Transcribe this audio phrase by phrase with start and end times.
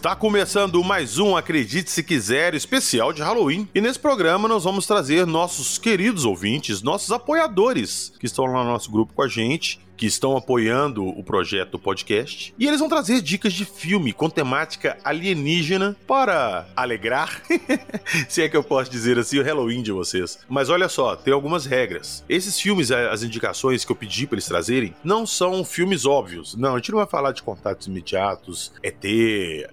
[0.00, 3.68] Está começando mais um Acredite Se Quiser especial de Halloween.
[3.74, 8.70] E nesse programa nós vamos trazer nossos queridos ouvintes, nossos apoiadores que estão lá no
[8.70, 12.54] nosso grupo com a gente que estão apoiando o projeto podcast.
[12.58, 17.42] E eles vão trazer dicas de filme com temática alienígena para alegrar,
[18.26, 20.38] se é que eu posso dizer assim, o Halloween de vocês.
[20.48, 22.24] Mas olha só, tem algumas regras.
[22.30, 26.56] Esses filmes, as indicações que eu pedi para eles trazerem, não são filmes óbvios.
[26.56, 29.04] Não, a gente não vai falar de contatos imediatos, ET,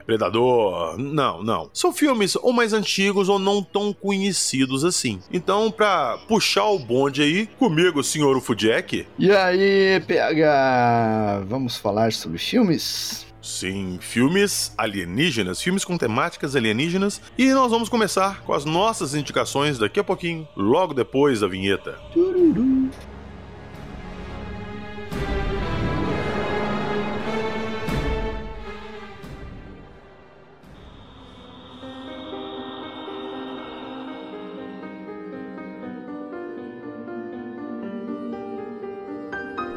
[0.06, 0.98] Predador.
[0.98, 1.70] Não, não.
[1.74, 5.22] São filmes ou mais antigos ou não tão conhecidos assim.
[5.32, 9.08] Então, para puxar o bonde aí, comigo, senhor Ufudjack.
[9.18, 13.28] E aí, PH, vamos falar sobre filmes?
[13.40, 17.22] Sim, filmes alienígenas, filmes com temáticas alienígenas.
[17.38, 22.00] E nós vamos começar com as nossas indicações daqui a pouquinho, logo depois da vinheta.
[22.12, 22.90] Tururu.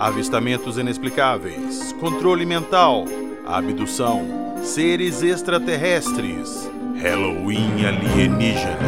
[0.00, 3.04] Avistamentos inexplicáveis, controle mental,
[3.46, 4.26] abdução,
[4.62, 8.78] seres extraterrestres, Halloween alienígena.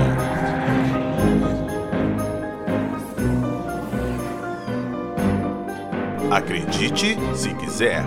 [6.30, 8.02] Acredite se quiser.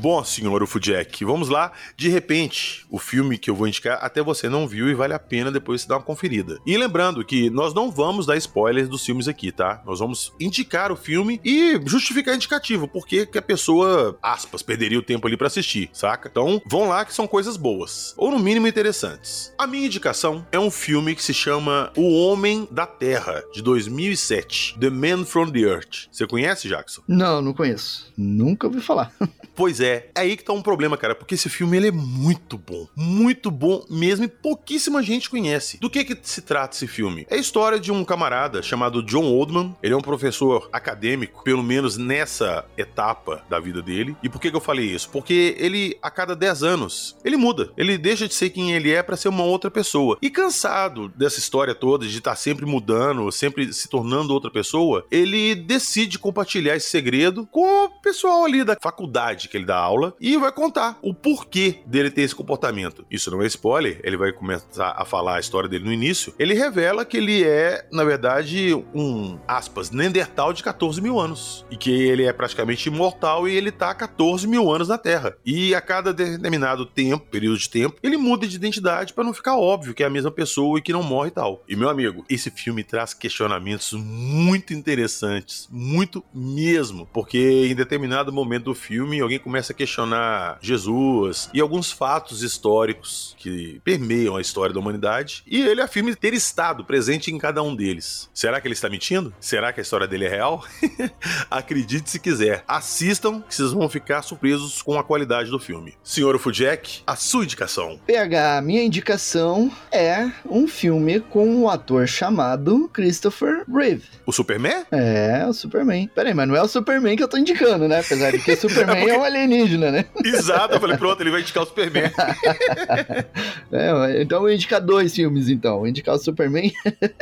[0.00, 1.72] Bom, senhor Ufudjack, vamos lá.
[1.94, 5.18] De repente, o filme que eu vou indicar até você não viu e vale a
[5.18, 6.58] pena depois você dar uma conferida.
[6.64, 9.82] E lembrando que nós não vamos dar spoilers dos filmes aqui, tá?
[9.84, 15.02] Nós vamos indicar o filme e justificar indicativo, porque que a pessoa, aspas, perderia o
[15.02, 16.30] tempo ali para assistir, saca?
[16.30, 19.52] Então, vão lá que são coisas boas, ou no mínimo interessantes.
[19.58, 24.78] A minha indicação é um filme que se chama O Homem da Terra, de 2007,
[24.80, 26.08] The Man from the Earth.
[26.10, 27.02] Você conhece, Jackson?
[27.06, 28.10] Não, não conheço.
[28.16, 29.12] Nunca ouvi falar.
[29.54, 31.92] pois é, é, é aí que tá um problema, cara, porque esse filme ele é
[31.92, 32.86] muito bom.
[32.94, 35.78] Muito bom mesmo e pouquíssima gente conhece.
[35.78, 37.26] Do que que se trata esse filme?
[37.28, 39.74] É a história de um camarada chamado John Oldman.
[39.82, 44.16] Ele é um professor acadêmico, pelo menos nessa etapa da vida dele.
[44.22, 45.10] E por que que eu falei isso?
[45.10, 47.72] Porque ele, a cada 10 anos, ele muda.
[47.76, 50.18] Ele deixa de ser quem ele é para ser uma outra pessoa.
[50.22, 55.06] E cansado dessa história toda, de estar tá sempre mudando, sempre se tornando outra pessoa,
[55.10, 60.14] ele decide compartilhar esse segredo com o pessoal ali da faculdade que ele dá aula
[60.20, 63.04] e vai contar o porquê dele ter esse comportamento.
[63.10, 66.34] Isso não é spoiler, ele vai começar a falar a história dele no início.
[66.38, 71.64] Ele revela que ele é, na verdade, um, aspas, de 14 mil anos.
[71.70, 75.36] E que ele é praticamente imortal e ele tá há 14 mil anos na Terra.
[75.44, 79.56] E a cada determinado tempo, período de tempo, ele muda de identidade para não ficar
[79.56, 81.64] óbvio que é a mesma pessoa e que não morre e tal.
[81.68, 88.64] E meu amigo, esse filme traz questionamentos muito interessantes, muito mesmo, porque em determinado momento
[88.64, 94.74] do filme alguém começa a questionar Jesus e alguns fatos históricos que permeiam a história
[94.74, 98.28] da humanidade, e ele afirma ter estado presente em cada um deles.
[98.34, 99.32] Será que ele está mentindo?
[99.40, 100.64] Será que a história dele é real?
[101.50, 102.64] Acredite se quiser.
[102.66, 105.94] Assistam que vocês vão ficar surpresos com a qualidade do filme.
[106.02, 108.00] Senhor Fujek, a sua indicação.
[108.06, 114.04] PH, minha indicação é um filme com um ator chamado Christopher Reeve.
[114.26, 114.84] O Superman?
[114.90, 116.08] É, o Superman.
[116.14, 118.00] Peraí, mas não é o Superman que eu tô indicando, né?
[118.00, 119.12] Apesar de que o Superman é, porque...
[119.12, 120.06] é um alienígena alienígena, né?
[120.24, 122.04] Exato, eu falei, pronto, ele vai indicar o Superman.
[123.72, 125.78] é, então eu vou indicar dois filmes, então.
[125.78, 126.72] vou indicar o Superman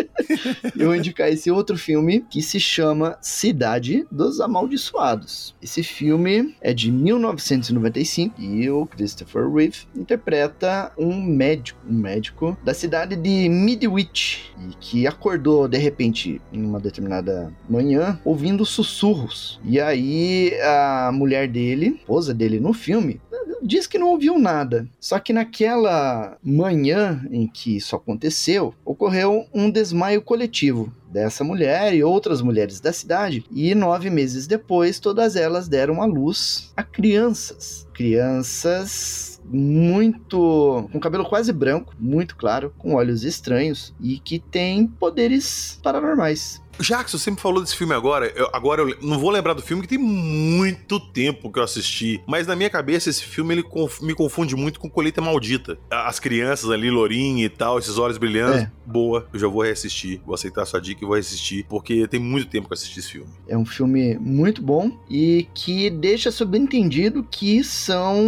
[0.76, 5.54] e vou indicar esse outro filme que se chama Cidade dos Amaldiçoados.
[5.62, 12.74] Esse filme é de 1995 e o Christopher Reeve interpreta um médico, um médico da
[12.74, 19.60] cidade de Midwich e que acordou de repente em uma determinada manhã ouvindo sussurros.
[19.64, 23.20] E aí a mulher dele, esposa dele no filme,
[23.62, 24.88] diz que não ouviu nada.
[25.00, 32.04] Só que naquela manhã em que isso aconteceu, ocorreu um desmaio coletivo dessa mulher e
[32.04, 37.86] outras mulheres da cidade, e nove meses depois, todas elas deram à luz a crianças.
[37.94, 40.88] Crianças muito.
[40.92, 46.62] com cabelo quase branco, muito claro, com olhos estranhos e que têm poderes paranormais.
[46.80, 48.32] Jackson, você me falou desse filme agora.
[48.34, 52.22] Eu, agora eu não vou lembrar do filme, que tem muito tempo que eu assisti.
[52.26, 55.78] Mas na minha cabeça, esse filme ele conf, me confunde muito com Colheita Maldita.
[55.90, 58.58] As crianças ali, Lourinha e tal, esses olhos brilhando.
[58.58, 58.70] É.
[58.86, 60.20] Boa, eu já vou reassistir.
[60.24, 63.00] Vou aceitar a sua dica e vou reassistir, porque tem muito tempo que eu assisti
[63.00, 63.28] esse filme.
[63.46, 68.18] É um filme muito bom e que deixa subentendido que são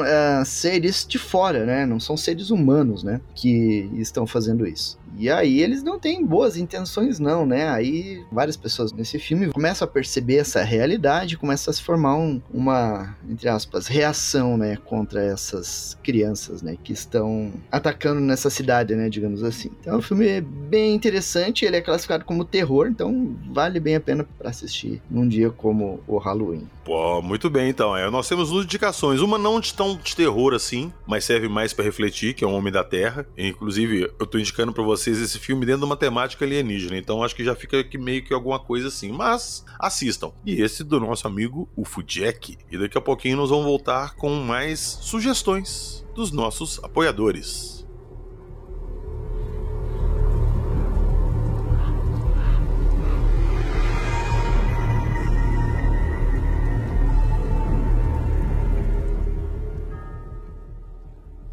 [0.00, 1.86] uh, seres de fora, né?
[1.86, 3.20] Não são seres humanos, né?
[3.34, 4.98] Que estão fazendo isso.
[5.18, 7.68] E aí eles não têm boas intenções, não, né?
[7.68, 7.95] Aí
[8.30, 13.16] várias pessoas nesse filme começam a perceber essa realidade, começam a se formar um, uma,
[13.28, 19.42] entre aspas, reação, né, contra essas crianças, né, que estão atacando nessa cidade, né, digamos
[19.42, 19.70] assim.
[19.80, 24.00] Então o filme é bem interessante, ele é classificado como terror, então vale bem a
[24.00, 26.68] pena para assistir num dia como o Halloween.
[26.86, 27.96] Pô, muito bem então.
[27.96, 29.20] É, nós temos duas indicações.
[29.20, 32.52] Uma não de tão de terror assim, mas serve mais para refletir, que é o
[32.52, 33.26] Homem da Terra.
[33.36, 36.96] Inclusive, eu tô indicando para vocês esse filme dentro de uma temática alienígena.
[36.96, 39.10] Então acho que já fica aqui meio que alguma coisa assim.
[39.10, 40.32] Mas assistam.
[40.44, 42.58] E esse do nosso amigo Ufo Jack.
[42.70, 47.75] E daqui a pouquinho nós vamos voltar com mais sugestões dos nossos apoiadores.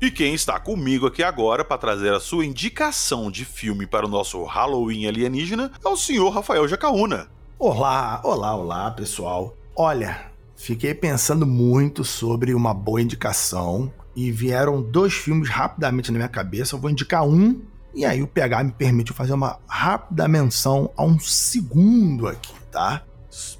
[0.03, 4.09] E quem está comigo aqui agora para trazer a sua indicação de filme para o
[4.09, 7.29] nosso Halloween alienígena é o senhor Rafael Jacaúna.
[7.57, 9.55] Olá, olá, olá, pessoal.
[9.73, 16.27] Olha, fiquei pensando muito sobre uma boa indicação e vieram dois filmes rapidamente na minha
[16.27, 16.75] cabeça.
[16.75, 17.61] Eu vou indicar um
[17.95, 23.03] e aí o PH me permite fazer uma rápida menção a um segundo aqui, tá?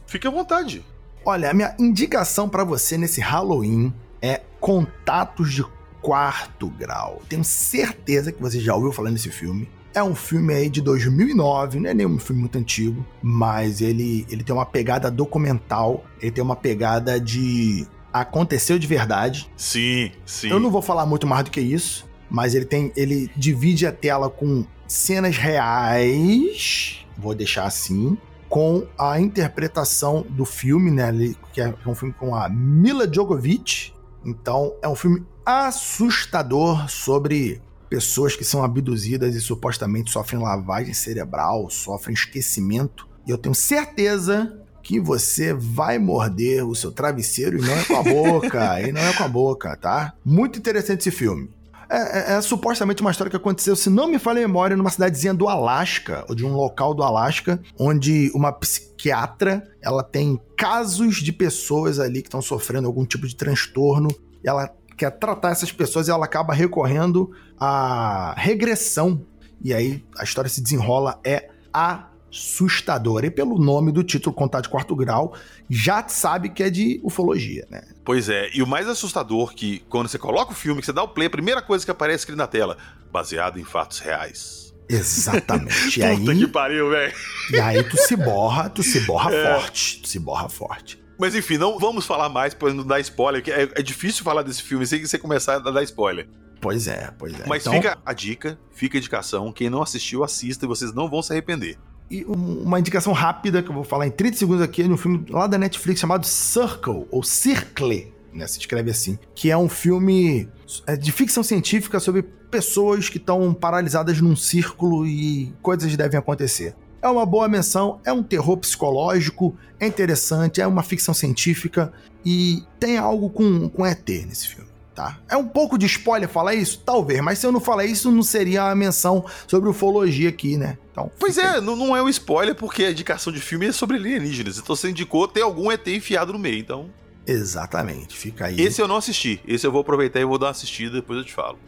[0.06, 0.84] Fique à vontade.
[1.24, 5.64] Olha, a minha indicação para você nesse Halloween é Contatos de
[6.04, 7.22] quarto grau.
[7.30, 9.70] Tenho certeza que você já ouviu falar nesse filme.
[9.96, 14.44] É um filme aí de 2009, não é nenhum filme muito antigo, mas ele, ele
[14.44, 19.50] tem uma pegada documental, ele tem uma pegada de aconteceu de verdade.
[19.56, 20.50] Sim, sim.
[20.50, 23.92] Eu não vou falar muito mais do que isso, mas ele tem ele divide a
[23.92, 28.18] tela com cenas reais, vou deixar assim,
[28.50, 31.12] com a interpretação do filme, né,
[31.52, 33.94] que é um filme com a Mila Djokovic.
[34.26, 41.70] Então, é um filme assustador sobre pessoas que são abduzidas e supostamente sofrem lavagem cerebral,
[41.70, 43.08] sofrem esquecimento.
[43.28, 47.96] E eu tenho certeza que você vai morder o seu travesseiro e não é com
[47.96, 50.14] a boca, e não é com a boca, tá?
[50.26, 51.50] Muito interessante esse filme.
[51.90, 54.90] É, é, é, supostamente uma história que aconteceu, se não me falha a memória, numa
[54.90, 61.18] cidadezinha do Alasca, ou de um local do Alasca, onde uma psiquiatra, ela tem casos
[61.18, 64.10] de pessoas ali que estão sofrendo algum tipo de transtorno,
[64.44, 69.26] e ela quer tratar essas pessoas e ela acaba recorrendo à regressão.
[69.64, 73.26] E aí a história se desenrola, é assustadora.
[73.26, 75.34] E pelo nome do título, Contato de Quarto Grau,
[75.70, 77.84] já sabe que é de ufologia, né?
[78.04, 81.04] Pois é, e o mais assustador que quando você coloca o filme, que você dá
[81.04, 82.78] o play, a primeira coisa que aparece aqui na tela,
[83.12, 84.74] baseado em fatos reais.
[84.90, 86.00] Exatamente.
[86.02, 87.14] e aí, Puta que pariu, velho.
[87.52, 89.54] E aí tu se borra, tu se borra é.
[89.54, 90.02] forte.
[90.02, 91.03] Tu se borra forte.
[91.24, 94.42] Mas enfim, não vamos falar mais para não dar spoiler, que é, é, difícil falar
[94.42, 96.28] desse filme sem você começar a dar spoiler.
[96.60, 97.46] Pois é, pois é.
[97.48, 97.72] Mas então...
[97.72, 99.50] fica a dica, fica a indicação.
[99.54, 101.78] Quem não assistiu, assista e vocês não vão se arrepender.
[102.12, 104.98] E uma indicação rápida que eu vou falar em 30 segundos aqui é de um
[104.98, 108.46] filme lá da Netflix chamado Circle, ou Circle, né?
[108.46, 109.18] Se escreve assim.
[109.34, 110.50] Que é um filme
[110.86, 116.76] é, de ficção científica sobre pessoas que estão paralisadas num círculo e coisas devem acontecer.
[117.04, 121.92] É uma boa menção, é um terror psicológico, é interessante, é uma ficção científica
[122.26, 124.70] e tem algo com, com ET nesse filme.
[124.96, 125.20] Tá?
[125.28, 126.82] É um pouco de spoiler falar isso?
[126.86, 130.78] Talvez, mas se eu não falar isso, não seria a menção sobre ufologia aqui, né?
[130.94, 133.98] Então, pois é, não, não é um spoiler porque a indicação de filme é sobre
[133.98, 134.58] alienígenas.
[134.58, 136.90] Então você indicou ter algum ET enfiado no meio, então.
[137.28, 138.62] Exatamente, fica aí.
[138.62, 139.42] Esse eu não assisti.
[139.46, 141.60] Esse eu vou aproveitar e vou dar uma assistida, depois eu te falo.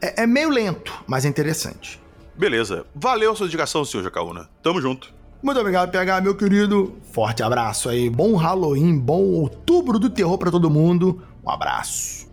[0.00, 1.99] É, é meio lento, mas é interessante.
[2.40, 2.86] Beleza.
[2.94, 4.48] Valeu a sua indicação, senhor Jacaúna.
[4.62, 5.12] Tamo junto.
[5.42, 6.96] Muito obrigado, PH, meu querido.
[7.12, 8.08] Forte abraço aí.
[8.08, 11.22] Bom Halloween, bom outubro do terror para todo mundo.
[11.44, 12.30] Um abraço.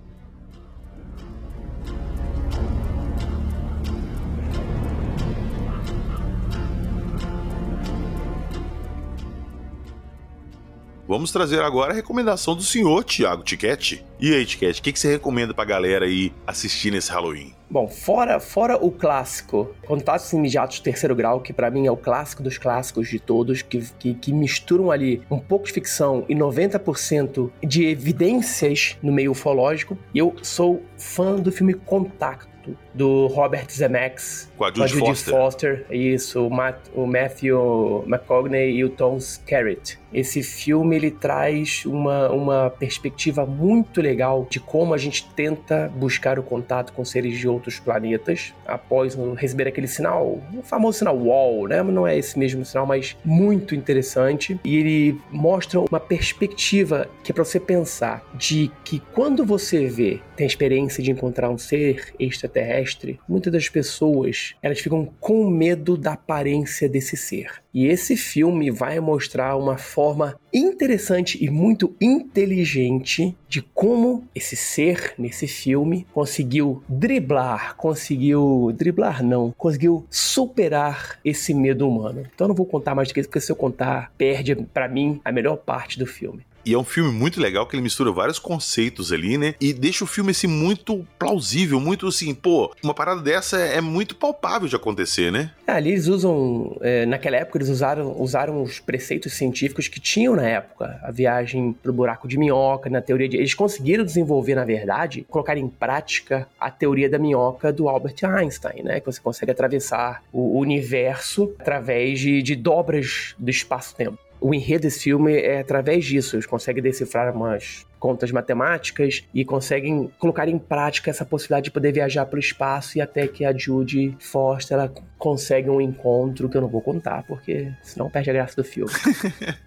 [11.06, 14.06] Vamos trazer agora a recomendação do senhor Tiago Tiquete.
[14.22, 17.57] E aí, Ticket, o que, que você recomenda pra galera aí assistir nesse Halloween?
[17.70, 22.42] Bom, fora, fora o clássico, Contatos Imediatos Terceiro Grau, que para mim é o clássico
[22.42, 27.52] dos clássicos de todos, que, que, que, misturam ali um pouco de ficção e 90%
[27.62, 29.98] de evidências no meio ufológico.
[30.16, 32.48] Eu sou fã do filme Contato
[32.94, 34.47] do Robert Zemeckis.
[34.58, 35.34] Com a Judy, Judy Foster.
[35.34, 35.86] Foster.
[35.92, 40.00] Isso, o, Matt, o Matthew McConaughey e o Tom Skerritt.
[40.12, 46.40] Esse filme ele traz uma, uma perspectiva muito legal de como a gente tenta buscar
[46.40, 51.68] o contato com seres de outros planetas após receber aquele sinal, o famoso sinal WALL,
[51.68, 51.84] né?
[51.84, 54.60] Não é esse mesmo sinal, mas muito interessante.
[54.64, 60.20] E ele mostra uma perspectiva que é para você pensar de que quando você vê,
[60.36, 65.98] tem a experiência de encontrar um ser extraterrestre, muitas das pessoas elas ficam com medo
[65.98, 67.62] da aparência desse ser.
[67.74, 75.14] E esse filme vai mostrar uma forma interessante e muito inteligente de como esse ser
[75.18, 82.26] nesse filme conseguiu driblar, conseguiu driblar não, conseguiu superar esse medo humano.
[82.34, 84.88] Então eu não vou contar mais do que isso, porque se eu contar, perde para
[84.88, 86.47] mim a melhor parte do filme.
[86.68, 89.56] E é um filme muito legal que ele mistura vários conceitos ali, né?
[89.62, 94.18] E deixa o filme assim muito plausível, muito assim, pô, uma parada dessa é muito
[94.18, 95.52] palpável de acontecer, né?
[95.66, 100.36] É, ali eles usam, é, naquela época eles usaram, usaram os preceitos científicos que tinham
[100.36, 104.66] na época, a viagem pro buraco de minhoca, na teoria de, eles conseguiram desenvolver, na
[104.66, 109.00] verdade, colocar em prática a teoria da minhoca do Albert Einstein, né?
[109.00, 115.04] Que você consegue atravessar o universo através de, de dobras do espaço-tempo o enredo desse
[115.04, 116.36] filme é através disso.
[116.36, 121.92] Eles conseguem decifrar umas contas matemáticas e conseguem colocar em prática essa possibilidade de poder
[121.92, 126.56] viajar para o espaço e até que a Judy Foster ela consegue um encontro que
[126.56, 128.92] eu não vou contar, porque senão perde a graça do filme.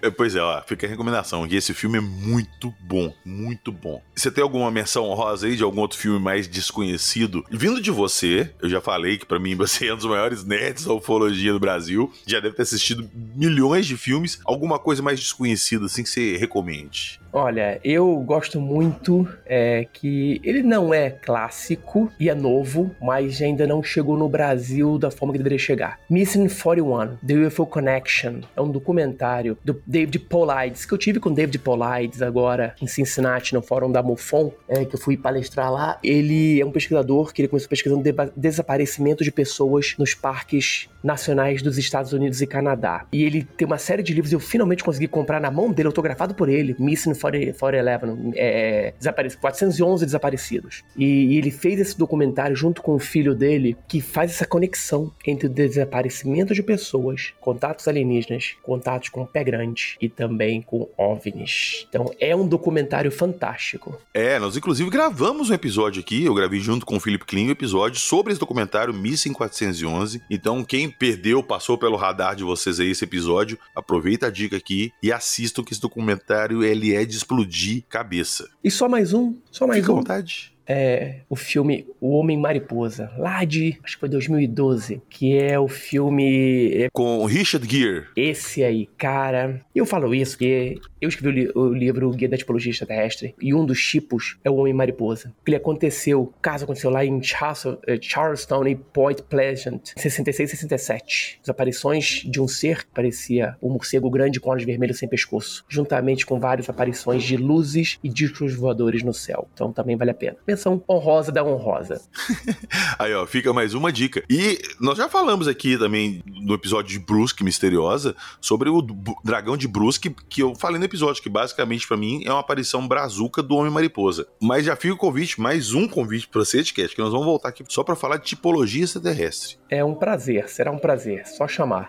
[0.00, 4.00] É, pois é, ó, fica a recomendação que esse filme é muito bom, muito bom.
[4.14, 7.44] Você tem alguma menção honrosa aí de algum outro filme mais desconhecido?
[7.50, 10.84] Vindo de você, eu já falei que para mim você é um dos maiores nerds
[10.84, 14.40] da ufologia do Brasil, já deve ter assistido milhões de filmes.
[14.44, 17.20] Alguma coisa mais desconhecida assim que você recomende?
[17.32, 23.66] Olha, eu gosto muito é, que ele não é clássico e é novo, mas ainda
[23.66, 25.98] não chegou no Brasil da forma que deveria chegar.
[26.08, 31.32] Missing 41, The UFO Connection, é um documentário do David Paulides, que eu tive com
[31.32, 35.98] David Paulides agora em Cincinnati, no fórum da MUFON, é, que eu fui palestrar lá.
[36.02, 38.02] Ele é um pesquisador que ele começou pesquisando
[38.36, 43.06] desaparecimento de pessoas nos parques nacionais dos Estados Unidos e Canadá.
[43.12, 46.34] E ele tem uma série de livros, eu finalmente consegui comprar na mão dele, autografado
[46.34, 50.82] por ele, Missing 411, é, desaparecidos, 411 desaparecidos.
[50.96, 54.87] E, e, ele fez esse documentário junto com o filho dele, que faz essa conexão
[55.26, 60.88] entre o desaparecimento de pessoas, contatos alienígenas, contatos com o pé grande e também com
[60.96, 61.86] OVNIs.
[61.88, 64.00] Então é um documentário fantástico.
[64.14, 67.50] É, nós inclusive gravamos um episódio aqui, eu gravei junto com o Felipe Kling um
[67.50, 70.22] episódio sobre esse documentário Missing 411.
[70.30, 74.92] Então quem perdeu, passou pelo radar de vocês aí esse episódio, aproveita a dica aqui
[75.02, 78.48] e assistam que esse documentário ele é de explodir cabeça.
[78.62, 79.96] E só mais um, só mais Fica um.
[79.96, 85.36] à vontade é, o filme O Homem Mariposa, lá de, acho que foi 2012, que
[85.36, 86.72] é o filme...
[86.74, 88.06] É, Com Richard Gere.
[88.14, 92.70] Esse aí, cara, eu falo isso porque eu escrevi o, o livro Guia da Tipologia
[92.70, 95.32] Extraterrestre e um dos tipos é o Homem Mariposa.
[95.46, 100.56] Ele aconteceu, o caso aconteceu lá em eh, Charleston e Point Pleasant, em 66 e
[100.56, 101.40] 67.
[101.42, 105.64] As aparições de um ser que parecia um morcego grande com olhos vermelhos sem pescoço,
[105.68, 109.48] juntamente com várias aparições de luzes e discos voadores no céu.
[109.54, 112.02] Então também vale a pena menção honrosa da honrosa.
[112.98, 114.24] Aí, ó, fica mais uma dica.
[114.28, 118.82] E nós já falamos aqui também no episódio de Brusque Misteriosa sobre o
[119.24, 122.86] dragão de Brusque, que eu falei no episódio, que basicamente para mim é uma aparição
[122.86, 124.26] brazuca do Homem-Mariposa.
[124.40, 127.50] Mas já fica o convite, mais um convite para você, Etiquete, que nós vamos voltar
[127.50, 129.56] aqui só para falar de tipologia extraterrestre.
[129.70, 131.88] É um prazer, será um prazer, só chamar.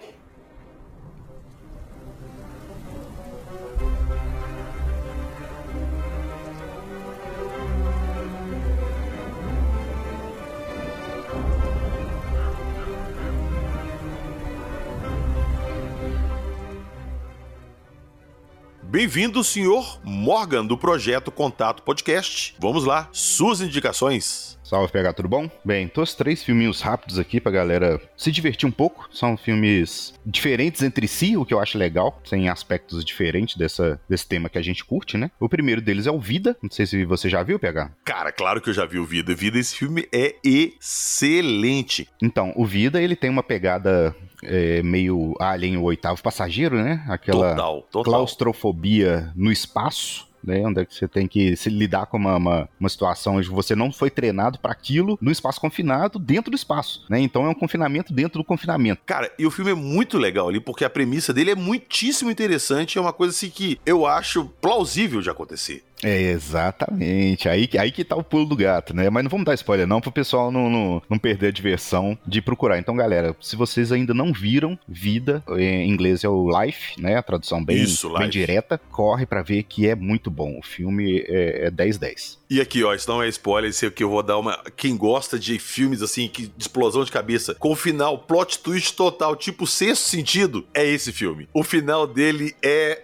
[18.89, 22.55] Bem-vindo, senhor Morgan, do projeto Contato Podcast.
[22.60, 24.58] Vamos lá, suas indicações.
[24.63, 25.50] Salve, PH, tudo bom?
[25.63, 29.08] Bem, trouxe três filminhos rápidos aqui pra galera se divertir um pouco.
[29.12, 34.27] São filmes diferentes entre si, o que eu acho legal, tem aspectos diferentes dessa, desse
[34.27, 35.29] tema que a gente curte, né?
[35.39, 37.91] O primeiro deles é o Vida, não sei se você já viu, PH.
[38.03, 39.36] Cara, claro que eu já vi o Vida.
[39.36, 42.08] Vida, esse filme é excelente.
[42.22, 47.03] Então, o Vida, ele tem uma pegada é, meio Alien, o oitavo passageiro, né?
[47.08, 48.03] Aquela total, total.
[48.03, 50.65] claustrofobia no espaço né?
[50.65, 53.75] Onde é que você tem que se lidar com uma, uma, uma situação onde você
[53.75, 57.19] não foi treinado para aquilo no espaço confinado, dentro do espaço, né?
[57.19, 59.01] Então é um confinamento dentro do confinamento.
[59.05, 62.98] Cara, e o filme é muito legal ali, porque a premissa dele é muitíssimo interessante,
[62.98, 65.84] é uma coisa assim que eu acho plausível de acontecer.
[66.03, 67.50] É, exatamente.
[67.50, 69.10] Aí, aí que tá o pulo do gato, né?
[69.10, 72.41] Mas não vamos dar spoiler, não, pro pessoal não, não, não perder a diversão de
[72.41, 72.77] procurar.
[72.77, 77.15] Então, galera, se vocês ainda não viram Vida, em inglês é o Life, né?
[77.15, 80.58] A tradução bem, Isso, bem direta, corre pra ver que é muito bom.
[80.58, 82.38] O filme é, é 10-10.
[82.50, 84.60] E aqui, ó, isso não é spoiler, isso aqui eu vou dar uma.
[84.75, 89.36] Quem gosta de filmes assim, que, de explosão de cabeça, com final, plot twist total,
[89.36, 91.48] tipo sexto sentido, é esse filme.
[91.53, 93.03] O final dele é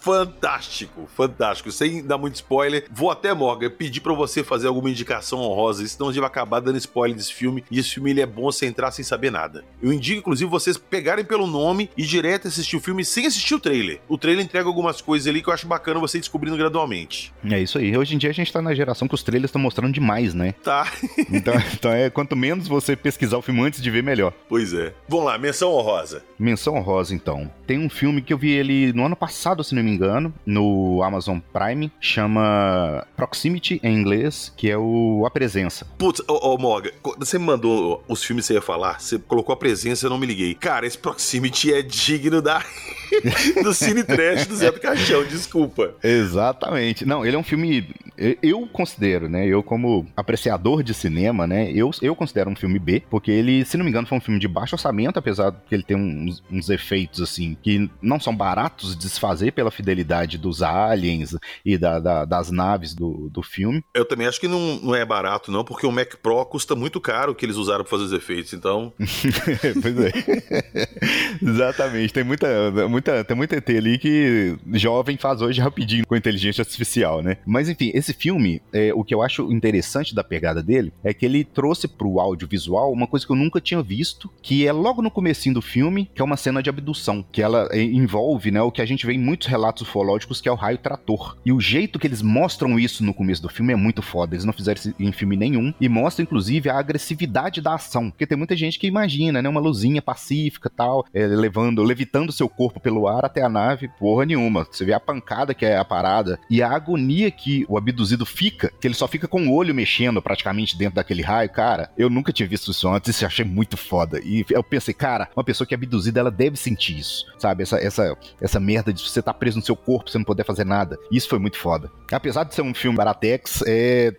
[0.00, 1.70] fantástico, fantástico.
[1.70, 6.08] Sem dar muito spoiler, vou até, Morgan, pedir pra você fazer alguma indicação honrosa, senão
[6.08, 7.64] a gente vai acabar dando spoiler desse filme.
[7.70, 9.64] E esse filme ele é bom você entrar sem saber nada.
[9.82, 13.60] Eu indico, inclusive, vocês pegarem pelo nome e direto assistir o filme sem assistir o
[13.60, 14.00] trailer.
[14.08, 17.32] O trailer entrega algumas coisas ali que eu acho bacana você ir descobrindo gradualmente.
[17.44, 17.96] É isso aí.
[17.96, 20.52] Hoje em dia a gente tá na geração que os trailers estão mostrando demais, né?
[20.62, 20.90] Tá?
[21.30, 24.32] Então, então é quanto menos você pesquisar o filme antes de ver, melhor.
[24.48, 24.92] pois é.
[25.08, 26.24] Vamos lá, menção honrosa.
[26.38, 27.50] Menção honrosa, então.
[27.66, 31.02] Tem um filme que eu vi ele no ano passado, se não me engano, no
[31.02, 35.86] Amazon Prime, chama Proximity em inglês, que é o A Presença.
[35.98, 39.52] Putz, ô, ô Morgan, você me mandou os filmes que você ia falar, você colocou
[39.52, 40.54] a presença eu não me liguei.
[40.54, 42.62] Cara, esse Proximity é digno da...
[43.62, 45.94] do Cine Trash do Zé do Caixão, desculpa.
[46.02, 47.04] Exatamente.
[47.04, 47.88] Não, ele é um filme.
[48.16, 49.46] eu- considero, né?
[49.46, 51.70] Eu, como apreciador de cinema, né?
[51.72, 54.38] Eu, eu considero um filme B, porque ele, se não me engano, foi um filme
[54.38, 58.94] de baixo orçamento, apesar que ele tem uns, uns efeitos, assim, que não são baratos
[58.94, 61.34] de desfazer pela fidelidade dos aliens
[61.64, 63.82] e da- da- das naves do, do filme.
[63.94, 67.00] Eu também acho que não, não é barato, não, porque o Mac Pro custa muito
[67.00, 68.92] caro o que eles usaram pra fazer os efeitos, então.
[69.82, 70.12] pois é.
[71.42, 72.12] Exatamente.
[72.12, 72.48] Tem muita,
[72.88, 77.38] muita, tem muita ET ali que jovem faz hoje rapidinho com inteligência artificial, né?
[77.46, 81.24] Mas enfim, esse filme, é, o que eu acho interessante da pegada dele é que
[81.24, 85.10] ele trouxe pro audiovisual uma coisa que eu nunca tinha visto, que é logo no
[85.10, 88.70] comecinho do filme, que é uma cena de abdução, que ela é, envolve, né, o
[88.70, 91.36] que a gente vê em muitos relatos ufológicos, que é o raio trator.
[91.44, 94.34] E o jeito que eles mostram isso no começo do filme é muito foda.
[94.34, 98.26] Eles não fizeram isso em filme nenhum e mostra inclusive a agressividade da ação, porque
[98.26, 102.80] tem muita gente que imagina, né, uma luzinha pacífica, tal, é, levando, levitando seu corpo
[102.80, 104.66] pelo ar até a nave, porra nenhuma.
[104.70, 108.72] Você vê a pancada que é a parada e a agonia que o abduzido fica,
[108.80, 111.90] que ele só fica com o olho mexendo praticamente dentro daquele raio, cara.
[111.96, 114.20] Eu nunca tinha visto isso antes e achei muito foda.
[114.24, 117.62] E eu pensei, cara, uma pessoa que é abduzida, ela deve sentir isso, sabe?
[117.62, 120.64] Essa, essa, essa merda de você estar preso no seu corpo, você não poder fazer
[120.64, 120.98] nada.
[121.10, 121.90] Isso foi muito foda.
[122.10, 124.12] Apesar de ser um filme baratex, é...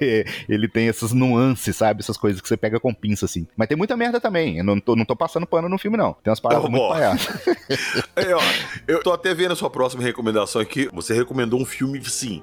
[0.48, 2.00] ele tem essas nuances, sabe?
[2.00, 3.46] Essas coisas que você pega com pinça, assim.
[3.56, 4.58] Mas tem muita merda também.
[4.58, 6.14] Eu não tô, não tô passando pano no filme, não.
[6.14, 6.84] Tem umas paradas Não, muito
[8.34, 8.40] ó,
[8.86, 10.88] eu tô até vendo a sua próxima recomendação aqui.
[10.92, 12.42] Você recomendou um filme, sim,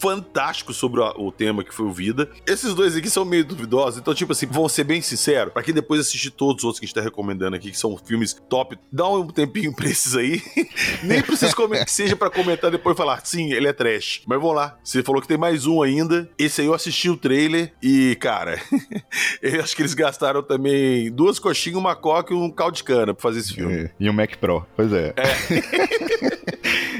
[0.00, 2.28] fantástico sobre o, o tema que foi o Vida.
[2.46, 5.72] Esses dois aqui são meio duvidosos, então, tipo assim, vou ser bem sincero, pra quem
[5.74, 8.78] depois assistir todos os outros que a gente tá recomendando aqui, que são filmes top,
[8.92, 10.42] dá um tempinho pra esses aí.
[11.02, 14.22] Nem precisa comer, que seja pra comentar depois e falar, sim, ele é trash.
[14.26, 16.28] Mas vamos lá, você falou que tem mais um ainda.
[16.38, 18.60] Esse aí eu assisti o trailer e, cara,
[19.40, 23.14] eu acho que eles gastaram também duas coxinhas, uma coca e um caldo de cana
[23.14, 23.74] pra fazer esse filme.
[23.74, 25.14] É, E o Mac Pro, pois é.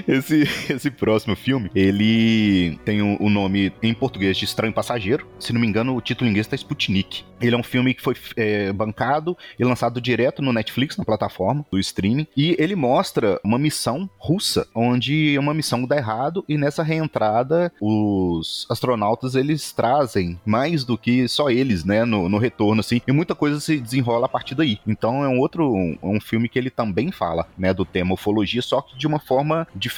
[0.07, 5.27] esse, esse próximo filme, ele tem o, nome em português de Estranho Passageiro.
[5.39, 7.25] Se não me engano, o título em inglês tá Sputnik.
[7.41, 11.65] Ele é um filme que foi é, bancado e lançado direto no Netflix, na plataforma
[11.71, 12.27] do streaming.
[12.37, 18.67] E ele mostra uma missão russa, onde uma missão dá errado e nessa reentrada os
[18.71, 23.03] astronautas eles trazem mais do que só eles, né, no, no retorno, assim.
[23.07, 24.79] E muita coisa se desenrola a partir daí.
[24.87, 28.63] Então é um outro um, um filme que ele também fala, né, do tema ufologia,
[28.63, 29.96] só que de uma forma diferente,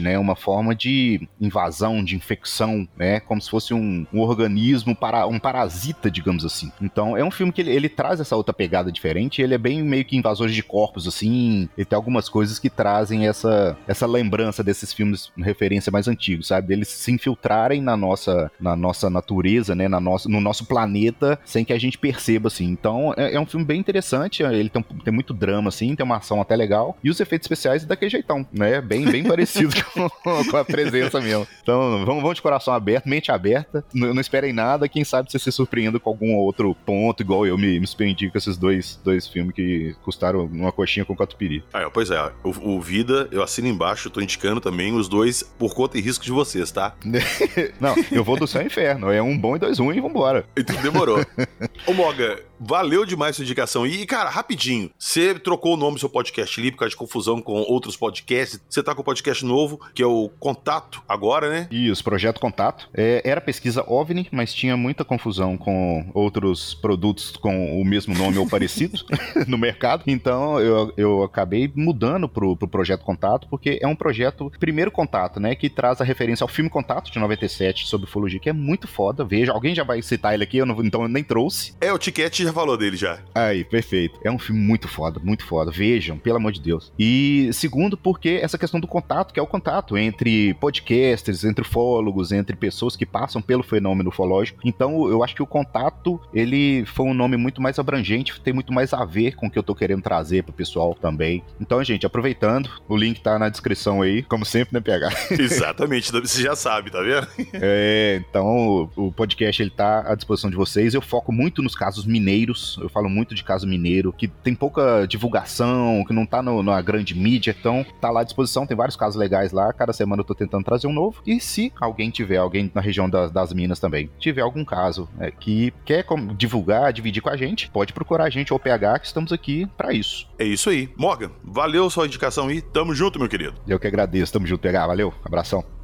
[0.00, 5.26] né, uma forma de invasão, de infecção, né, como se fosse um, um organismo, para,
[5.26, 6.72] um parasita, digamos assim.
[6.80, 9.82] Então é um filme que ele, ele traz essa outra pegada diferente, ele é bem
[9.82, 14.62] meio que invasores de corpos, assim, ele tem algumas coisas que trazem essa, essa lembrança
[14.62, 19.88] desses filmes referência mais antigos, sabe, deles se infiltrarem na nossa, na nossa natureza, né,
[19.88, 22.66] na nossa, no nosso planeta, sem que a gente perceba, assim.
[22.66, 26.16] Então é, é um filme bem interessante, ele tem, tem muito drama, assim, tem uma
[26.16, 30.56] ação até legal, e os efeitos especiais daquele jeitão, né, bem, bem parecido com, com
[30.56, 31.46] a presença mesmo.
[31.62, 35.38] Então vamos, vamos de coração aberto, mente aberta, não, não esperem nada, quem sabe você
[35.38, 39.26] se surpreenda com algum outro ponto, igual eu me, me surpreendi com esses dois, dois
[39.26, 41.62] filmes que custaram uma coxinha com catupiry.
[41.72, 45.74] Ah, pois é, o, o, Vida, eu assino embaixo, tô indicando também os dois por
[45.74, 46.94] conta e risco de vocês, tá?
[47.80, 49.10] Não, eu vou do céu ao inferno.
[49.10, 50.46] É um bom e dois ruins e vambora.
[50.56, 51.18] Então demorou.
[51.86, 53.86] Ô, Moga, valeu demais sua indicação.
[53.86, 57.40] E, cara, rapidinho, você trocou o nome do seu podcast ali por causa de confusão
[57.40, 58.60] com outros podcasts.
[58.68, 61.68] Você tá com o um podcast novo, que é o Contato agora, né?
[61.70, 62.88] Isso, Projeto Contato.
[62.94, 68.38] É, era pesquisa OVNI, mas tinha muita confusão com outros produtos com o mesmo nome
[68.38, 69.00] ou parecido
[69.48, 70.04] no mercado.
[70.06, 75.40] Então eu, eu acabei mudando pro, pro Projeto Contato, porque é um projeto, primeiro contato,
[75.40, 75.54] né?
[75.56, 79.24] Que traz a referência ao filme Contato de 97 sobre ufologia, que é muito foda.
[79.24, 81.74] Veja, alguém já vai citar ele aqui, eu não, então eu nem trouxe.
[81.80, 83.18] É, o Tiquete já falou dele já.
[83.34, 84.20] Aí, perfeito.
[84.22, 85.72] É um filme muito foda, muito foda.
[85.72, 86.92] Vejam, pelo amor de Deus.
[86.98, 92.32] E segundo, porque essa questão do contato, que é o contato entre podcasters, entre ufólogos,
[92.32, 94.60] entre pessoas que passam pelo fenômeno ufológico.
[94.64, 98.72] Então, eu acho que o contato, ele foi um nome muito mais abrangente, tem muito
[98.72, 101.42] mais a ver com o que eu tô querendo trazer pro pessoal também.
[101.60, 105.10] Então, gente, aproveitando, o link tá na descrição aí, como sempre, né, PH?
[105.38, 107.26] Exatamente, você já sabe, tá vendo?
[107.54, 110.94] é, então, o podcast, ele tá à disposição de vocês.
[110.94, 115.06] Eu foco muito nos casos mineiros, eu falo muito de caso mineiro, que tem pouca
[115.06, 118.96] divulgação, que não tá no, na grande mídia, então tá lá à disposição, tem vários
[118.96, 122.38] casos legais lá, cada semana eu tô tentando trazer um novo, e se alguém tiver,
[122.38, 126.04] alguém na região das, das Minas também, tiver algum caso é, que quer
[126.36, 129.92] divulgar, dividir com a gente, pode procurar a gente ou PH, que estamos aqui para
[129.92, 130.26] isso.
[130.38, 130.88] É isso aí.
[130.96, 133.54] Morgan, valeu sua indicação aí, tamo junto, meu querido.
[133.68, 135.75] Eu que agradeço, tamo junto, PH, valeu, abração.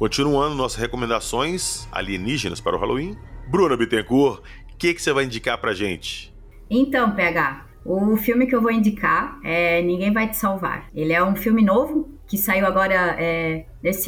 [0.00, 3.18] Continuando nossas recomendações alienígenas para o Halloween.
[3.48, 4.40] Bruna Bittencourt,
[4.72, 6.34] o que, que você vai indicar pra gente?
[6.70, 10.88] Então, PH, o filme que eu vou indicar é Ninguém Vai Te Salvar.
[10.94, 13.66] Ele é um filme novo que saiu agora é,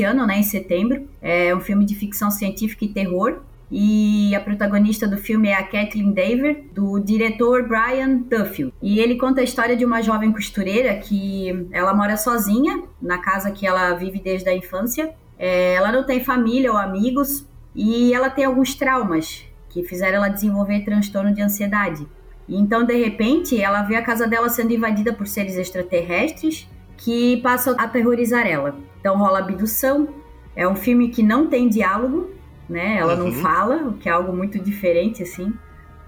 [0.09, 1.07] ano, né, em setembro.
[1.21, 3.43] É um filme de ficção científica e terror.
[3.71, 8.73] E a protagonista do filme é a Kathleen Daver, do diretor Brian Duffield.
[8.81, 13.51] E ele conta a história de uma jovem costureira que ela mora sozinha na casa
[13.51, 18.31] que ela vive desde a infância é, ela não tem família ou amigos e ela
[18.31, 22.07] tem alguns traumas que fizeram ela desenvolver transtorno de ansiedade.
[22.49, 27.75] Então, de repente, ela vê a casa dela sendo invadida por seres extraterrestres que passam
[27.77, 28.77] a aterrorizar ela.
[29.01, 30.15] Então, rola abdução.
[30.55, 32.31] É um filme que não tem diálogo,
[32.69, 32.99] né?
[32.99, 33.25] Ela uhum.
[33.25, 35.53] não fala, o que é algo muito diferente, assim.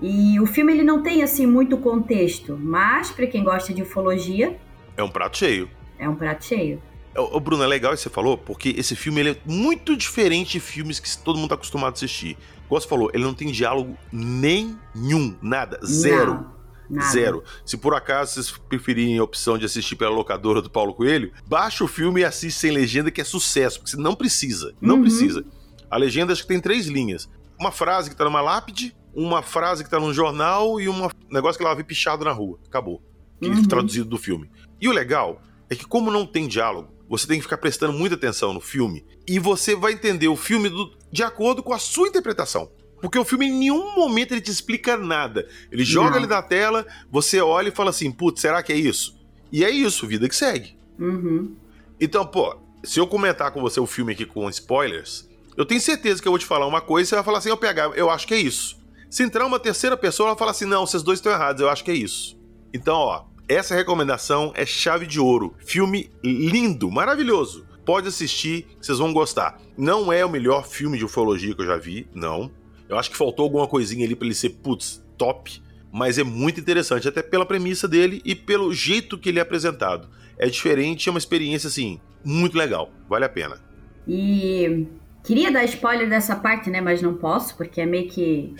[0.00, 4.56] E o filme ele não tem assim muito contexto, mas para quem gosta de ufologia,
[4.96, 5.68] é um prato cheio.
[5.98, 6.80] É um prato cheio.
[7.16, 10.52] O Bruno, é legal isso que você falou, porque esse filme ele é muito diferente
[10.52, 12.36] de filmes que todo mundo tá acostumado a assistir.
[12.68, 16.46] Como você falou, ele não tem diálogo nenhum, nada, zero.
[16.90, 17.44] Não, zero.
[17.64, 21.84] Se por acaso vocês preferirem a opção de assistir pela locadora do Paulo Coelho, baixa
[21.84, 24.74] o filme e assiste sem legenda, que é sucesso, porque você não precisa.
[24.80, 25.02] Não uhum.
[25.02, 25.44] precisa.
[25.90, 27.28] A legenda acho que tem três linhas.
[27.58, 31.58] Uma frase que tá numa lápide, uma frase que tá num jornal e um negócio
[31.58, 32.58] que ela vai pichado na rua.
[32.66, 33.00] Acabou.
[33.40, 33.64] Que uhum.
[33.64, 34.50] traduzido do filme.
[34.80, 38.14] E o legal é que, como não tem diálogo, você tem que ficar prestando muita
[38.14, 42.08] atenção no filme e você vai entender o filme do, de acordo com a sua
[42.08, 42.70] interpretação.
[43.00, 45.46] Porque o filme em nenhum momento ele te explica nada.
[45.70, 46.16] Ele joga Não.
[46.16, 49.14] ali na tela, você olha e fala assim: putz, será que é isso?
[49.52, 50.76] E é isso, vida que segue.
[50.98, 51.54] Uhum.
[52.00, 56.22] Então, pô, se eu comentar com você o filme aqui com spoilers, eu tenho certeza
[56.22, 58.08] que eu vou te falar uma coisa e você vai falar assim: eu pegar, eu
[58.08, 58.78] acho que é isso.
[59.10, 61.84] Se entrar uma terceira pessoa, ela fala assim: não, vocês dois estão errados, eu acho
[61.84, 62.36] que é isso.
[62.72, 65.54] Então, ó, essa recomendação é chave de ouro.
[65.58, 67.66] Filme lindo, maravilhoso.
[67.84, 69.60] Pode assistir, vocês vão gostar.
[69.76, 72.50] Não é o melhor filme de ufologia que eu já vi, não.
[72.88, 75.62] Eu acho que faltou alguma coisinha ali para ele ser, putz, top.
[75.92, 80.08] Mas é muito interessante, até pela premissa dele e pelo jeito que ele é apresentado.
[80.38, 82.90] É diferente, é uma experiência, assim, muito legal.
[83.08, 83.62] Vale a pena.
[84.08, 84.86] E
[85.24, 86.82] Queria dar spoiler dessa parte, né?
[86.82, 88.54] Mas não posso, porque é meio que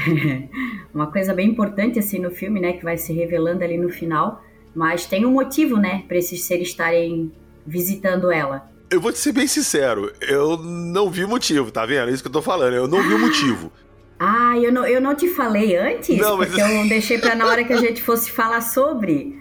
[0.92, 2.74] uma coisa bem importante assim no filme, né?
[2.74, 4.44] Que vai se revelando ali no final.
[4.74, 6.04] Mas tem um motivo, né?
[6.06, 7.32] Para esses seres estarem
[7.66, 8.70] visitando ela.
[8.90, 12.10] Eu vou te ser bem sincero, eu não vi motivo, tá vendo?
[12.10, 13.72] É isso que eu tô falando, eu não vi o motivo.
[14.18, 16.18] Ah, eu não, eu não te falei antes?
[16.18, 16.48] Não, mas...
[16.48, 19.40] Porque eu deixei pra na hora que a gente fosse falar sobre.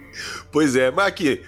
[0.52, 1.42] Pois é, mas aqui,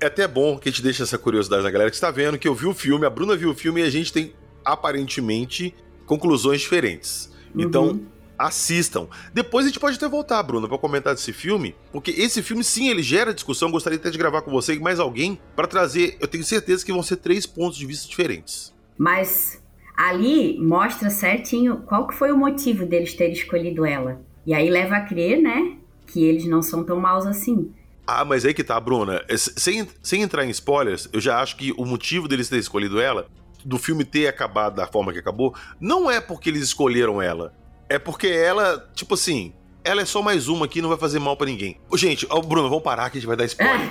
[0.00, 2.46] é até bom que a gente deixe essa curiosidade na galera que está vendo que
[2.46, 4.32] eu vi o filme, a Bruna viu o filme e a gente tem
[4.64, 5.74] aparentemente
[6.06, 7.32] conclusões diferentes.
[7.54, 7.62] Uhum.
[7.62, 8.00] Então,
[8.38, 9.08] assistam.
[9.34, 12.88] Depois a gente pode até voltar, Bruna, para comentar desse filme, porque esse filme sim,
[12.88, 13.70] ele gera discussão.
[13.70, 16.92] Gostaria até de gravar com você e mais alguém para trazer, eu tenho certeza que
[16.92, 18.72] vão ser três pontos de vista diferentes.
[18.96, 19.60] Mas
[19.96, 24.20] ali mostra certinho qual que foi o motivo deles terem escolhido ela.
[24.46, 27.72] E aí leva a crer, né, que eles não são tão maus assim.
[28.10, 29.22] Ah, mas aí que tá, Bruna.
[29.28, 32.98] É, sem, sem entrar em spoilers, eu já acho que o motivo deles terem escolhido
[32.98, 33.26] ela,
[33.62, 37.52] do filme ter acabado da forma que acabou, não é porque eles escolheram ela.
[37.86, 39.52] É porque ela, tipo assim,
[39.84, 41.78] ela é só mais uma aqui, não vai fazer mal para ninguém.
[41.96, 43.90] Gente, ó, Bruno, vamos parar que a gente vai dar spoiler.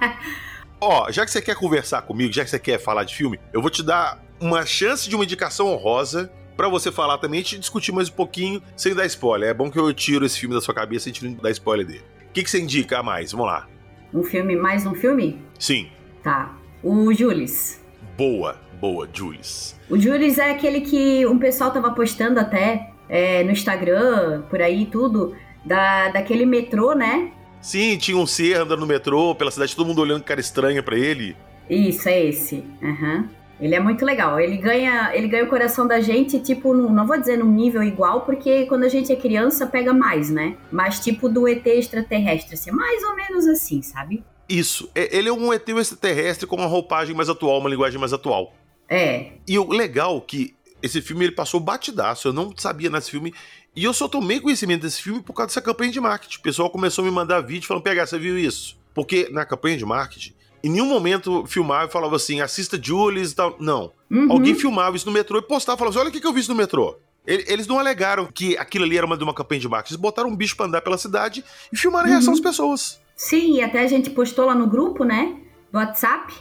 [0.80, 3.60] ó, já que você quer conversar comigo, já que você quer falar de filme, eu
[3.60, 7.92] vou te dar uma chance de uma indicação honrosa para você falar também e discutir
[7.92, 9.50] mais um pouquinho sem dar spoiler.
[9.50, 12.15] É bom que eu tiro esse filme da sua cabeça e tiro dar spoiler dele
[12.36, 13.32] que, que você indica a mais?
[13.32, 13.66] Vamos lá.
[14.12, 15.40] Um filme, mais um filme?
[15.58, 15.88] Sim.
[16.22, 16.54] Tá.
[16.82, 17.82] O Jules.
[18.16, 19.74] Boa, boa, Jules.
[19.88, 24.84] O Jules é aquele que um pessoal tava postando até é, no Instagram, por aí
[24.84, 27.32] tudo, da, daquele metrô, né?
[27.62, 30.98] Sim, tinha um ser andando no metrô pela cidade, todo mundo olhando cara estranha para
[30.98, 31.34] ele.
[31.70, 32.62] Isso, é esse.
[32.82, 33.16] Aham.
[33.16, 33.28] Uhum.
[33.60, 34.38] Ele é muito legal.
[34.38, 38.22] Ele ganha, ele ganha o coração da gente, tipo, não vou dizer num nível igual,
[38.22, 40.56] porque quando a gente é criança pega mais, né?
[40.70, 44.22] Mas tipo do ET extraterrestre, assim, mais ou menos assim, sabe?
[44.48, 44.90] Isso.
[44.94, 48.54] Ele é um ET extraterrestre com uma roupagem mais atual, uma linguagem mais atual.
[48.88, 49.32] É.
[49.48, 52.28] E o legal que esse filme ele passou batidaço.
[52.28, 53.34] Eu não sabia nesse filme.
[53.74, 56.38] E eu só tomei conhecimento desse filme por causa dessa campanha de marketing.
[56.38, 58.78] O pessoal começou a me mandar vídeo falando: PH, você viu isso?
[58.94, 60.35] Porque na campanha de marketing
[60.66, 63.56] em nenhum momento filmava e falava assim, assista Julius e tal.
[63.60, 63.92] Não.
[64.10, 64.32] Uhum.
[64.32, 66.40] Alguém filmava isso no metrô e postava e falava assim: olha o que eu vi
[66.40, 66.98] isso no metrô.
[67.24, 69.94] Eles não alegaram que aquilo ali era uma de uma campanha de marketing.
[69.94, 72.40] Eles botaram um bicho pra andar pela cidade e filmaram a reação uhum.
[72.40, 73.00] das pessoas.
[73.16, 75.36] Sim, e até a gente postou lá no grupo, né?
[75.72, 76.32] Do WhatsApp.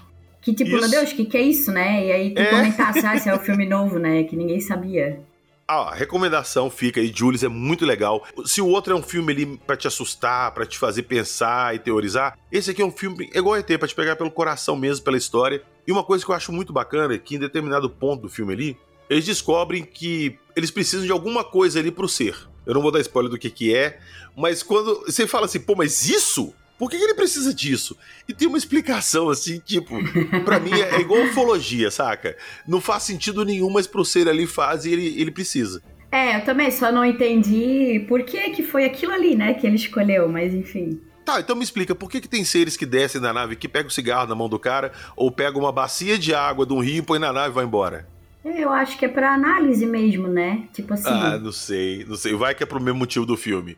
[0.41, 0.79] Que tipo, isso.
[0.81, 2.05] meu Deus, o que, que é isso, né?
[2.05, 2.49] E aí tu é.
[2.49, 4.23] comentasse, ah, esse é o filme novo, né?
[4.25, 5.19] Que ninguém sabia.
[5.67, 8.23] A recomendação fica aí, Julius, é muito legal.
[8.45, 11.79] Se o outro é um filme ali pra te assustar, para te fazer pensar e
[11.79, 15.03] teorizar, esse aqui é um filme igual a ET, pra te pegar pelo coração mesmo,
[15.03, 15.63] pela história.
[15.87, 18.53] E uma coisa que eu acho muito bacana é que em determinado ponto do filme
[18.53, 18.77] ali,
[19.09, 22.37] eles descobrem que eles precisam de alguma coisa ali pro ser.
[22.63, 23.99] Eu não vou dar spoiler do que que é,
[24.37, 26.53] mas quando você fala assim, pô, mas isso?
[26.77, 27.97] Por que, que, ele precisa disso?
[28.27, 29.95] E tem uma explicação, assim, tipo,
[30.43, 32.35] para mim é, igual ufologia, saca?
[32.67, 35.81] Não faz sentido nenhum, mas pro ser ali faz e ele, ele precisa.
[36.11, 39.75] É, eu também só não entendi por que, que foi aquilo ali, né, que ele
[39.75, 40.99] escolheu, mas enfim.
[41.25, 43.87] Tá, então me explica, por que, que tem seres que descem da nave que pegam
[43.87, 47.03] o cigarro na mão do cara, ou pegam uma bacia de água de um rio,
[47.03, 48.07] põe na nave e vai embora?
[48.45, 50.67] Eu acho que é pra análise mesmo, né?
[50.71, 51.09] Tipo assim.
[51.09, 52.35] Ah, não sei, não sei.
[52.35, 53.75] Vai que é pro mesmo motivo do filme.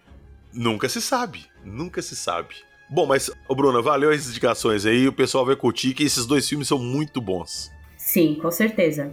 [0.53, 1.45] Nunca se sabe.
[1.63, 2.66] Nunca se sabe.
[2.89, 5.08] Bom, mas, Bruna, valeu as indicações aí.
[5.08, 7.71] O pessoal vai curtir que esses dois filmes são muito bons.
[7.97, 9.12] Sim, com certeza.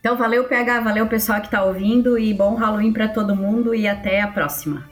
[0.00, 3.86] Então, valeu, PH, valeu pessoal que tá ouvindo e bom Halloween para todo mundo e
[3.86, 4.91] até a próxima.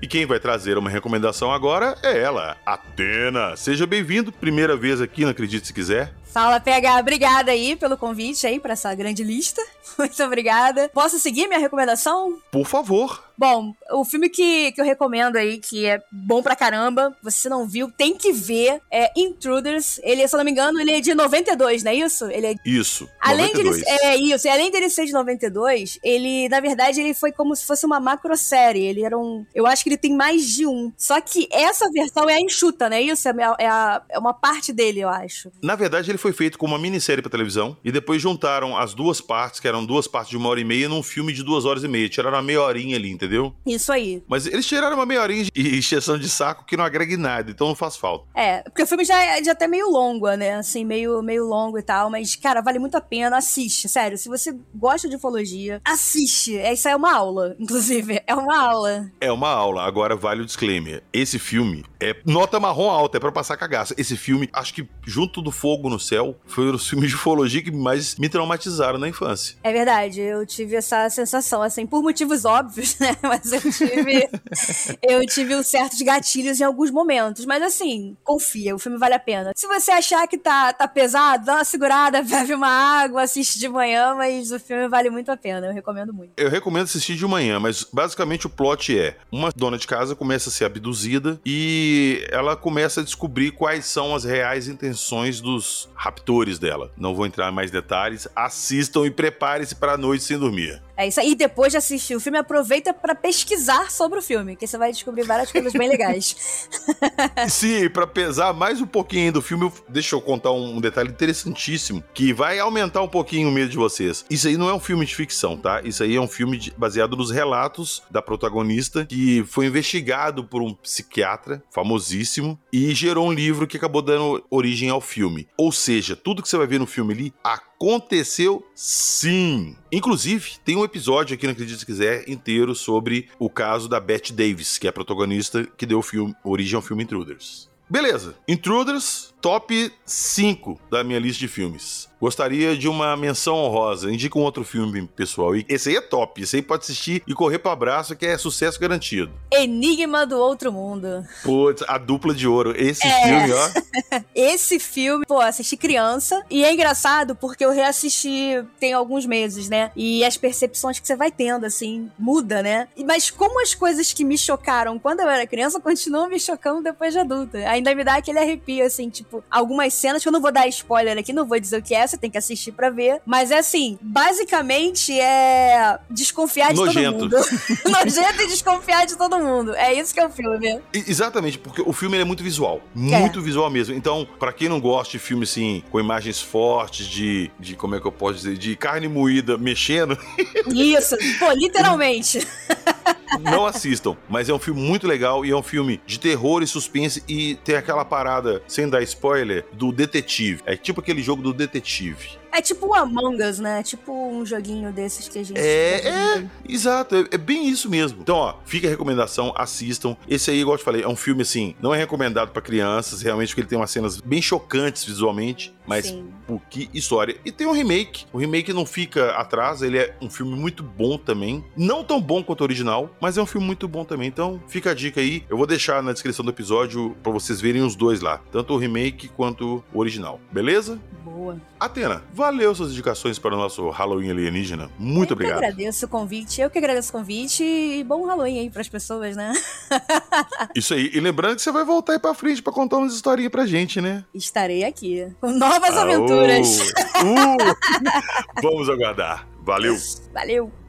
[0.00, 3.56] E quem vai trazer uma recomendação agora é ela, Atena.
[3.56, 6.12] Seja bem-vindo, primeira vez aqui, não acredite se quiser.
[6.36, 7.00] Fala, PH.
[7.00, 9.62] Obrigada aí pelo convite aí para essa grande lista.
[9.96, 10.90] Muito obrigada.
[10.92, 12.38] Posso seguir minha recomendação?
[12.52, 13.24] Por favor.
[13.38, 17.66] Bom, o filme que, que eu recomendo aí, que é bom pra caramba, você não
[17.66, 20.00] viu, tem que ver, é Intruders.
[20.02, 22.24] Ele, se eu não me engano, ele é de 92, não é isso?
[22.30, 22.54] Ele é...
[22.64, 23.76] Isso, além 92.
[23.76, 27.30] De ele, é isso, e além dele ser de 92, ele, na verdade, ele foi
[27.30, 28.84] como se fosse uma macro série.
[28.84, 29.44] Ele era um...
[29.54, 30.90] Eu acho que ele tem mais de um.
[30.96, 33.28] Só que essa versão é a enxuta, não é isso?
[33.28, 35.52] É, é, a, é uma parte dele, eu acho.
[35.62, 39.20] Na verdade, ele foi feito como uma minissérie pra televisão, e depois juntaram as duas
[39.20, 41.84] partes, que eram duas partes de uma hora e meia, num filme de duas horas
[41.84, 42.08] e meia.
[42.08, 43.54] Tiraram uma meia horinha ali, entendeu?
[43.66, 44.22] Isso aí.
[44.28, 47.68] Mas eles tiraram uma meia horinha de exceção de saco que não agrega nada, então
[47.68, 48.26] não faz falta.
[48.34, 50.56] É, porque o filme já é já até meio longo, né?
[50.56, 54.18] Assim, meio, meio longo e tal, mas, cara, vale muito a pena, assiste, sério.
[54.18, 56.54] Se você gosta de ufologia, assiste.
[56.54, 58.22] Isso é uma aula, inclusive.
[58.26, 59.10] É uma aula.
[59.20, 59.84] É uma aula.
[59.84, 61.02] Agora vale o disclaimer.
[61.12, 63.94] Esse filme é nota marrom alta, é pra passar cagaça.
[63.96, 66.15] Esse filme, acho que junto do Fogo no Céu,
[66.46, 69.56] foi um dos filmes de ufologia que mais me traumatizaram na infância.
[69.62, 73.16] É verdade, eu tive essa sensação, assim, por motivos óbvios, né?
[73.22, 74.28] mas eu tive.
[75.02, 77.44] eu tive um certos gatilhos em alguns momentos.
[77.44, 79.52] Mas assim, confia, o filme vale a pena.
[79.54, 83.68] Se você achar que tá, tá pesado, dá uma segurada, bebe uma água, assiste de
[83.68, 85.66] manhã, mas o filme vale muito a pena.
[85.66, 86.32] Eu recomendo muito.
[86.36, 90.48] Eu recomendo assistir de manhã, mas basicamente o plot é: uma dona de casa começa
[90.48, 96.58] a ser abduzida e ela começa a descobrir quais são as reais intenções dos raptores
[96.58, 96.92] dela.
[96.96, 98.28] Não vou entrar em mais detalhes.
[98.36, 100.82] Assistam e preparem-se para a noite sem dormir.
[100.96, 101.32] É isso aí.
[101.32, 104.90] E depois de assistir o filme, aproveita pra pesquisar sobre o filme, que você vai
[104.92, 106.68] descobrir várias coisas bem legais.
[107.48, 112.32] Sim, pra pesar mais um pouquinho do filme, deixa eu contar um detalhe interessantíssimo que
[112.32, 114.24] vai aumentar um pouquinho o medo de vocês.
[114.30, 115.80] Isso aí não é um filme de ficção, tá?
[115.82, 120.62] Isso aí é um filme de- baseado nos relatos da protagonista que foi investigado por
[120.62, 125.46] um psiquiatra famosíssimo e gerou um livro que acabou dando origem ao filme.
[125.58, 127.34] Ou seja, tudo que você vai ver no filme ali
[127.76, 129.76] aconteceu sim.
[129.92, 134.32] Inclusive, tem um episódio aqui no Acredite Se Quiser inteiro sobre o caso da Bette
[134.32, 137.68] Davis, que é a protagonista que deu filme, origem ao filme Intruders.
[137.88, 142.08] Beleza, Intruders, top 5 da minha lista de filmes.
[142.18, 144.10] Gostaria de uma menção honrosa.
[144.10, 145.54] Indica um outro filme, pessoal.
[145.54, 146.42] E esse aí é top.
[146.42, 149.30] Esse aí pode assistir e correr pro abraço, que é sucesso garantido.
[149.52, 151.22] Enigma do Outro Mundo.
[151.44, 152.72] Putz, a dupla de ouro.
[152.74, 153.22] Esse É.
[153.22, 154.20] filme, ó.
[154.34, 156.42] Esse filme, pô, assisti criança.
[156.50, 159.92] E é engraçado porque eu reassisti tem alguns meses, né?
[159.94, 162.88] E as percepções que você vai tendo, assim, muda, né?
[163.04, 167.12] Mas como as coisas que me chocaram quando eu era criança continuam me chocando depois
[167.12, 167.58] de adulta.
[167.68, 171.18] Ainda me dá aquele arrepio, assim, tipo, algumas cenas que eu não vou dar spoiler
[171.18, 173.20] aqui, não vou dizer o que é, você tem que assistir pra ver.
[173.24, 177.28] Mas é assim, basicamente é desconfiar de Nojento.
[177.28, 177.46] todo mundo.
[177.90, 179.74] Nojento e desconfiar de todo mundo.
[179.74, 180.80] É isso que é o filme.
[180.92, 182.80] Exatamente, porque o filme é muito visual.
[182.94, 183.94] Muito visual mesmo.
[183.94, 187.76] Então, pra quem não gosta de filme assim, com imagens fortes, de, de.
[187.76, 188.56] Como é que eu posso dizer?
[188.56, 190.16] De carne moída mexendo,
[190.74, 192.46] Isso, pô, literalmente.
[193.40, 194.16] não assistam.
[194.28, 197.56] Mas é um filme muito legal e é um filme de terror e suspense e
[197.56, 200.62] tem aquela parada, sem dar spoiler, do detetive.
[200.66, 202.38] É tipo aquele jogo do detetive.
[202.56, 203.82] É tipo o Among Us, né?
[203.82, 205.60] Tipo um joguinho desses que a gente.
[205.60, 208.22] É, é, exato, é, é bem isso mesmo.
[208.22, 210.16] Então, ó, fica a recomendação, assistam.
[210.26, 213.20] Esse aí, igual eu te falei, é um filme assim, não é recomendado pra crianças,
[213.20, 216.32] realmente, porque ele tem umas cenas bem chocantes visualmente, mas Sim.
[216.46, 217.36] Pô, que história.
[217.44, 218.24] E tem um remake.
[218.32, 221.64] O remake não fica atrás, ele é um filme muito bom também.
[221.76, 224.28] Não tão bom quanto o original, mas é um filme muito bom também.
[224.28, 225.44] Então, fica a dica aí.
[225.48, 228.76] Eu vou deixar na descrição do episódio pra vocês verem os dois lá, tanto o
[228.76, 230.40] remake quanto o original.
[230.50, 231.00] Beleza?
[231.24, 231.60] Boa.
[231.78, 234.90] Atena, valeu suas indicações para o nosso Halloween alienígena.
[234.98, 235.58] Muito eu obrigado.
[235.58, 236.60] que agradeço o convite.
[236.60, 239.52] Eu que agradeço o convite e bom Halloween aí pras pessoas, né?
[240.74, 241.10] Isso aí.
[241.12, 244.00] E lembrando que você vai voltar aí pra frente pra contar umas historinhas pra gente,
[244.00, 244.24] né?
[244.34, 246.00] Estarei aqui com novas Aô!
[246.00, 246.80] aventuras.
[247.22, 248.60] Uh!
[248.62, 249.46] Vamos aguardar.
[249.62, 249.96] Valeu.
[250.32, 250.85] Valeu.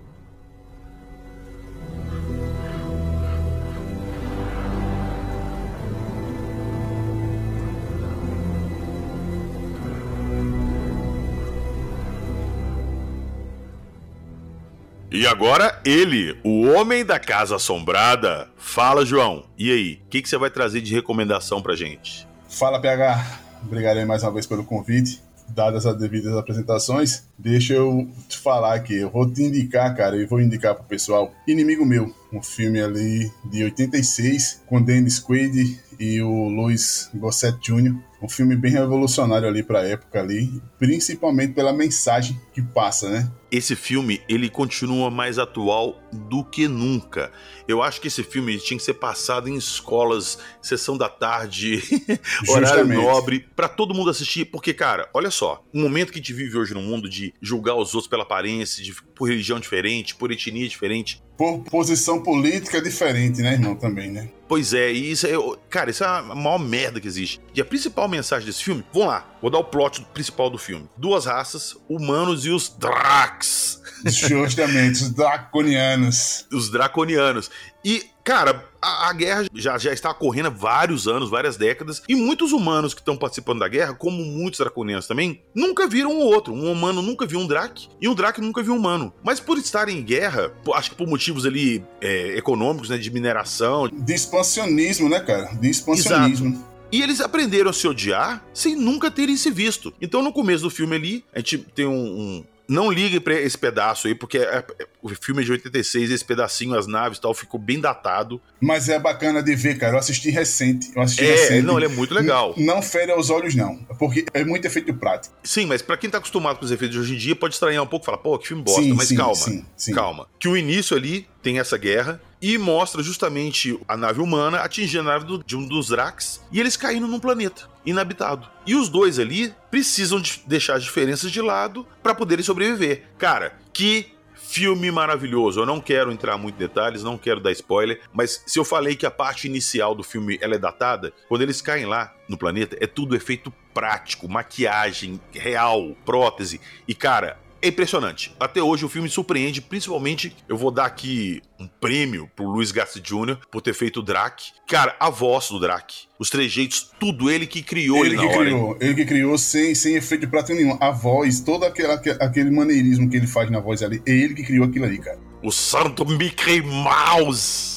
[15.10, 18.50] E agora ele, o homem da casa assombrada.
[18.58, 19.46] Fala, João.
[19.58, 22.28] E aí, o que, que você vai trazer de recomendação pra gente?
[22.50, 23.40] Fala, PH.
[23.64, 25.22] Obrigado mais uma vez pelo convite.
[25.50, 28.98] Dadas as devidas apresentações, deixa eu te falar aqui.
[28.98, 33.32] Eu vou te indicar, cara, e vou indicar pro pessoal Inimigo Meu, um filme ali
[33.46, 37.96] de 86, com Dennis Quaid e o Louis Gossett Jr.
[38.22, 43.32] Um filme bem revolucionário ali pra época ali, principalmente pela mensagem que passa, né?
[43.50, 47.32] Esse filme, ele continua mais atual do que nunca.
[47.66, 51.82] Eu acho que esse filme tinha que ser passado em escolas, sessão da tarde,
[52.50, 56.34] horário nobre, pra todo mundo assistir, porque, cara, olha só, o momento que a gente
[56.34, 60.32] vive hoje no mundo de julgar os outros pela aparência, de, por religião diferente, por
[60.32, 63.76] etnia diferente, Por posição política diferente, né, irmão?
[63.76, 64.30] Também, né?
[64.48, 65.32] Pois é, e isso é.
[65.70, 67.40] Cara, isso é a maior merda que existe.
[67.54, 70.90] E a principal mensagem desse filme, vamos lá, vou dar o plot principal do filme:
[70.98, 73.82] duas raças, humanos e os Drax.
[74.06, 76.46] Justamente, os draconianos.
[76.52, 77.50] Os draconianos.
[77.84, 82.16] E, cara, a, a guerra já, já está ocorrendo há vários anos, várias décadas, e
[82.16, 86.54] muitos humanos que estão participando da guerra, como muitos draconianos também, nunca viram um outro.
[86.54, 89.14] Um humano nunca viu um Drac, e um Drac nunca viu um humano.
[89.24, 93.88] Mas por estarem em guerra, acho que por motivos ali é, econômicos, né, de mineração,
[93.88, 95.46] De expansionismo, né, cara?
[95.56, 96.64] De expansionismo.
[96.92, 99.94] E eles aprenderam a se odiar sem nunca terem se visto.
[100.02, 101.92] Então, no começo do filme ali, a gente tem um.
[101.94, 106.12] um- não ligue pra esse pedaço aí, porque é- é- o filme é de 86,
[106.12, 108.42] esse pedacinho, as naves e tal, ficou bem datado.
[108.60, 109.94] Mas é bacana de ver, cara.
[109.94, 110.92] Eu assisti recente.
[110.94, 111.62] Eu assisti É, recente.
[111.66, 112.54] não, ele é muito legal.
[112.58, 113.78] N- Não fere aos olhos, não.
[113.98, 115.34] Porque é muito efeito prático.
[115.46, 117.82] Sim, mas pra quem tá acostumado com os efeitos de hoje em dia, pode estranhar
[117.82, 118.82] um pouco e falar, pô, que filme bosta.
[118.82, 119.36] sim, mas sim, calma,
[119.78, 119.94] sim.
[119.94, 120.28] calma.
[120.38, 125.14] Que o início ali tem essa guerra e mostra justamente a nave humana atingindo a
[125.14, 128.48] nave do- de um dos Drax e eles caindo num planeta inabitado.
[128.66, 133.04] E os dois ali precisam de deixar as diferenças de lado pra poderem sobreviver.
[133.18, 135.60] Cara, que filme maravilhoso.
[135.60, 138.96] Eu não quero entrar muito em detalhes, não quero dar spoiler, mas se eu falei
[138.96, 142.78] que a parte inicial do filme ela é datada, quando eles caem lá no planeta,
[142.80, 146.62] é tudo efeito prático, maquiagem real, prótese.
[146.88, 148.34] E cara, é impressionante.
[148.40, 153.02] Até hoje o filme surpreende, principalmente eu vou dar aqui um prêmio pro Luiz Garcia
[153.02, 153.38] Jr.
[153.52, 154.52] por ter feito o Drac.
[154.68, 158.38] Cara, a voz do Drac, os trejeitos, tudo ele que criou ele ele, que hora.
[158.38, 160.78] criou, ele que criou sem, sem efeito de prato nenhum.
[160.80, 164.44] A voz, todo aquele, aquele maneirismo que ele faz na voz ali, é ele que
[164.44, 165.20] criou aquilo ali, cara.
[165.44, 167.77] O Santo Mickey Mouse.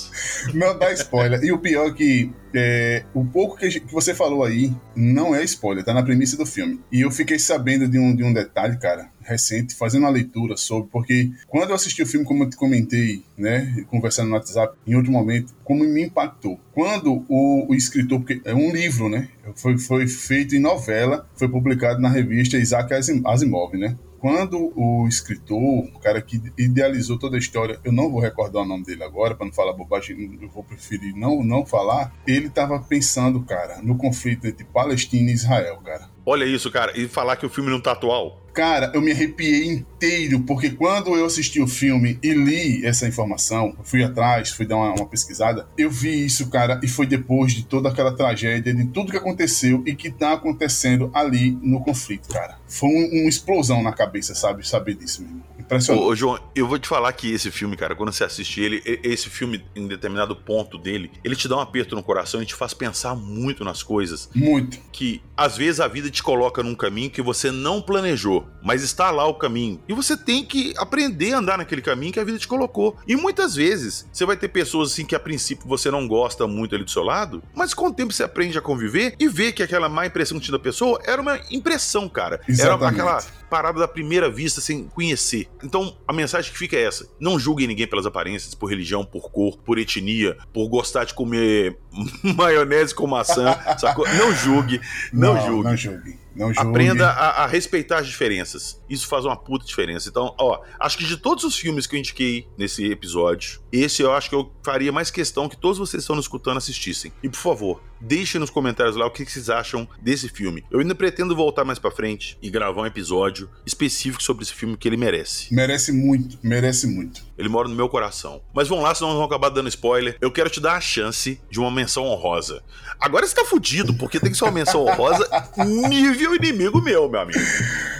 [0.55, 1.43] Não dá spoiler.
[1.43, 5.45] E o pior é que é, o pouco que, que você falou aí não é
[5.45, 6.81] spoiler, tá na premissa do filme.
[6.91, 10.91] E eu fiquei sabendo de um, de um detalhe, cara, recente, fazendo uma leitura sobre,
[10.91, 14.95] porque quando eu assisti o filme, como eu te comentei, né, conversando no WhatsApp, em
[14.95, 16.59] outro momento, como me impactou.
[16.73, 21.49] Quando o, o escritor, porque é um livro, né, foi, foi feito em novela, foi
[21.49, 27.37] publicado na revista Isaac Asim- Asimov, né, quando o escritor, o cara que idealizou toda
[27.37, 30.49] a história, eu não vou recordar o nome dele agora, para não falar bobagem, eu
[30.49, 32.13] vou preferir não, não falar.
[32.27, 36.10] Ele estava pensando, cara, no conflito entre Palestina e Israel, cara.
[36.25, 36.93] Olha isso, cara.
[36.99, 38.39] E falar que o filme não tá atual.
[38.53, 43.77] Cara, eu me arrepiei inteiro, porque quando eu assisti o filme e li essa informação,
[43.85, 47.65] fui atrás, fui dar uma, uma pesquisada, eu vi isso, cara, e foi depois de
[47.65, 52.59] toda aquela tragédia, de tudo que aconteceu e que tá acontecendo ali no conflito, cara.
[52.67, 54.67] Foi um- uma explosão na cabeça, sabe?
[54.67, 55.45] Saber disso mesmo.
[55.71, 56.05] Impressionante.
[56.05, 59.31] Ô, João, eu vou te falar que esse filme, cara, quando você assiste ele, esse
[59.31, 62.75] filme, em determinado ponto dele, ele te dá um aperto no coração e te faz
[62.75, 64.29] pensar muito nas coisas.
[64.35, 64.79] Muito.
[64.93, 69.11] Que às vezes a vida te coloca num caminho que você não planejou, mas está
[69.11, 69.81] lá o caminho.
[69.89, 72.97] E você tem que aprender a andar naquele caminho que a vida te colocou.
[73.07, 76.75] E muitas vezes você vai ter pessoas assim que a princípio você não gosta muito
[76.75, 79.63] ali do seu lado, mas com o tempo você aprende a conviver e vê que
[79.63, 82.37] aquela má impressão que tinha da pessoa era uma impressão, cara.
[82.37, 83.01] Era Exatamente.
[83.01, 85.49] aquela parada da primeira vista sem conhecer.
[85.63, 89.31] Então, a mensagem que fica é essa: não julguem ninguém pelas aparências, por religião, por
[89.31, 91.79] cor, por etnia, por gostar de comer
[92.37, 94.07] maionese com maçã, sacou?
[94.09, 94.81] Não julgue,
[95.13, 95.69] não, julgue.
[95.69, 96.19] Não julgue.
[96.35, 96.71] Não julgue.
[96.71, 98.81] Aprenda a, a respeitar as diferenças.
[98.89, 100.09] Isso faz uma puta diferença.
[100.09, 104.13] Então, ó, acho que de todos os filmes que eu indiquei nesse episódio, esse eu
[104.13, 107.13] acho que eu faria mais questão que todos vocês que estão nos escutando assistissem.
[107.23, 110.65] E por favor, deixem nos comentários lá o que que vocês acham desse filme.
[110.71, 114.77] Eu ainda pretendo voltar mais pra frente e gravar um episódio específico sobre esse filme
[114.77, 115.55] que ele merece.
[115.55, 117.23] Merece muito, merece muito.
[117.41, 118.43] Ele mora no meu coração.
[118.55, 120.15] Mas vamos lá, senão nós vamos acabar dando spoiler.
[120.21, 122.63] Eu quero te dar a chance de uma menção honrosa.
[123.01, 125.27] Agora você tá fudido, porque tem que ser uma menção honrosa
[125.57, 127.41] nível inimigo meu, meu amigo.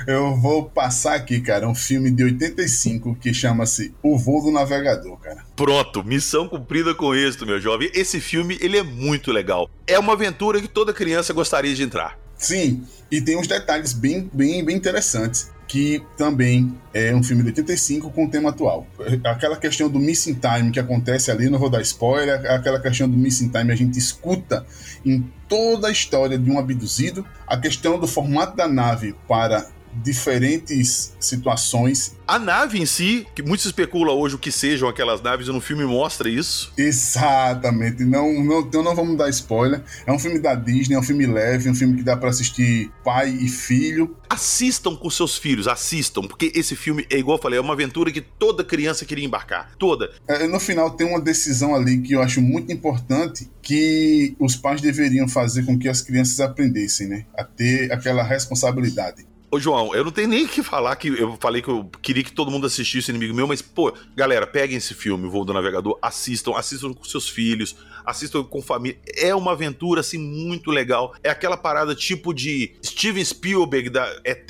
[0.07, 5.17] Eu vou passar aqui, cara, um filme de 85 que chama-se O Voo do Navegador,
[5.17, 5.43] cara.
[5.57, 7.91] Pronto, missão cumprida com êxito, meu jovem.
[7.95, 9.71] Esse filme, ele é muito legal.
[9.87, 12.19] É uma aventura que toda criança gostaria de entrar.
[12.37, 15.51] Sim, e tem uns detalhes bem, bem, bem interessantes.
[15.71, 18.89] Que também é um filme de 85 com o tema atual.
[19.25, 23.17] Aquela questão do missing time que acontece ali, não vou dar spoiler, aquela questão do
[23.17, 24.67] missing time a gente escuta
[25.07, 27.25] em toda a história de um abduzido.
[27.47, 29.65] A questão do formato da nave para
[29.95, 32.17] diferentes situações.
[32.27, 35.53] A nave em si, que muito se especula hoje o que sejam aquelas naves, e
[35.53, 36.73] no filme mostra isso.
[36.77, 38.05] Exatamente.
[38.05, 39.83] Não, não, então não vamos dar spoiler.
[40.07, 42.91] É um filme da Disney, é um filme leve, um filme que dá para assistir
[43.05, 44.17] pai e filho.
[44.29, 48.13] Assistam com seus filhos, assistam, porque esse filme, é igual eu falei, é uma aventura
[48.13, 49.73] que toda criança queria embarcar.
[49.77, 50.13] Toda.
[50.29, 54.81] É, no final tem uma decisão ali que eu acho muito importante que os pais
[54.81, 57.27] deveriam fazer com que as crianças aprendessem, né?
[57.37, 59.30] A ter aquela responsabilidade.
[59.53, 62.23] Ô, João, eu não tenho nem o que falar que eu falei que eu queria
[62.23, 65.53] que todo mundo assistisse Inimigo Meu, mas, pô, galera, peguem esse filme, O Voo do
[65.53, 67.75] Navegador, assistam, assistam com seus filhos,
[68.07, 68.97] assistam com família.
[69.17, 71.15] É uma aventura, assim, muito legal.
[71.25, 74.49] É aquela parada tipo de Steven Spielberg, da ET,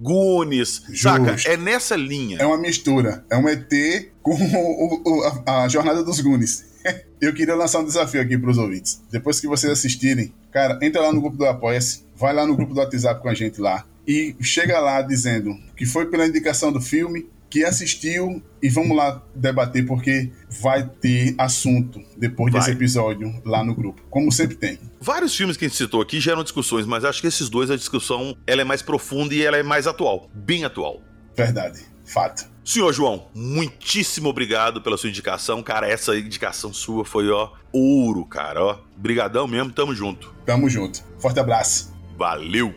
[0.00, 1.32] Goonies, saca?
[1.34, 1.48] Justo.
[1.48, 2.38] É nessa linha.
[2.40, 3.24] É uma mistura.
[3.30, 3.70] É um ET
[4.22, 6.72] com o- o- a, a jornada dos Goonies.
[7.20, 9.00] Eu queria lançar um desafio aqui para os ouvintes.
[9.10, 12.72] Depois que vocês assistirem, cara, entra lá no grupo do Apoia-se, vai lá no grupo
[12.74, 16.80] do WhatsApp com a gente lá e chega lá dizendo que foi pela indicação do
[16.80, 20.30] filme, que assistiu e vamos lá debater porque
[20.62, 22.74] vai ter assunto depois desse Vai.
[22.74, 24.78] episódio lá no grupo, como sempre tem.
[24.98, 27.76] Vários filmes que a gente citou aqui geram discussões, mas acho que esses dois, a
[27.76, 30.30] discussão, ela é mais profunda e ela é mais atual.
[30.32, 31.02] Bem atual.
[31.36, 32.50] Verdade, fato.
[32.64, 35.62] Senhor João, muitíssimo obrigado pela sua indicação.
[35.62, 38.78] Cara, essa indicação sua foi, ó, ouro, cara, ó.
[38.96, 40.32] Brigadão mesmo, tamo junto.
[40.46, 41.04] Tamo junto.
[41.18, 41.92] Forte abraço.
[42.16, 42.72] Valeu!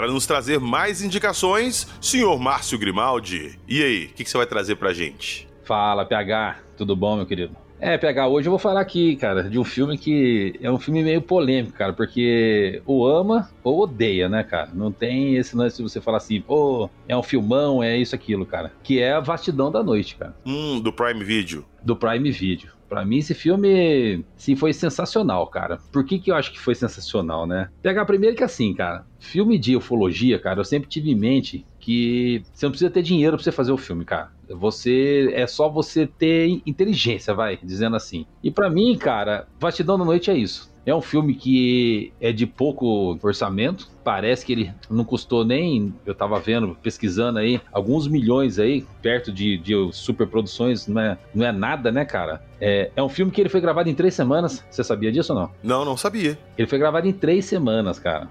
[0.00, 3.58] Para nos trazer mais indicações, senhor Márcio Grimaldi.
[3.68, 5.46] E aí, o que, que você vai trazer pra gente?
[5.62, 6.56] Fala, PH.
[6.74, 7.54] Tudo bom, meu querido?
[7.78, 11.02] É, pegar hoje eu vou falar aqui, cara, de um filme que é um filme
[11.02, 14.70] meio polêmico, cara, porque ou ama ou odeia, né, cara?
[14.72, 18.46] Não tem esse lance de você falar assim, pô, é um filmão, é isso, aquilo,
[18.46, 18.72] cara.
[18.82, 20.34] Que é a vastidão da noite, cara.
[20.46, 21.66] Hum, do Prime Video.
[21.82, 22.70] Do Prime Video.
[22.90, 25.78] Pra mim, esse filme, sim, foi sensacional, cara.
[25.92, 27.68] Por que que eu acho que foi sensacional, né?
[27.80, 32.42] Pegar primeiro que assim, cara, filme de ufologia, cara, eu sempre tive em mente que
[32.52, 34.32] você não precisa ter dinheiro pra você fazer o filme, cara.
[34.48, 38.26] Você é só você ter inteligência, vai, dizendo assim.
[38.42, 40.68] E pra mim, cara, Vastidão da Noite é isso.
[40.84, 43.86] É um filme que é de pouco orçamento.
[44.02, 45.94] Parece que ele não custou nem.
[46.06, 50.86] Eu tava vendo, pesquisando aí, alguns milhões aí, perto de, de superproduções.
[50.86, 52.42] Não é, não é nada, né, cara?
[52.60, 54.64] É, é um filme que ele foi gravado em três semanas.
[54.70, 55.50] Você sabia disso ou não?
[55.62, 56.38] Não, não sabia.
[56.58, 58.28] Ele foi gravado em três semanas, cara.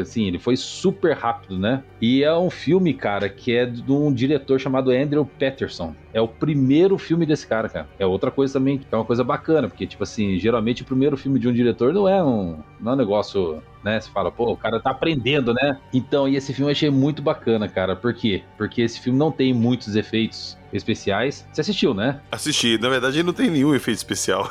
[0.00, 1.82] Assim, ele foi super rápido, né?
[2.00, 5.94] E é um filme, cara, que é de um diretor chamado Andrew Patterson.
[6.12, 7.88] É o primeiro filme desse cara, cara.
[7.98, 11.16] É outra coisa também, que é uma coisa bacana, porque, tipo assim, geralmente o primeiro
[11.16, 14.00] filme de um diretor não é um, não é um negócio né?
[14.00, 15.78] Você fala, pô, o cara tá aprendendo, né?
[15.92, 17.94] Então, e esse filme eu achei muito bacana, cara.
[17.94, 18.42] Por quê?
[18.56, 21.46] Porque esse filme não tem muitos efeitos especiais.
[21.52, 22.20] Você assistiu, né?
[22.30, 22.78] Assisti.
[22.78, 24.50] Na verdade, não tem nenhum efeito especial.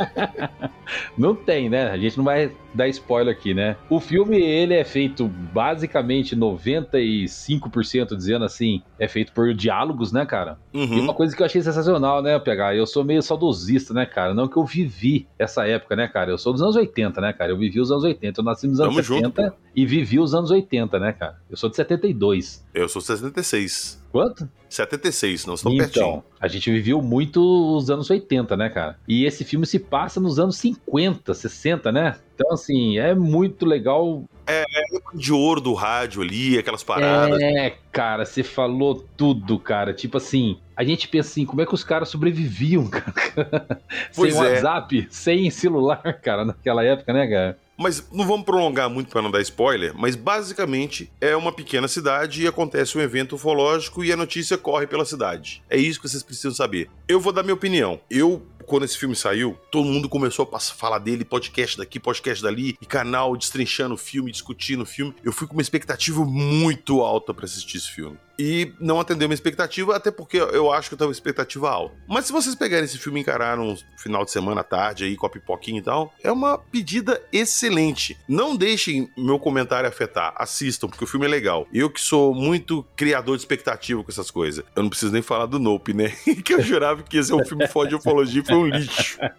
[1.16, 1.90] não tem, né?
[1.90, 3.76] A gente não vai dar spoiler aqui, né?
[3.88, 10.58] O filme, ele é feito basicamente 95%, dizendo assim, é feito por diálogos, né, cara?
[10.72, 10.98] Uhum.
[10.98, 14.34] E uma coisa que eu achei sensacional, né, pegar, eu sou meio saudosista, né, cara?
[14.34, 16.30] Não que eu vivi essa época, né, cara?
[16.30, 17.52] Eu sou dos anos 80, né, cara?
[17.52, 20.34] Eu vivi os anos 80, eu nasci nos anos Tamo 70 junto, e vivi os
[20.34, 21.36] anos 80, né, cara?
[21.50, 22.64] Eu sou de 72.
[22.72, 23.99] Eu sou 76.
[24.10, 24.48] Quanto?
[24.68, 25.84] 76, não pertinho.
[25.84, 27.40] Então, a gente viveu muito
[27.76, 28.98] os anos 80, né, cara?
[29.06, 32.16] E esse filme se passa nos anos 50, 60, né?
[32.34, 34.24] Então, assim, é muito legal.
[34.46, 34.84] É, é
[35.14, 37.40] de ouro do rádio ali, aquelas paradas.
[37.40, 39.92] É, cara, você falou tudo, cara.
[39.92, 43.82] Tipo assim, a gente pensa assim, como é que os caras sobreviviam, cara?
[44.10, 44.34] Sem é.
[44.34, 47.58] WhatsApp, sem celular, cara, naquela época, né, cara?
[47.76, 52.42] Mas não vamos prolongar muito para não dar spoiler, mas basicamente é uma pequena cidade
[52.42, 55.62] e acontece um evento ufológico e a notícia corre pela cidade.
[55.68, 56.88] É isso que vocês precisam saber.
[57.06, 58.00] Eu vou dar minha opinião.
[58.10, 62.78] Eu quando esse filme saiu, todo mundo começou a falar dele, podcast daqui, podcast dali,
[62.80, 65.12] e canal destrinchando o filme, discutindo o filme.
[65.24, 68.16] Eu fui com uma expectativa muito alta pra assistir esse filme.
[68.42, 71.94] E não atendeu minha expectativa, até porque eu acho que eu tava expectativa alta.
[72.08, 75.14] Mas se vocês pegarem esse filme e encararam um final de semana à tarde aí,
[75.14, 78.16] com a pipoquinha e tal, é uma pedida excelente.
[78.26, 81.68] Não deixem meu comentário afetar, assistam, porque o filme é legal.
[81.70, 84.64] Eu que sou muito criador de expectativa com essas coisas.
[84.74, 86.08] Eu não preciso nem falar do Nope, né?
[86.42, 89.18] que eu jurava que ia ser um filme foda de ufologia e foi um lixo.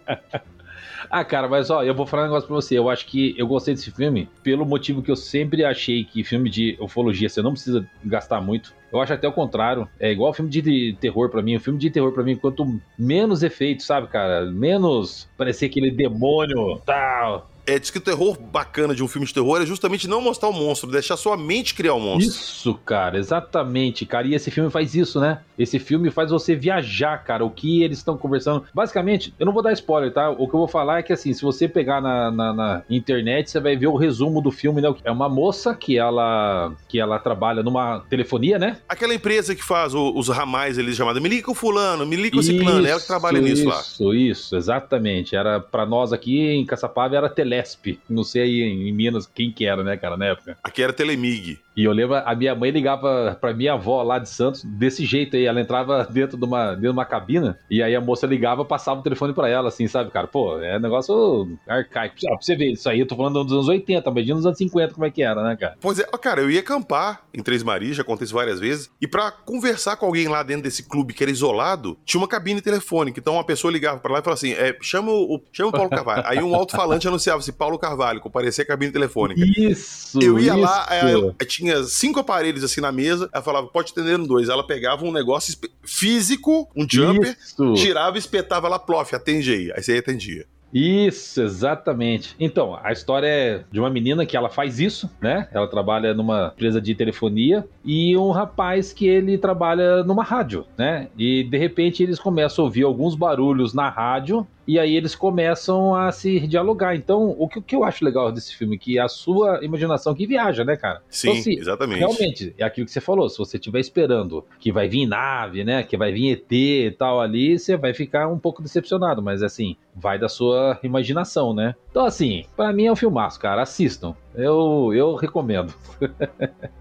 [1.10, 2.78] Ah, cara, mas ó, eu vou falar um negócio pra você.
[2.78, 6.48] Eu acho que eu gostei desse filme pelo motivo que eu sempre achei que filme
[6.48, 8.72] de ufologia você não precisa gastar muito.
[8.92, 9.88] Eu acho até o contrário.
[9.98, 11.56] É igual filme de terror pra mim.
[11.56, 14.44] O filme de terror pra mim, quanto menos efeitos, sabe, cara?
[14.44, 17.50] Menos parecer aquele demônio tal.
[17.66, 20.48] É, diz que o terror bacana de um filme de terror é justamente não mostrar
[20.48, 22.34] o monstro, deixar sua mente criar o monstro.
[22.34, 24.26] Isso, cara, exatamente, cara.
[24.26, 25.38] E esse filme faz isso, né?
[25.56, 27.44] Esse filme faz você viajar, cara.
[27.44, 28.64] O que eles estão conversando.
[28.74, 30.30] Basicamente, eu não vou dar spoiler, tá?
[30.30, 33.48] O que eu vou falar é que, assim, se você pegar na, na, na internet,
[33.48, 34.92] você vai ver o resumo do filme, né?
[35.04, 38.78] É uma moça que ela, que ela trabalha numa telefonia, né?
[38.88, 42.38] Aquela empresa que faz o- os ramais ali chamada Me liga o fulano, me liga
[42.38, 43.80] o ciclano, é ela que trabalha nisso lá.
[43.80, 45.34] Isso, isso, exatamente.
[45.34, 47.98] Era pra nós aqui em Caçapava era Telesp.
[48.08, 50.58] Não sei aí em Minas quem que era, né, cara, na época.
[50.62, 51.58] Aqui era Telemig.
[51.76, 55.36] E eu lembro, a minha mãe ligava pra minha avó lá de Santos desse jeito
[55.36, 55.46] aí.
[55.46, 59.00] Ela entrava dentro de uma, dentro de uma cabina e aí a moça ligava, passava
[59.00, 60.26] o telefone pra ela, assim, sabe, cara?
[60.26, 62.14] Pô, é negócio arcaico.
[62.26, 64.58] Ah, pra você ver, isso aí eu tô falando dos anos 80, imagina nos anos
[64.58, 65.76] 50 como é que era, né, cara?
[65.80, 69.30] Pois é, cara, eu ia acampar em Três Marias, já isso várias vezes, e pra
[69.32, 73.18] conversar com alguém lá dentro desse clube que era isolado, tinha uma cabine telefônica.
[73.18, 75.88] Então uma pessoa ligava pra lá e falava assim: é, chama, o, chama o Paulo
[75.90, 76.22] Carvalho.
[76.26, 79.40] aí um alto-falante anunciava assim: Paulo Carvalho, comparecer à cabine telefônica.
[79.44, 80.20] Isso!
[80.22, 80.92] Eu ia lá, isso.
[80.92, 84.48] aí ela- aí tinha cinco aparelhos assim na mesa, ela falava, pode atender no dois.
[84.48, 87.74] Ela pegava um negócio físico, um jumper, Isso.
[87.74, 89.72] tirava e espetava lá, plof, atende aí.
[89.72, 90.46] Aí você atendia.
[90.72, 92.34] Isso, exatamente.
[92.40, 95.46] Então, a história é de uma menina que ela faz isso, né?
[95.52, 101.08] Ela trabalha numa empresa de telefonia e um rapaz que ele trabalha numa rádio, né?
[101.18, 105.94] E de repente eles começam a ouvir alguns barulhos na rádio e aí eles começam
[105.94, 106.94] a se dialogar.
[106.94, 110.14] Então, o que, o que eu acho legal desse filme é que a sua imaginação
[110.14, 111.02] que viaja, né, cara?
[111.08, 111.98] Sim, Então, se- exatamente.
[111.98, 113.28] Realmente, é aquilo que você falou.
[113.28, 115.82] Se você estiver esperando que vai vir nave, né?
[115.82, 119.20] Que vai vir ET e tal ali, você vai ficar um pouco decepcionado.
[119.22, 121.74] Mas assim, vai da sua imaginação, né?
[121.90, 123.62] Então, assim, pra mim é um filmaço, cara.
[123.62, 124.14] Assistam.
[124.34, 125.72] Eu, eu recomendo.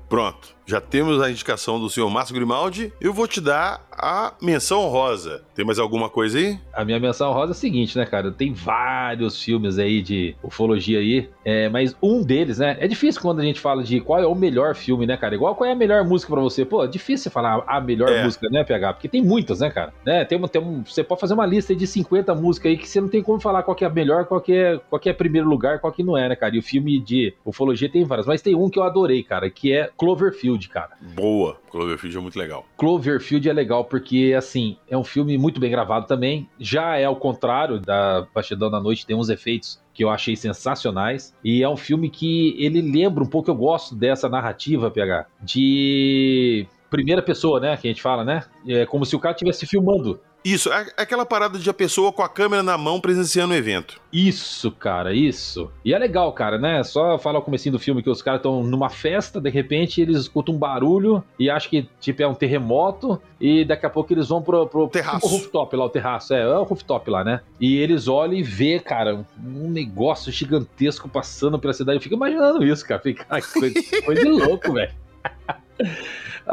[0.08, 2.92] Pronto, já temos a indicação do senhor Márcio Grimaldi.
[3.00, 5.42] Eu vou te dar a menção rosa.
[5.56, 6.60] Tem mais alguma coisa aí?
[6.74, 8.30] A minha menção rosa é a seguinte, né, cara?
[8.30, 12.76] Tem vários filmes aí de ufologia aí, é, mas um deles, né?
[12.82, 15.34] É difícil quando a gente fala de qual é o melhor filme, né, cara?
[15.34, 16.66] Igual qual é a melhor música pra você.
[16.66, 18.26] Pô, é difícil você falar a melhor É.
[18.26, 18.94] música, né, PH?
[18.94, 19.94] Porque tem muitas, né, cara?
[20.06, 20.26] Né?
[20.26, 22.88] Tem uma, tem um, você pode fazer uma lista aí de 50 músicas aí que
[22.90, 25.48] você não tem como falar qual é a melhor, qual que é, qual é primeiro
[25.48, 26.54] lugar, qual que não é, né, cara?
[26.54, 29.74] E o filme de ufologia tem várias, mas tem um que eu adorei, cara, que
[29.74, 30.92] é Cloverfield, cara.
[31.16, 31.58] Boa.
[31.70, 32.66] Cloverfield é muito legal.
[32.78, 36.50] Cloverfield é legal porque, assim, é um filme muito bem gravado também.
[36.60, 41.34] Já é ao contrário da Bastidão da Noite, tem uns efeitos que eu achei sensacionais.
[41.44, 46.68] E é um filme que ele lembra um pouco, eu gosto dessa narrativa, PH, de
[46.90, 47.78] primeira pessoa, né?
[47.78, 48.44] Que a gente fala, né?
[48.68, 50.20] É como se o cara estivesse filmando.
[50.44, 54.02] Isso, é aquela parada de a pessoa com a câmera na mão presenciando o evento.
[54.12, 55.72] Isso, cara, isso.
[55.86, 56.84] E é legal, cara, né?
[56.84, 60.18] Só falar o comecinho do filme que os caras estão numa festa, de repente eles
[60.18, 64.30] escutam um barulho e acham que, tipo, é um terremoto e daqui a pouco eles
[64.30, 65.26] vão pro, pro Terraço.
[65.26, 67.42] o rooftop lá, o terraço, é, é o rooftop lá, né?
[67.60, 71.98] E eles olham e vê, cara, um negócio gigantesco passando pela cidade.
[71.98, 73.00] Eu fico imaginando isso, cara.
[73.02, 74.92] Fica, coisa, coisa de louco, velho.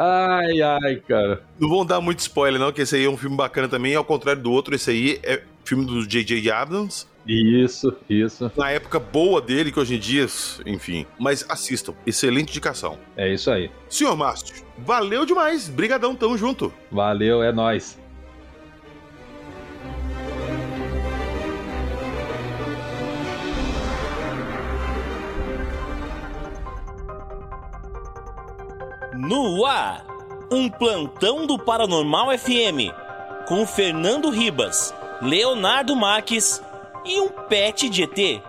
[0.00, 1.42] Ai, ai, cara.
[1.58, 3.96] Não vão dar muito spoiler, não, que esse aí é um filme bacana também.
[3.96, 6.48] Ao contrário do outro, esse aí é filme do J.J.
[6.52, 7.04] Abrams.
[7.26, 8.50] Isso, isso.
[8.56, 10.24] Na época boa dele, que hoje em dia,
[10.64, 11.04] enfim.
[11.18, 11.94] Mas assistam.
[12.06, 12.96] Excelente indicação.
[13.16, 13.70] É isso aí.
[13.88, 15.68] Senhor Márcio, valeu demais.
[15.68, 16.72] Brigadão, tamo junto.
[16.92, 17.98] Valeu, é nóis.
[29.20, 30.04] No ar,
[30.48, 32.94] um plantão do Paranormal FM,
[33.48, 36.62] com Fernando Ribas, Leonardo Marques
[37.04, 38.40] e um pet de ET.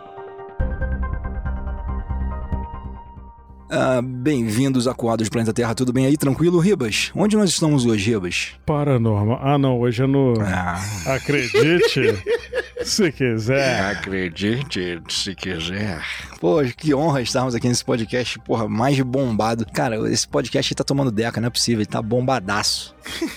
[3.72, 6.16] Ah, Bem-vindos acuados do planeta Terra, tudo bem aí?
[6.16, 7.12] Tranquilo, Ribas?
[7.16, 8.52] Onde nós estamos hoje, Ribas?
[8.64, 9.40] Paranormal.
[9.42, 10.36] Ah, não, hoje é no.
[10.40, 10.80] Ah,
[11.16, 12.00] Acredite,
[12.84, 13.86] se quiser.
[13.92, 16.02] acredite se quiser.
[16.40, 19.66] Pô, que honra estarmos aqui nesse podcast, porra, mais bombado.
[19.74, 22.96] Cara, esse podcast tá tomando deca, não é possível, ele tá bombadaço.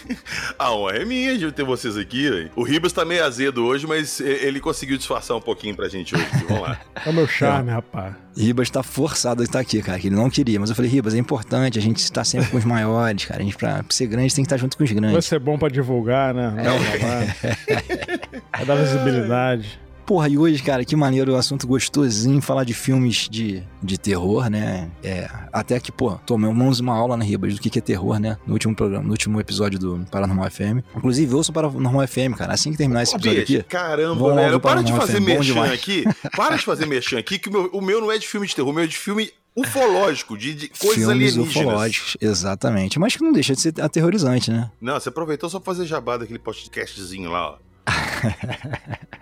[0.58, 2.28] A honra é minha de ter vocês aqui.
[2.30, 2.50] velho.
[2.54, 6.26] O Ribas tá meio azedo hoje, mas ele conseguiu disfarçar um pouquinho pra gente hoje.
[6.48, 6.80] Vamos lá.
[7.04, 8.14] É o meu charme, rapaz.
[8.36, 10.60] Ribas tá forçado a estar aqui, cara, que ele não queria.
[10.60, 13.40] Mas eu falei, Ribas, é importante a gente estar sempre com os maiores, cara.
[13.40, 15.26] A gente, pra ser grande, tem que estar junto com os Vai grandes.
[15.26, 16.52] ser bom pra divulgar, né?
[16.54, 19.80] Vai dar- Vai dar visibilidade.
[20.04, 24.50] Porra, e hoje, cara, que maneiro o assunto gostosinho, falar de filmes de, de terror,
[24.50, 24.90] né?
[25.02, 28.36] É, até que, pô, tomamos uma aula na Ribas do que que é terror, né?
[28.46, 30.84] No último programa, no último episódio do Paranormal FM.
[30.96, 32.52] Inclusive, ouça o Paranormal FM, cara.
[32.52, 33.62] Assim que terminar esse episódio aqui.
[33.62, 34.60] caramba, velho.
[34.60, 35.72] Para de fazer merchan demais.
[35.72, 36.04] aqui.
[36.36, 38.56] Para de fazer merchan aqui, que o meu, o meu não é de filme de
[38.56, 41.48] terror, o meu é de filme ufológico, de, de coisas filmes alienígenas.
[41.48, 42.98] ufológicos, exatamente.
[42.98, 44.70] Mas que não deixa de ser aterrorizante, né?
[44.80, 47.71] Não, você aproveitou só pra fazer jabá daquele podcastzinho lá, ó.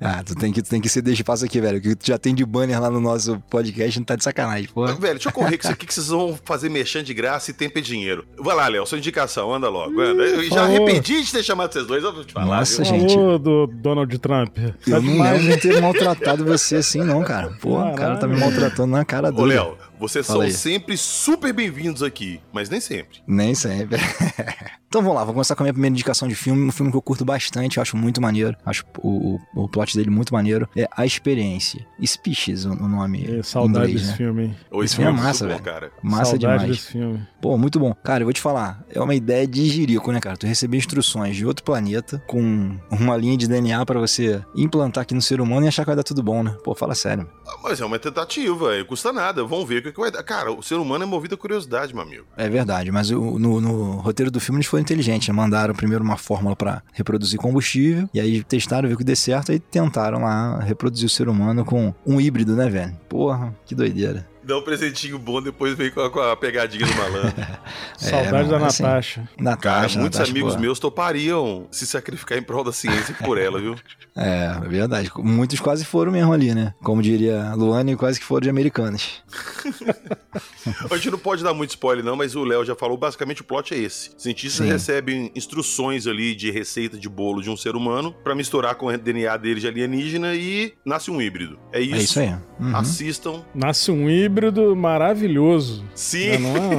[0.00, 1.80] Ah, tu tem que, tu tem que ser deixa espaço aqui, velho.
[1.80, 4.94] Que tu já tem de banner lá no nosso podcast, não tá de sacanagem, porra.
[4.94, 7.54] Velho, deixa eu correr com isso aqui que vocês vão fazer merchan de graça e
[7.54, 8.24] tempo é dinheiro.
[8.38, 10.22] Vai lá, Léo, sua indicação, anda logo, anda.
[10.22, 10.64] Eu já falou.
[10.64, 12.58] arrependi de ter chamado vocês dois, eu vou te falar.
[12.58, 12.92] Nossa, viu?
[12.92, 13.16] gente.
[13.16, 14.54] Do Donald Trump.
[14.56, 15.40] Tá Eu não demais.
[15.42, 17.50] lembro de ter maltratado você assim, não, cara.
[17.60, 19.54] Pô, o cara tá me maltratando na cara Ô, dele.
[19.54, 20.52] Léo, vocês Fala são aí.
[20.52, 23.18] sempre super bem-vindos aqui, mas nem sempre.
[23.26, 23.98] Nem sempre.
[24.88, 26.62] então vamos lá, vou começar com a minha primeira indicação de filme.
[26.66, 28.56] Um filme que eu curto bastante, eu acho muito maneiro.
[28.64, 30.68] Acho o, o, o plot dele muito maneiro.
[30.76, 31.86] É A Experiência.
[32.04, 33.38] Species, o o nome.
[33.38, 34.16] É, Saudade inglês, desse né?
[34.16, 34.56] filme, hein?
[34.70, 35.62] Ô, Esse filme é muito massa, velho.
[35.62, 35.92] cara.
[36.02, 36.70] Massa Saudade demais.
[36.70, 37.26] desse filme.
[37.40, 37.94] Pô, muito bom.
[38.02, 40.36] Cara, eu vou te falar, é uma ideia de jirico, né, cara?
[40.36, 45.14] Tu receber instruções de outro planeta com uma linha de DNA pra você implantar aqui
[45.14, 46.56] no ser humano e achar que vai dar tudo bom, né?
[46.64, 47.28] Pô, fala sério.
[47.46, 49.44] Ah, Mas é uma tentativa, não custa nada.
[49.44, 50.22] Vamos ver o que, vai dar.
[50.22, 52.24] Cara, o ser humano é movido a curiosidade, meu amigo.
[52.36, 55.28] É verdade, mas o- no, no roteiro do filme eles foram inteligentes.
[55.28, 55.34] né?
[55.34, 59.58] Mandaram primeiro uma fórmula pra reproduzir combustível, e aí testaram, viu que deu certo, aí
[59.58, 62.96] tentaram lá reproduzir o ser humano com um híbrido, né, velho?
[63.08, 64.26] Porra, que doideira.
[64.44, 67.34] Dá um presentinho bom, depois vem com a, com a pegadinha do malandro.
[67.96, 68.82] Saudade não, da é assim.
[68.82, 69.28] Natasha.
[69.38, 70.60] Natasha, Cara, muitos Natasha, amigos pô.
[70.60, 73.74] meus topariam se sacrificar em prol da ciência por ela, viu?
[74.16, 75.10] É, é verdade.
[75.16, 76.74] Muitos quase foram mesmo ali, né?
[76.82, 79.22] Como diria a Luane, quase que foram de americanas.
[80.90, 83.44] A gente não pode dar muito spoiler, não, mas o Léo já falou, basicamente o
[83.44, 84.10] plot é esse.
[84.16, 84.72] Cientistas Sim.
[84.72, 88.96] recebem instruções ali de receita de bolo de um ser humano pra misturar com o
[88.96, 91.58] DNA dele de alienígena e nasce um híbrido.
[91.72, 91.94] É isso.
[91.94, 92.34] É isso aí.
[92.58, 92.76] Uhum.
[92.76, 93.44] Assistam.
[93.54, 94.33] Nasce um híbrido
[94.76, 95.84] maravilhoso.
[95.94, 96.78] Sim, É, não, é,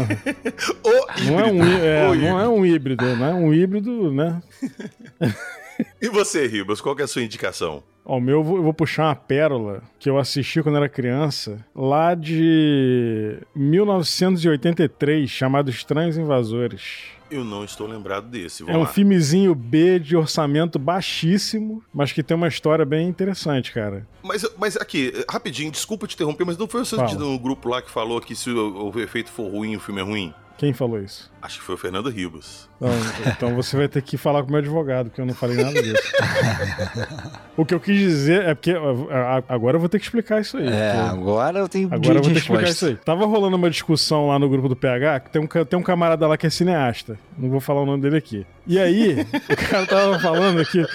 [1.24, 1.86] o não, é um, híbrido.
[1.86, 4.42] é, não é um híbrido, não é um híbrido, né?
[6.02, 7.84] E você, Ribas, qual que é a sua indicação?
[8.06, 10.88] Ó, o meu eu vou, eu vou puxar uma pérola que eu assisti quando era
[10.88, 17.15] criança, lá de 1983, chamado Estranhos Invasores.
[17.30, 18.64] Eu não estou lembrado desse.
[18.64, 18.90] É Vamos um lá.
[18.92, 24.08] filmezinho B de orçamento baixíssimo, mas que tem uma história bem interessante, cara.
[24.24, 27.14] Mas, mas aqui, rapidinho, desculpa te interromper, mas não foi você Fala.
[27.14, 30.04] no grupo lá que falou que se o, o efeito for ruim, o filme é
[30.04, 30.34] ruim?
[30.58, 31.32] Quem falou isso?
[31.42, 32.70] Acho que foi o Fernando Ribas.
[32.80, 32.90] Não,
[33.28, 35.82] então você vai ter que falar com o meu advogado, porque eu não falei nada
[35.82, 36.04] disso.
[37.56, 38.74] o que eu quis dizer é porque
[39.48, 40.68] agora eu vou ter que explicar isso aí.
[40.68, 42.96] É, agora eu tenho Agora eu vou ter que explicar isso aí.
[42.98, 46.28] Tava rolando uma discussão lá no grupo do PH, que tem um, tem um camarada
[46.28, 47.18] lá que é cineasta.
[47.38, 48.46] Não vou falar o nome dele aqui.
[48.68, 50.86] E aí, o cara tava falando que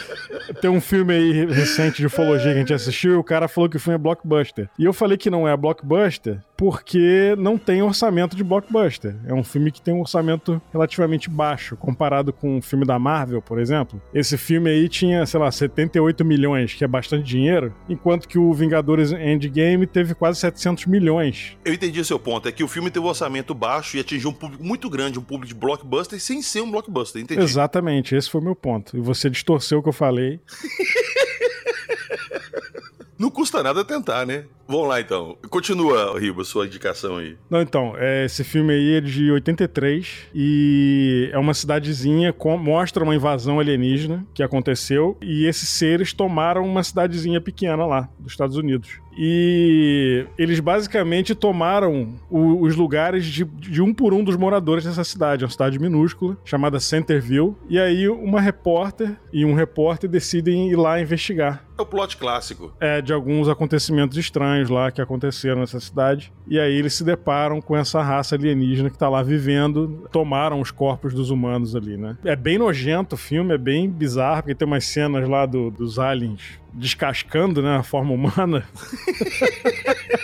[0.60, 3.70] tem um filme aí recente de ufologia que a gente assistiu e o cara falou
[3.70, 4.68] que o filme é blockbuster.
[4.78, 9.16] E eu falei que não é blockbuster porque não tem orçamento de blockbuster.
[9.26, 13.42] É um filme que tem um orçamento relativamente baixo, comparado com um filme da Marvel,
[13.42, 14.00] por exemplo.
[14.12, 18.52] Esse filme aí tinha, sei lá, 78 milhões, que é bastante dinheiro, enquanto que o
[18.52, 21.56] Vingadores Endgame teve quase 700 milhões.
[21.64, 24.30] Eu entendi o seu ponto, é que o filme teve um orçamento baixo e atingiu
[24.30, 27.42] um público muito grande, um público de blockbuster, sem ser um blockbuster, entendi.
[27.42, 28.96] Exatamente, esse foi o meu ponto.
[28.96, 30.40] E você distorceu o que eu falei.
[33.20, 34.44] Não custa nada tentar, né?
[34.66, 35.36] Vamos lá então.
[35.50, 37.36] Continua, Ribas, sua indicação aí.
[37.50, 43.02] Não, então, é, esse filme aí é de 83 e é uma cidadezinha, com- mostra
[43.04, 48.56] uma invasão alienígena que aconteceu e esses seres tomaram uma cidadezinha pequena lá, dos Estados
[48.56, 48.88] Unidos.
[49.18, 55.04] E eles basicamente tomaram o- os lugares de, de um por um dos moradores dessa
[55.04, 55.42] cidade.
[55.42, 57.54] É uma cidade minúscula, chamada Centerville.
[57.68, 61.64] E aí uma repórter e um repórter decidem ir lá investigar.
[61.80, 62.72] É o plot clássico.
[62.78, 66.30] É, de alguns acontecimentos estranhos lá que aconteceram nessa cidade.
[66.46, 70.70] E aí eles se deparam com essa raça alienígena que tá lá vivendo, tomaram os
[70.70, 72.18] corpos dos humanos ali, né?
[72.22, 75.98] É bem nojento o filme, é bem bizarro, porque tem umas cenas lá do- dos
[75.98, 78.62] aliens descascando, né, a forma humana.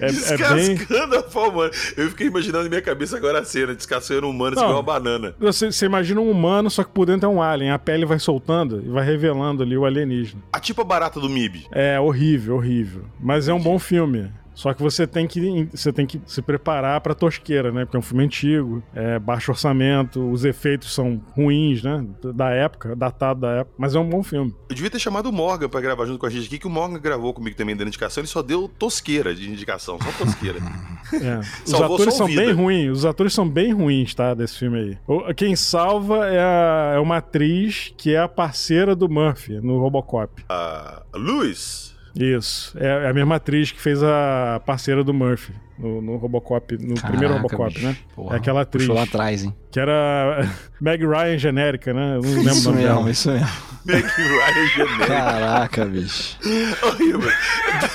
[0.00, 0.74] é, é bem...
[0.74, 1.70] Descascando a forma.
[1.96, 5.34] Eu fiquei imaginando na minha cabeça agora a cena, descascando um humano igual uma banana.
[5.38, 7.70] Você, você imagina um humano, só que por dentro é um alien.
[7.70, 10.42] A pele vai soltando e vai revelando ali o alienígena.
[10.52, 11.66] A tipo a barata do MIB.
[11.70, 13.02] É horrível, horrível.
[13.20, 14.30] Mas é um bom filme.
[14.54, 17.84] Só que você tem que, você tem que se preparar pra tosqueira, né?
[17.84, 22.04] Porque é um filme antigo, é baixo orçamento, os efeitos são ruins, né?
[22.34, 23.74] Da época, datado da época.
[23.78, 24.54] Mas é um bom filme.
[24.68, 26.70] Eu devia ter chamado o Morgan pra gravar junto com a gente aqui, que o
[26.70, 30.58] Morgan gravou comigo também dando indicação, ele só deu tosqueira de indicação, só tosqueira.
[31.14, 31.38] É.
[31.66, 32.42] Os atores são vida.
[32.42, 32.90] bem ruins.
[32.98, 34.32] Os atores são bem ruins, tá?
[34.34, 35.34] Desse filme aí.
[35.34, 40.42] Quem salva é, a- é uma atriz que é a parceira do Murphy no Robocop.
[40.48, 41.93] A Luz.
[42.14, 42.76] Isso.
[42.78, 46.94] É é a mesma atriz que fez a parceira do Murphy no, no Robocop, no
[46.94, 47.86] primeiro Caraca, Robocop, bicho.
[47.86, 47.96] né?
[48.14, 48.84] Porra, é aquela atriz.
[48.84, 49.54] Puxou lá atrás, hein?
[49.74, 50.48] Que era
[50.80, 52.16] Meg Ryan genérica, né?
[52.16, 53.10] Eu não lembro Isso o nome mesmo, dela.
[53.10, 53.48] isso mesmo.
[53.84, 55.06] Meg Ryan genérico.
[55.06, 56.38] Caraca, bicho.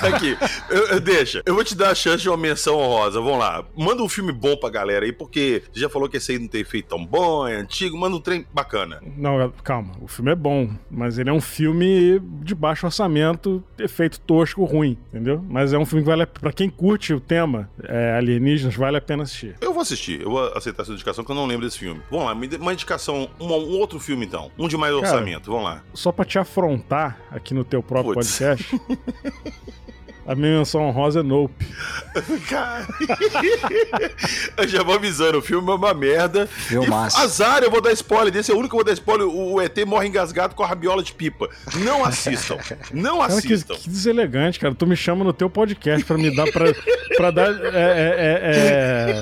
[0.01, 0.37] Aqui,
[0.69, 1.41] eu- eu- deixa.
[1.45, 3.21] Eu vou te dar a chance de uma menção honrosa.
[3.21, 3.63] Vamos lá.
[3.77, 6.47] Manda um filme bom pra galera aí, porque você já falou que esse aí não
[6.49, 7.97] tem feito tão bom, é antigo.
[7.97, 9.01] Manda um trem bacana.
[9.17, 9.93] Não, calma.
[10.01, 14.97] O filme é bom, mas ele é um filme de baixo orçamento, efeito tosco, ruim,
[15.13, 15.43] entendeu?
[15.47, 16.27] Mas é um filme que vale a...
[16.27, 19.55] Pra quem curte o tema é, alienígenas, vale a pena assistir.
[19.61, 22.01] Eu vou assistir, eu vou aceitar essa indicação, que eu não lembro desse filme.
[22.09, 24.51] Vamos lá, me dê uma indicação, um, um outro filme então.
[24.57, 25.83] Um de mais Cara, orçamento, vamos lá.
[25.93, 28.37] Só pra te afrontar aqui no teu próprio Putz.
[28.39, 28.79] podcast,
[30.31, 31.65] a minha menção honrosa é Nope.
[32.47, 32.85] Cara,
[34.57, 36.45] eu já vou avisando, o filme é uma merda.
[36.47, 37.19] Filmaço.
[37.19, 39.27] E azar, eu vou dar spoiler desse, é o único que eu vou dar spoiler.
[39.27, 41.49] O ET morre engasgado com a rabiola de pipa.
[41.83, 42.57] Não assistam.
[42.93, 43.75] Não Cara, que, assistam.
[43.75, 44.75] que deselegante, cara.
[44.75, 46.65] Tu me chama no teu podcast pra me dar pra,
[47.17, 49.21] pra dar é, é,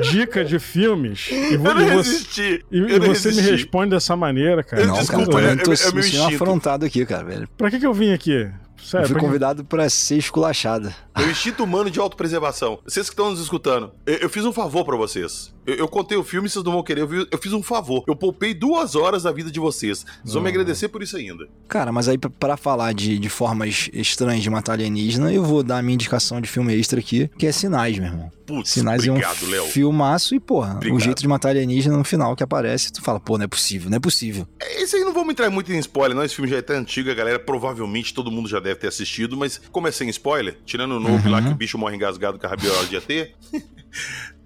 [0.00, 1.28] é, dica de filmes.
[1.30, 2.64] E, Eu não e você, resisti.
[2.70, 4.86] e, eu e não você me responde dessa maneira, cara.
[4.86, 6.42] Não, Desculpa, cara, eu tô é- é meu me sentindo instinto.
[6.42, 7.48] afrontado aqui, cara, velho.
[7.56, 8.48] Pra que, que eu vim aqui?
[8.92, 10.94] Eu fui convidado pra ser esculachada.
[11.14, 12.78] É o instinto humano de autopreservação.
[12.84, 15.52] Vocês que estão nos escutando, eu, eu fiz um favor pra vocês.
[15.68, 17.02] Eu, eu contei o filme, vocês não vão querer.
[17.02, 18.02] Eu, eu fiz um favor.
[18.08, 20.04] Eu poupei duas horas da vida de vocês.
[20.22, 21.46] Vocês vão me agradecer por isso ainda.
[21.68, 25.62] Cara, mas aí pra- pra falar de, de formas estranhas de matar alienígena, eu vou
[25.62, 28.32] dar a minha indicação de filme extra aqui, que é Sinais, meu irmão.
[28.46, 29.64] Putz, Sinais obrigado, é um Léo.
[29.66, 30.96] filmaço e, porra, Obrigado.
[30.96, 33.90] o jeito de matar alienígena no final que aparece, tu fala, pô, não é possível,
[33.90, 34.48] não é possível.
[34.78, 36.24] Esse aí não vamos entrar muito em spoiler, não.
[36.24, 39.36] Esse filme já é até antigo, a galera provavelmente todo mundo já deve ter assistido,
[39.36, 41.30] mas como é sem spoiler, tirando o novo Uhum.
[41.30, 43.34] lá que o bicho morre engasgado com a rabiola de ET.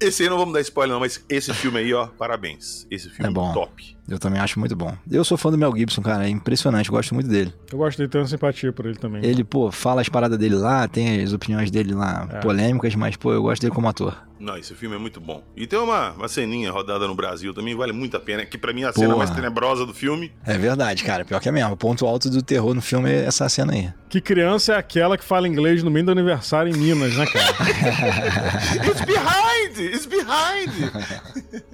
[0.03, 2.87] esse aí não vamos dar spoiler, não, mas esse filme aí, ó, parabéns.
[2.91, 3.53] Esse filme É bom.
[3.53, 3.97] top.
[4.09, 4.95] Eu também acho muito bom.
[5.11, 7.55] Eu sou fã do Mel Gibson, cara, é impressionante, gosto muito dele.
[7.71, 9.25] Eu gosto de ter uma simpatia por ele também.
[9.25, 12.41] Ele, pô, fala as paradas dele lá, tem as opiniões dele lá É.
[12.41, 14.17] polêmicas, mas, pô, eu gosto dele como ator.
[14.41, 15.41] Não, esse filme é muito bom.
[15.57, 18.45] E tem uma, uma ceninha rodada no Brasil também, vale muito a pena.
[18.45, 19.19] Que pra mim é a cena Porra.
[19.19, 20.33] mais tenebrosa do filme.
[20.45, 21.25] É verdade, cara.
[21.25, 21.73] Pior que é mesmo.
[21.75, 23.93] O ponto alto do terror no filme é essa cena aí.
[24.09, 27.47] Que criança é aquela que fala inglês no meio do aniversário em Minas, né, cara?
[28.85, 29.95] It's behind!
[29.95, 31.72] It's behind!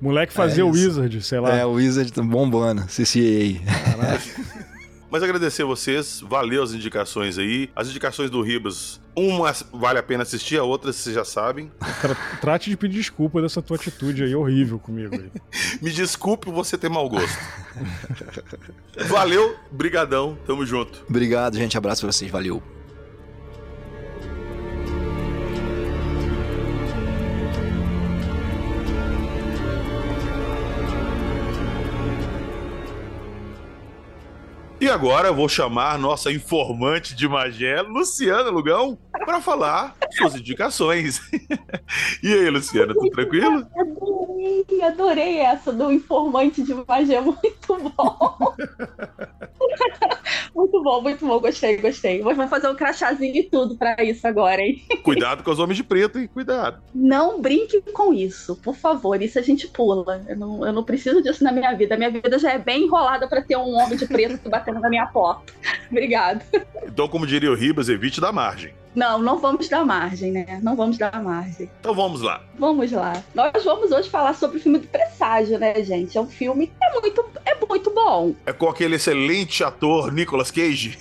[0.00, 0.70] Moleque fazia É o.
[0.70, 1.54] Wizard, sei lá.
[1.54, 2.82] É, o Wizard tá bombando.
[2.86, 3.60] CCA.
[5.10, 7.68] Mas agradecer a vocês, valeu as indicações aí.
[7.74, 11.68] As indicações do Ribas, uma vale a pena assistir, a outra vocês já sabem.
[12.00, 15.12] Tra- Trate de pedir desculpa dessa tua atitude aí horrível comigo.
[15.16, 15.28] Aí.
[15.82, 17.36] Me desculpe você ter mau gosto.
[19.08, 21.04] Valeu, brigadão, tamo junto.
[21.08, 21.76] Obrigado, gente.
[21.76, 22.30] Abraço pra vocês.
[22.30, 22.62] Valeu.
[34.90, 41.20] E agora eu vou chamar nossa informante de Magé, Luciana Lugão, para falar suas indicações.
[42.20, 43.64] e aí, Luciana, tudo tranquilo?
[43.78, 48.54] Adorei, adorei essa do informante de magia, muito bom.
[50.54, 52.22] muito bom, muito bom, gostei, gostei.
[52.22, 54.82] Vou fazer um crachazinho e tudo pra isso agora, hein?
[55.04, 56.28] Cuidado com os homens de preto, hein?
[56.32, 56.82] Cuidado.
[56.94, 60.24] Não brinque com isso, por favor, isso a gente pula.
[60.26, 61.94] Eu não, eu não preciso disso na minha vida.
[61.94, 64.88] A minha vida já é bem enrolada pra ter um homem de preto batendo na
[64.88, 65.52] minha porta.
[65.90, 66.42] Obrigado.
[66.84, 68.72] Então, como diria o Ribas, evite da margem.
[68.94, 70.58] Não, não vamos dar margem, né?
[70.62, 71.70] Não vamos dar margem.
[71.78, 72.42] Então vamos lá.
[72.58, 73.22] Vamos lá.
[73.34, 76.18] Nós vamos hoje falar sobre o filme do Presságio, né, gente?
[76.18, 78.34] É um filme que é muito, é muito bom.
[78.44, 80.98] É com aquele excelente ator Nicolas Cage.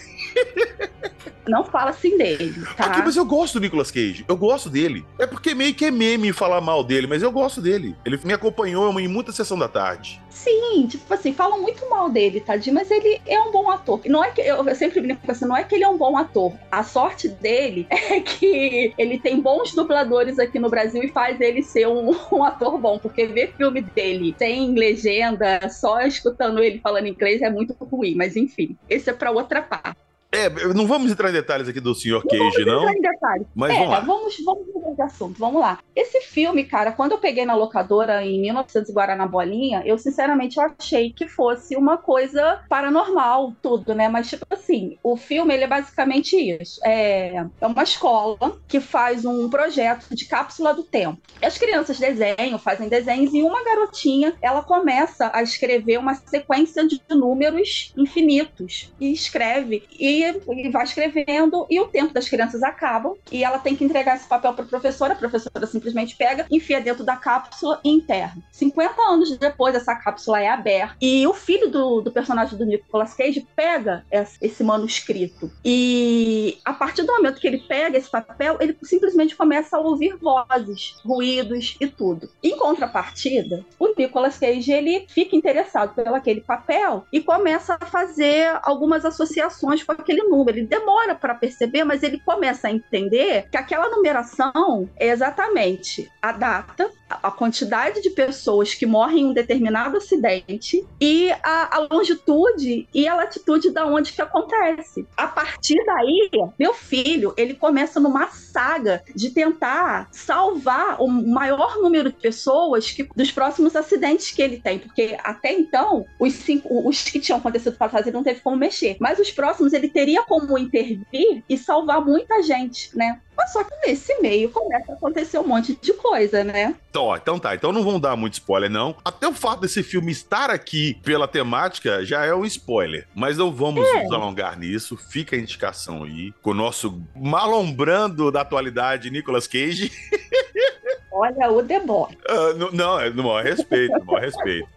[1.50, 2.86] Não fala assim dele, tá?
[2.86, 4.26] Aqui, mas eu gosto do Nicolas Cage.
[4.28, 5.06] Eu gosto dele.
[5.18, 7.96] É porque meio que é meme falar mal dele, mas eu gosto dele.
[8.06, 10.22] Ele me acompanhou em muita sessão da tarde.
[10.30, 14.00] Sim, tipo assim, falam muito mal dele, tadinho, mas ele é um bom ator.
[14.06, 16.16] Não é que eu, eu sempre brinco assim, não é que ele é um bom
[16.16, 16.54] ator.
[16.72, 21.62] A sorte dele é que ele tem bons dubladores aqui no Brasil e faz ele
[21.62, 27.08] ser um, um ator bom, porque ver filme dele sem legenda, só escutando ele falando
[27.08, 30.09] inglês é muito ruim, mas enfim, esse é pra outra parte.
[30.32, 32.22] É, não vamos entrar em detalhes aqui do Sr.
[32.28, 32.84] Cage, não.
[32.84, 33.48] entrar em detalhes.
[33.56, 34.00] Mas é, vamos lá.
[34.02, 35.80] Vamos, vamos mudar de assunto, vamos lá.
[35.96, 40.60] Esse filme, cara, quando eu peguei na locadora em 1900 e Guaraná Bolinha, eu sinceramente
[40.60, 44.08] achei que fosse uma coisa paranormal, tudo, né?
[44.08, 46.80] Mas, tipo assim, o filme, ele é basicamente isso.
[46.86, 51.20] É, é uma escola que faz um projeto de cápsula do tempo.
[51.42, 57.02] As crianças desenham, fazem desenhos, e uma garotinha, ela começa a escrever uma sequência de
[57.10, 58.94] números infinitos.
[59.00, 63.76] E escreve, e, e vai escrevendo, e o tempo das crianças acaba, e ela tem
[63.76, 67.80] que entregar esse papel para a professora, a professora simplesmente pega, enfia dentro da cápsula
[67.84, 68.38] e enterra.
[68.52, 73.14] 50 anos depois, essa cápsula é aberta, e o filho do, do personagem do Nicolas
[73.14, 75.52] Cage pega esse, esse manuscrito.
[75.64, 80.16] E a partir do momento que ele pega esse papel, ele simplesmente começa a ouvir
[80.18, 82.30] vozes, ruídos e tudo.
[82.44, 88.60] Em contrapartida, o Nicolas Cage ele fica interessado pelo aquele papel e começa a fazer
[88.64, 90.58] algumas associações com aquele número.
[90.58, 96.32] Ele demora para perceber, mas ele começa a entender que aquela numeração é exatamente a
[96.32, 102.88] data, a quantidade de pessoas que morrem em um determinado acidente e a, a longitude
[102.94, 105.08] e a latitude da onde que acontece.
[105.18, 112.12] A partir daí, meu filho, ele começa numa saga de tentar salvar o maior número
[112.12, 117.04] de pessoas que, dos próximos acidentes que ele tem, porque até então os cinco, os
[117.04, 120.58] que tinham acontecido para ele não teve como mexer, mas os próximos ele teria como
[120.58, 123.20] intervir e salvar muita gente, né?
[123.42, 126.76] Mas só que nesse meio começa a acontecer um monte de coisa, né?
[126.90, 128.94] Então, ó, então tá, então não vão dar muito spoiler, não.
[129.06, 133.08] Até o fato desse filme estar aqui pela temática já é um spoiler.
[133.16, 134.04] Mas não vamos É.
[134.04, 134.98] nos alongar nisso.
[134.98, 136.34] Fica a indicação aí.
[136.42, 139.90] Com o nosso malombrando da atualidade, Nicolas Cage.
[141.12, 142.18] Olha o The Boy.
[142.28, 144.68] Ah, n- não, é no maior respeito, no maior respeito.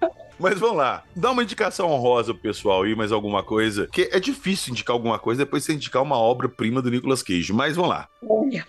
[0.42, 3.86] Mas vamos lá, dá uma indicação honrosa pro pessoal aí, mais alguma coisa.
[3.86, 7.52] Que é difícil indicar alguma coisa depois você indicar uma obra-prima do Nicolas Cage.
[7.52, 8.08] Mas vamos lá.
[8.28, 8.66] Olha.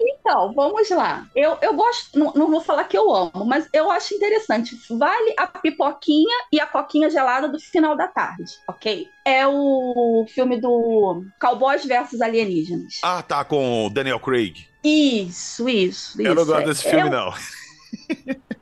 [0.00, 1.26] Então, vamos lá.
[1.36, 4.76] Eu, eu gosto, não, não vou falar que eu amo, mas eu acho interessante.
[4.90, 9.06] Vale a pipoquinha e a coquinha gelada do final da tarde, ok?
[9.24, 12.94] É o filme do Cowboys versus Alienígenas.
[13.04, 14.66] Ah, tá, com o Daniel Craig.
[14.82, 16.22] Isso, isso, isso.
[16.22, 17.34] Eu não gosto desse é filme, um- não.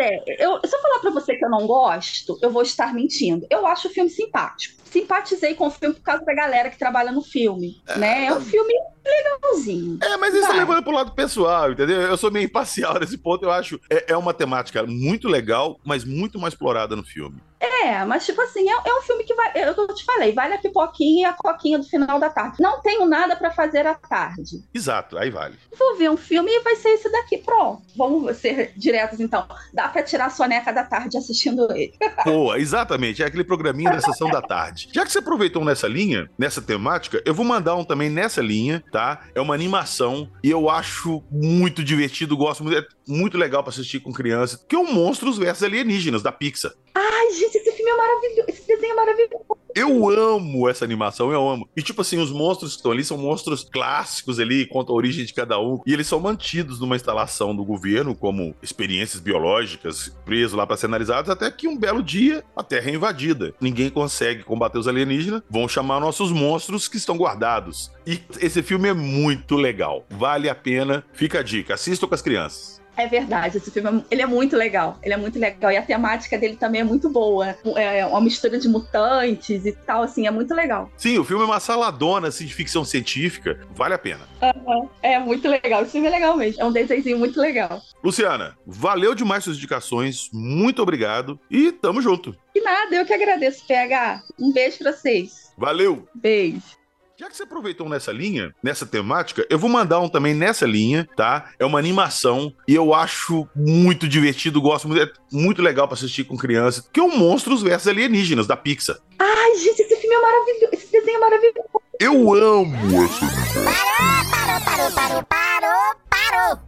[0.00, 3.46] É, eu, se eu falar pra você que eu não gosto, eu vou estar mentindo.
[3.50, 4.80] Eu acho o filme simpático.
[4.84, 8.26] Simpatizei com o filme por causa da galera que trabalha no filme, né?
[8.26, 8.72] É um filme
[9.06, 9.98] legalzinho.
[10.02, 12.00] É, mas isso levando pro lado pessoal, entendeu?
[12.00, 13.44] Eu sou meio imparcial nesse ponto.
[13.44, 17.40] Eu acho é, é uma temática muito legal, mas muito mais explorada no filme.
[17.60, 19.52] É, mas tipo assim, é, é um filme que vai.
[19.54, 22.56] Eu, eu te falei, vale a pipoquinha e a coquinha do final da tarde.
[22.58, 24.62] Não tenho nada para fazer à tarde.
[24.72, 25.56] Exato, aí vale.
[25.78, 27.82] Vou ver um filme e vai ser esse daqui, pronto.
[27.96, 29.46] Vamos ser diretos então.
[29.74, 31.92] Dá pra tirar a soneca da tarde assistindo ele.
[32.24, 33.22] Boa, exatamente.
[33.22, 34.88] É aquele programinha da sessão da tarde.
[34.92, 38.82] Já que você aproveitou nessa linha, nessa temática, eu vou mandar um também nessa linha,
[38.90, 39.22] tá?
[39.34, 44.00] É uma animação e eu acho muito divertido, gosto muito, é muito legal pra assistir
[44.00, 46.72] com crianças, que é o Monstros versus Alienígenas, da Pixar.
[46.94, 48.44] Ai, gente, esse filme é maravilhoso.
[48.48, 49.60] Esse desenho é maravilhoso.
[49.74, 51.68] Eu amo essa animação, eu amo.
[51.76, 55.24] E tipo assim, os monstros que estão ali são monstros clássicos ali, conta a origem
[55.24, 55.80] de cada um.
[55.86, 60.86] E eles são mantidos numa instalação do governo como experiências biológicas, presos lá para ser
[60.86, 63.54] analisados, até que um belo dia a Terra é invadida.
[63.60, 67.92] Ninguém consegue combater os alienígenas, vão chamar nossos monstros que estão guardados.
[68.06, 70.04] E esse filme é muito legal.
[70.10, 71.04] Vale a pena.
[71.12, 72.79] Fica a dica, assista com as crianças.
[72.96, 74.98] É verdade, esse filme ele é muito legal.
[75.02, 75.70] Ele é muito legal.
[75.70, 77.56] E a temática dele também é muito boa.
[77.76, 80.90] É uma mistura de mutantes e tal, assim, é muito legal.
[80.96, 83.60] Sim, o filme é uma saladona assim, de ficção científica.
[83.74, 84.28] Vale a pena.
[84.42, 84.88] Uhum.
[85.02, 85.82] É muito legal.
[85.82, 86.60] Esse filme é legal mesmo.
[86.60, 87.80] É um desenho muito legal.
[88.02, 90.28] Luciana, valeu demais suas indicações.
[90.32, 91.38] Muito obrigado.
[91.50, 92.36] E tamo junto.
[92.52, 94.22] Que nada, eu que agradeço, PH.
[94.38, 95.52] Um beijo pra vocês.
[95.56, 96.08] Valeu.
[96.14, 96.79] Beijo.
[97.20, 101.06] Já que você aproveitou nessa linha, nessa temática, eu vou mandar um também nessa linha,
[101.14, 101.50] tá?
[101.58, 106.24] É uma animação e eu acho muito divertido, gosto muito, é muito legal para assistir
[106.24, 108.96] com criança, que é o Monstros versus Alienígenas da Pixar.
[109.18, 111.68] Ai, gente, esse filme é maravilhoso, esse desenho é maravilhoso.
[112.00, 116.58] Eu amo esse Parou, parou, parou, parou, parou.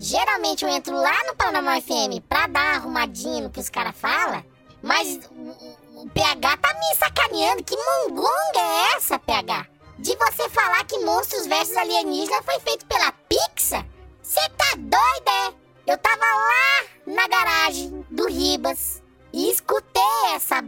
[0.00, 3.94] Geralmente eu entro lá no Paranormal FM pra dar uma arrumadinha no que os caras
[3.96, 4.44] falam,
[4.82, 5.20] mas
[6.00, 7.62] o PH tá me sacaneando.
[7.62, 9.66] Que mongonga é essa, PH?
[9.98, 13.86] De você falar que Monstros vs Alienígenas foi feito pela Pixar?
[14.22, 15.92] Você tá doida, é?
[15.92, 20.02] Eu tava lá na garagem do Ribas e escutei
[20.34, 20.64] essa.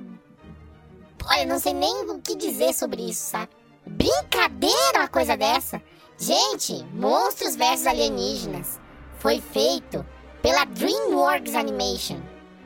[1.30, 3.48] Olha, não sei nem o que dizer sobre isso, sabe?
[3.86, 5.80] Brincadeira uma coisa dessa.
[6.18, 8.78] Gente, Monstros vs Alienígenas
[9.18, 10.04] foi feito
[10.42, 12.20] pela DreamWorks Animation.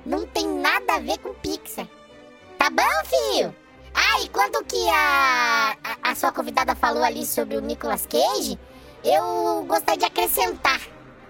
[0.04, 1.86] Não tem nada a ver com Pixar.
[2.66, 3.54] Tá bom, filho?
[3.94, 8.58] Ah, e quanto que a, a, a, sua convidada falou ali sobre o Nicolas Cage,
[9.04, 10.80] eu gostaria de acrescentar.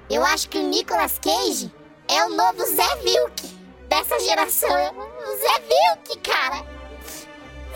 [0.08, 1.70] Eu acho que o Nicolas Cage
[2.08, 3.48] é o novo Zé Vilk
[3.86, 4.70] dessa geração.
[4.70, 6.64] Zé Vilk, cara.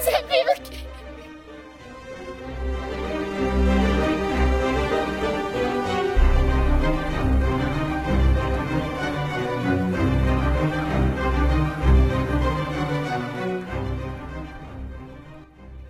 [0.02, 0.89] Zé Vilk.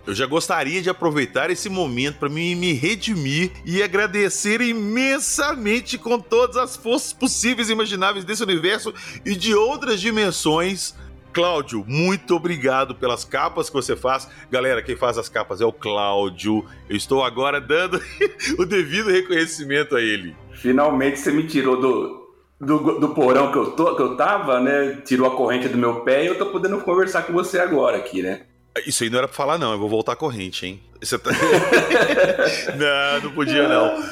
[0.05, 6.19] Eu já gostaria de aproveitar esse momento para me, me redimir e agradecer imensamente com
[6.19, 8.93] todas as forças possíveis e imagináveis desse universo
[9.23, 10.95] e de outras dimensões.
[11.31, 14.27] Cláudio, muito obrigado pelas capas que você faz.
[14.49, 16.65] Galera, quem faz as capas é o Cláudio.
[16.89, 18.01] Eu estou agora dando
[18.57, 20.35] o devido reconhecimento a ele.
[20.53, 25.01] Finalmente você me tirou do, do, do, porão que eu, tô, que eu tava, né?
[25.05, 28.21] Tirou a corrente do meu pé e eu tô podendo conversar com você agora aqui,
[28.21, 28.47] né?
[28.85, 29.71] Isso aí não era pra falar, não.
[29.73, 30.81] Eu vou voltar a corrente, hein?
[31.01, 31.31] Você tá...
[32.77, 34.03] não, não podia, não.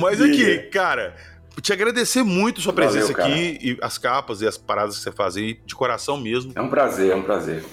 [0.00, 1.14] Mas aqui, cara,
[1.60, 5.12] te agradecer muito sua presença Valeu, aqui e as capas e as paradas que você
[5.12, 6.52] faz aí, de coração mesmo.
[6.54, 7.64] É um prazer, é um prazer.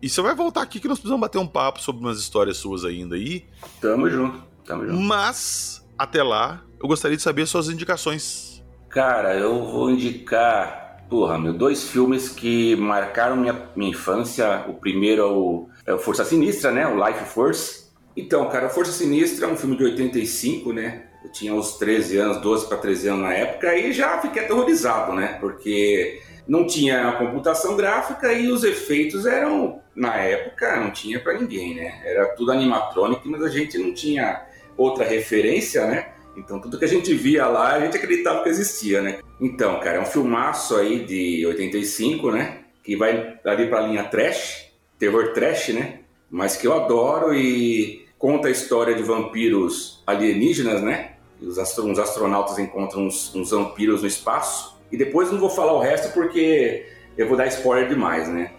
[0.00, 2.84] E você vai voltar aqui que nós precisamos bater um papo sobre umas histórias suas
[2.84, 3.44] ainda aí.
[3.80, 5.00] Tamo junto, tamo junto.
[5.00, 8.62] Mas, até lá, eu gostaria de saber suas indicações.
[8.88, 14.64] Cara, eu vou indicar Porra, meu, dois filmes que marcaram minha, minha infância.
[14.68, 16.86] O primeiro é o, é Força Sinistra, né?
[16.86, 17.90] O Life Force.
[18.16, 21.04] Então, cara, Força Sinistra é um filme de 85, né?
[21.24, 25.12] Eu tinha uns 13 anos, 12 para 13 anos na época e já fiquei aterrorizado,
[25.12, 25.36] né?
[25.40, 31.74] Porque não tinha computação gráfica e os efeitos eram, na época, não tinha para ninguém,
[31.74, 32.00] né?
[32.04, 34.44] Era tudo animatrônico, mas a gente não tinha
[34.76, 36.08] outra referência, né?
[36.36, 39.18] Então tudo que a gente via lá, a gente acreditava que existia, né?
[39.40, 42.60] Então, cara, é um filmaço aí de 85, né?
[42.82, 44.69] Que vai ali pra linha trash,
[45.00, 46.00] terror trash, né?
[46.30, 51.14] Mas que eu adoro e conta a história de vampiros alienígenas, né?
[51.40, 54.78] Os astro astronautas encontram uns, uns vampiros no espaço.
[54.92, 56.86] E depois não vou falar o resto porque
[57.16, 58.52] eu vou dar spoiler demais, né?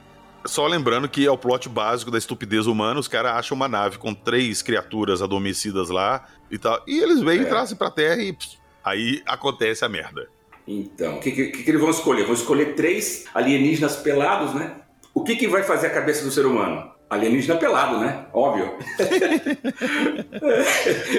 [0.43, 3.99] Só lembrando que é o plot básico da estupidez humana, os caras acham uma nave
[3.99, 6.81] com três criaturas adormecidas lá e tal.
[6.87, 7.45] E eles vêm, é.
[7.45, 10.27] trazem pra Terra e pss, aí acontece a merda.
[10.67, 12.25] Então, o que, que, que, eles vão escolher?
[12.25, 14.77] Vão escolher três alienígenas pelados, né?
[15.13, 16.89] O que, que vai fazer a cabeça do ser humano?
[17.09, 18.25] Alienígena pelado, né?
[18.33, 18.71] Óbvio.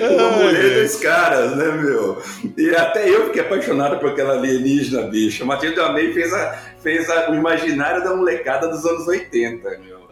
[0.01, 2.23] Uma mulher dos caras, né, meu?
[2.57, 5.45] E até eu fiquei apaixonado por aquela alienígena, bicho.
[5.45, 10.09] Matheus Damei fez, a, fez a, o imaginário da molecada dos anos 80, meu.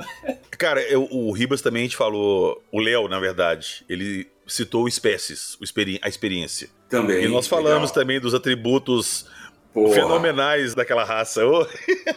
[0.58, 5.56] Cara, eu- o Ribas também a gente falou, o Léo, na verdade, ele citou espécies,
[6.02, 6.68] a experiência.
[6.88, 7.24] Também.
[7.24, 7.94] E nós falamos legal.
[7.94, 9.26] também dos atributos
[9.72, 9.94] Porra.
[9.94, 11.46] fenomenais daquela raça.
[11.46, 11.66] Ô,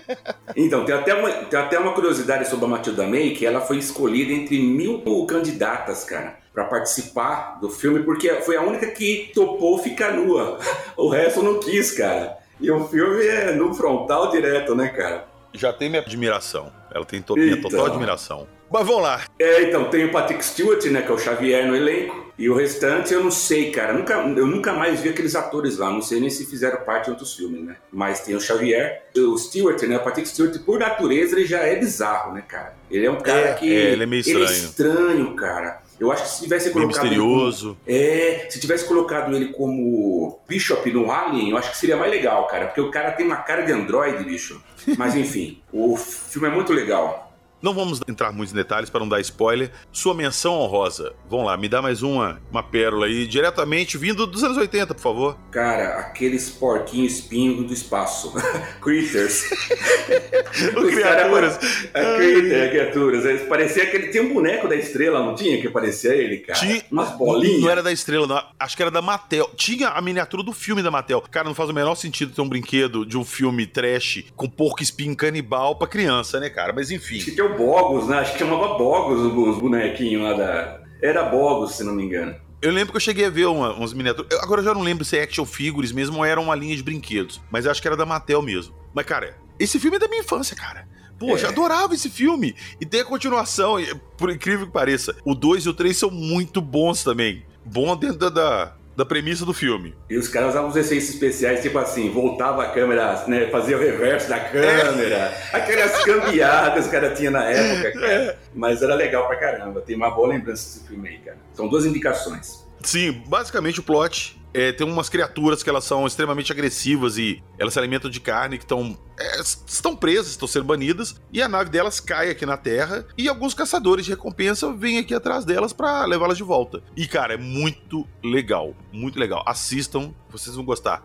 [0.55, 3.77] Então, tem até, uma, tem até uma curiosidade sobre a Matilda May, que ela foi
[3.77, 9.77] escolhida entre mil candidatas, cara, pra participar do filme, porque foi a única que topou
[9.79, 10.59] ficar nua.
[10.97, 12.37] O resto não quis, cara.
[12.61, 15.25] E o filme é no frontal direto, né, cara?
[15.53, 16.71] Já tem minha admiração.
[16.93, 17.85] Ela tem to minha total Então.
[17.93, 18.47] admiração.
[18.71, 19.21] Mas vamos lá.
[19.39, 22.22] É, então, tem o Patrick Stewart, né, que é o Xavier no elenco.
[22.37, 23.93] E o restante eu não sei, cara.
[23.93, 25.91] Nunca, eu nunca mais vi aqueles atores lá.
[25.91, 27.75] Não sei nem se fizeram parte de outros filmes, né?
[27.91, 29.03] Mas tem o Xavier.
[29.15, 29.97] O Stewart, né?
[29.97, 32.73] O Patrick Stewart, por natureza, ele já é bizarro, né, cara?
[32.89, 33.71] Ele é um cara É, que.
[33.71, 34.63] é, ele é meio Ele é estranho.
[34.65, 35.83] estranho, cara.
[35.99, 37.05] Eu acho que se tivesse colocado.
[37.05, 37.77] ele misterioso.
[37.85, 42.11] como- é, se tivesse colocado ele como Bishop no Alien, eu acho que seria mais
[42.11, 42.65] legal, cara.
[42.65, 44.61] Porque o cara tem uma cara de androide, bicho.
[44.97, 47.31] Mas enfim, o filme é muito legal.
[47.63, 49.71] Não vamos entrar muito em detalhes para não dar spoiler.
[49.89, 51.13] Sua menção honrosa.
[51.29, 54.99] Vamos lá, me dá mais uma, uma pérola aí, diretamente vindo dos anos 80, por
[55.01, 55.37] favor.
[55.49, 58.33] Cara, aqueles porquinhos espinhos do espaço.
[58.83, 59.45] Critters.
[60.91, 61.59] Criaturas.
[61.93, 63.25] É, critter, criaturas.
[63.25, 65.59] Eles Parecia que ele tinha um boneco da estrela, não tinha?
[65.61, 66.59] Que parecia ele, cara.
[66.59, 67.61] Tinha- Umas bolinhas.
[67.61, 68.43] Não era da estrela, não.
[68.59, 69.49] Acho que era da Mattel.
[69.55, 71.21] Tinha a miniatura do filme da Mattel.
[71.31, 74.81] Cara, não faz o menor sentido ter um brinquedo de um filme trash com porco
[74.83, 76.73] espinho canibal pra criança, né, cara?
[76.73, 77.17] Mas enfim.
[77.17, 78.19] Acho que tinha o Bogos, né?
[78.19, 80.81] Acho que chamava Bogos os bonequinhos lá da.
[81.01, 82.35] Era Bogos, se não me engano.
[82.61, 84.39] Eu lembro que eu cheguei a ver uma, umas miniaturas.
[84.41, 86.81] Agora eu já não lembro se é action figures mesmo ou era uma linha de
[86.83, 87.41] brinquedos.
[87.51, 88.73] Mas eu acho que era da Mattel mesmo.
[88.93, 90.87] Mas, cara, esse filme é da minha infância, cara.
[91.19, 91.49] Poxa, É.
[91.49, 92.55] adorava esse filme.
[92.79, 93.75] E tem a continuação,
[94.17, 95.13] por incrível que pareça.
[95.25, 97.45] O 2 e o 3 são muito bons também.
[97.65, 99.95] Bom dentro da, da, premissa do filme.
[100.09, 103.49] E os caras usavam os efeitos especiais, tipo assim, voltava a câmera, né?
[103.49, 105.33] Fazia o reverso da câmera.
[105.51, 108.39] Aquelas cambiadas que os caras tinham na época, cara.
[108.53, 109.81] Mas era legal pra caramba.
[109.81, 111.37] Tem uma boa lembrança desse filme aí, cara.
[111.53, 112.63] São duas indicações.
[112.81, 117.73] Sim, basicamente o plot é, tem umas criaturas que elas são extremamente agressivas e elas
[117.73, 121.69] se alimentam de carne que estão é, estão presas, estão sendo banidas e a nave
[121.69, 126.05] delas cai aqui na Terra e alguns caçadores de recompensa vêm aqui atrás delas pra
[126.05, 126.83] levá-las de volta.
[126.95, 129.43] E cara, é muito legal, muito legal.
[129.45, 131.03] Assistam, vocês vão gostar.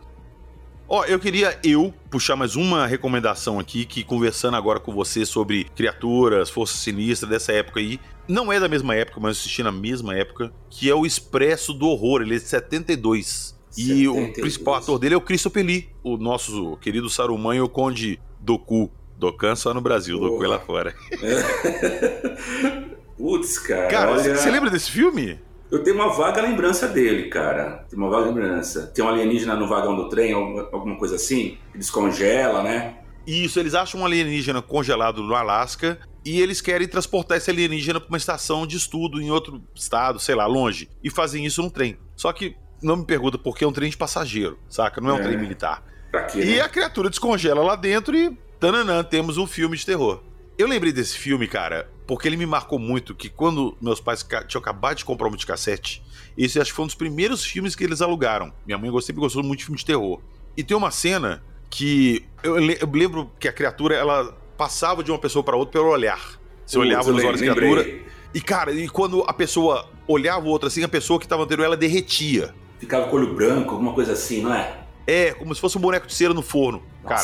[0.91, 5.64] Ó, eu queria eu puxar mais uma recomendação aqui, que conversando agora com você sobre
[5.76, 9.70] criaturas, força sinistra dessa época aí, não é da mesma época, mas eu assisti na
[9.70, 13.55] mesma época, que é o Expresso do Horror, ele é de 72.
[13.76, 14.41] E o 72.
[14.41, 18.91] principal ator dele é o Christopher Lee, o nosso querido Saruman e o Conde Doku.
[19.18, 20.95] Dokan só no Brasil, Doku é lá fora.
[23.18, 23.89] Putz, cara.
[23.89, 24.36] Cara, olha...
[24.36, 25.39] você lembra desse filme?
[25.71, 27.85] Eu tenho uma vaga lembrança dele, cara.
[27.89, 28.87] Tem uma vaga lembrança.
[28.95, 31.59] Tem um alienígena no vagão do trem, alguma, coisa assim.
[31.73, 32.97] Que descongela, né?
[33.27, 38.09] Isso, eles acham um alienígena congelado no Alasca e eles querem transportar esse alienígena para
[38.09, 40.89] uma estação de estudo em outro estado, sei lá, longe.
[41.05, 41.99] E fazem isso num trem.
[42.16, 45.01] Só que não me pergunta por que é um trem de passageiro, saca?
[45.01, 45.23] Não é um É.
[45.23, 45.83] trem militar.
[46.11, 46.41] Pra quê?
[46.41, 46.61] E né?
[46.62, 50.23] a criatura descongela lá dentro e tananã, temos um filme de terror.
[50.59, 54.61] Eu lembrei desse filme, cara, porque ele me marcou muito que quando meus pais tinham
[54.61, 56.03] acabado de comprar um videocassete,
[56.37, 58.53] esse acho que foi um dos primeiros filmes que eles alugaram.
[58.67, 60.21] Minha mãe sempre gostou muito de filme de terror.
[60.57, 65.13] E tem uma cena que eu, le- eu lembro que a criatura ela passava de
[65.13, 66.19] uma pessoa para outra pelo olhar.
[66.67, 68.01] Você Putz, olhava nos olhos da criatura
[68.35, 71.65] e cara, e quando a pessoa olhava o outro assim, a pessoa que estava anterior
[71.65, 72.53] ela derretia.
[72.81, 74.77] Ficava com o olho branco, alguma coisa assim, não é?
[75.07, 76.83] É, como se fosse um boneco de cera no forno.
[77.07, 77.23] Cara,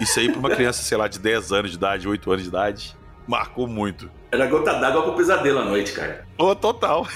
[0.00, 2.48] isso aí pra uma criança, sei lá, de 10 anos de idade, 8 anos de
[2.48, 2.96] idade,
[3.26, 4.10] marcou muito.
[4.30, 6.26] Era gota d'água pro pesadelo à noite, cara.
[6.36, 7.06] Oh, total.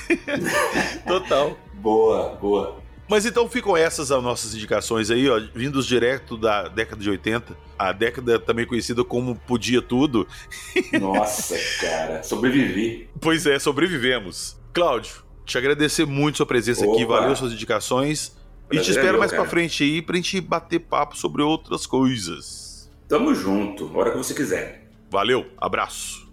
[1.07, 1.57] total.
[1.75, 2.83] Boa, boa.
[3.09, 7.55] Mas então ficam essas as nossas indicações aí, ó, vindos direto da década de 80,
[7.79, 10.27] a década também conhecida como Podia Tudo.
[10.99, 12.23] Nossa, cara.
[12.23, 13.11] Sobrevivi.
[13.21, 14.57] Pois é, sobrevivemos.
[14.73, 17.21] Cláudio, te agradecer muito sua presença aqui, Opa.
[17.21, 18.35] valeu suas indicações.
[18.71, 21.43] E te Prazer é espero meu, mais pra frente aí pra gente bater papo sobre
[21.43, 22.72] outras coisas.
[23.13, 24.89] Tamo junto, hora que você quiser.
[25.11, 26.33] Valeu, abraço.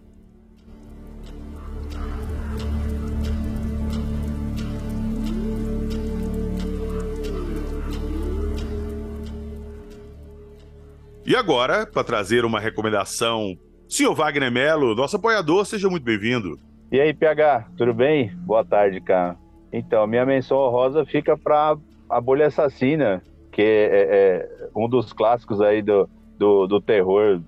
[11.26, 13.58] E agora, para trazer uma recomendação,
[13.90, 16.58] senhor Wagner Melo, nosso apoiador, seja muito bem-vindo.
[16.90, 18.34] E aí, PH, tudo bem?
[18.46, 19.36] Boa tarde, cara.
[19.74, 21.76] Então, minha menção honrosa fica para
[22.10, 23.22] A Bolha Assassina,
[23.52, 26.10] que é, é um dos clássicos aí do,
[26.40, 27.42] do, do terror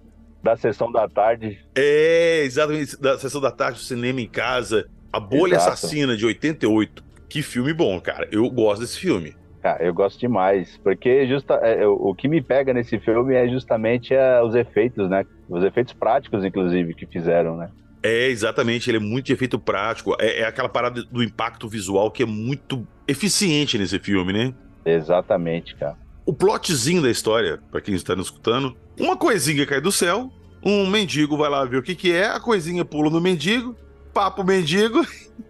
[0.43, 1.57] Da sessão da tarde.
[1.73, 2.99] É, exatamente.
[2.99, 4.87] Da sessão da tarde, do cinema em casa.
[5.11, 5.73] A Bolha Exato.
[5.73, 7.03] Assassina, de 88.
[7.29, 8.27] Que filme bom, cara.
[8.31, 9.35] Eu gosto desse filme.
[9.61, 13.47] Cara, eu gosto demais, porque justa, é, o, o que me pega nesse filme é
[13.47, 15.23] justamente é, os efeitos, né?
[15.47, 17.69] Os efeitos práticos, inclusive, que fizeram, né?
[18.01, 18.89] É, exatamente.
[18.89, 20.15] Ele é muito de efeito prático.
[20.19, 24.53] É, é aquela parada do impacto visual que é muito eficiente nesse filme, né?
[24.83, 25.95] Exatamente, cara.
[26.25, 30.31] O plotzinho da história, pra quem está nos escutando, uma coisinha cai do céu,
[30.63, 33.75] um mendigo vai lá ver o que que é, a coisinha pula no mendigo,
[34.13, 35.01] papa o mendigo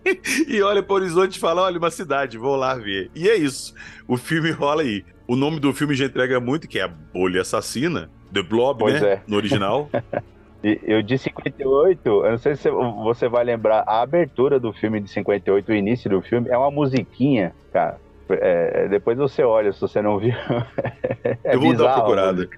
[0.47, 3.11] e olha pro horizonte e fala, olha, uma cidade, vou lá ver.
[3.15, 3.73] E é isso.
[4.07, 5.03] O filme rola aí.
[5.27, 9.01] O nome do filme já entrega muito, que é a Bolha Assassina, The Blob, Pois
[9.01, 9.07] né?
[9.13, 9.21] é.
[9.27, 9.89] No original.
[10.63, 15.09] Eu de 58, eu não sei se você vai lembrar, a abertura do filme de
[15.09, 17.99] 58, o início do filme, é uma musiquinha, cara.
[18.33, 20.33] É, depois você olha, se você não viu.
[21.43, 22.49] É Eu vou dar uma bizarro a procurada.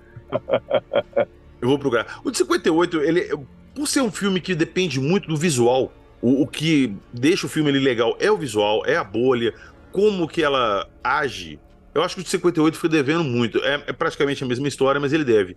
[1.62, 2.20] Eu vou procurar.
[2.24, 3.30] O de 58, ele,
[3.76, 5.92] por ser um filme que depende muito do visual,
[6.22, 9.54] o, o que deixa o filme legal é o visual, é a bolha,
[9.92, 11.60] como que ela age.
[11.94, 13.60] Eu acho que o de 58 foi devendo muito.
[13.60, 15.56] É, é praticamente a mesma história, mas ele deve.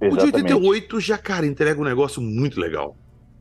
[0.00, 0.54] O de Exatamente.
[0.54, 2.96] 88 já, cara, entrega um negócio muito legal.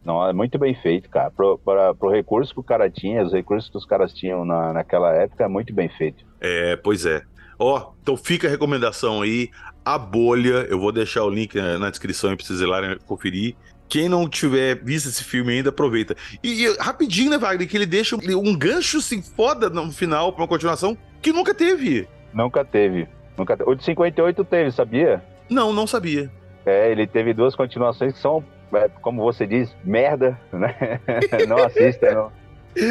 [0.07, 1.29] Não, é muito bem feito, cara.
[1.29, 4.71] Pro, para, pro recurso que o cara tinha, os recursos que os caras tinham na,
[4.71, 6.23] naquela época, é muito bem feito.
[6.39, 7.21] É, pois é.
[7.59, 9.49] Ó, então fica a recomendação aí,
[9.83, 10.65] A Bolha.
[10.69, 13.53] Eu vou deixar o link na, na descrição aí pra vocês ir lá né, conferir.
[13.89, 16.15] Quem não tiver visto esse filme ainda, aproveita.
[16.41, 20.41] E, e rapidinho, né, Wagner, que ele deixa um gancho assim foda no final pra
[20.43, 22.07] uma continuação que nunca teve.
[22.33, 23.09] Nunca teve.
[23.37, 25.21] Nunca te- O de 58 teve, sabia?
[25.49, 26.31] Não, não sabia.
[26.65, 28.43] É, ele teve duas continuações que são,
[29.01, 30.99] como você diz, merda, né?
[31.47, 32.31] não assista, não.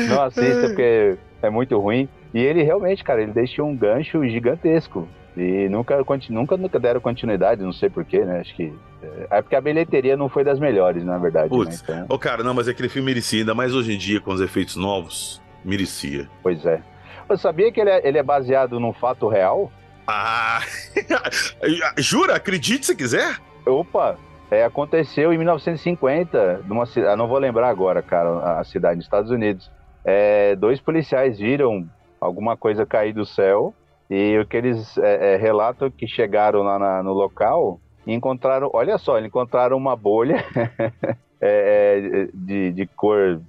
[0.09, 2.09] Não assista, porque é muito ruim.
[2.35, 5.09] E ele realmente, cara, ele deixa um gancho gigantesco.
[5.37, 8.41] E nunca, nunca, nunca deram continuidade, não sei porquê, né?
[8.41, 8.73] Acho que.
[9.03, 11.51] É é porque a bilheteria não foi das melhores, na verdade.
[11.51, 11.57] Né?
[11.57, 14.33] Putz, Então, ô cara, não, mas aquele filme merecia, ainda mais hoje em dia com
[14.33, 16.29] os efeitos novos, merecia.
[16.43, 16.81] pois é.
[17.29, 19.71] Você sabia que ele é, ele é baseado num fato real?
[20.07, 20.61] Ah!
[21.99, 22.37] Jura?
[22.37, 23.39] Acredite se quiser?
[23.67, 24.17] Opa!
[24.51, 29.05] É, aconteceu em 1950, numa cidade, ah, não vou lembrar agora, cara, a cidade nos
[29.05, 29.71] Estados Unidos.
[30.05, 31.85] É, dois policiais viram
[32.21, 33.75] alguma coisa cair do céu
[34.09, 38.71] e o que eles é, é, relatam que chegaram lá na- no local e encontraram,
[38.73, 40.45] olha só, eles encontraram uma bolha
[41.41, 43.41] é, é, de, de cor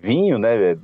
[0.00, 0.76] vinho, né,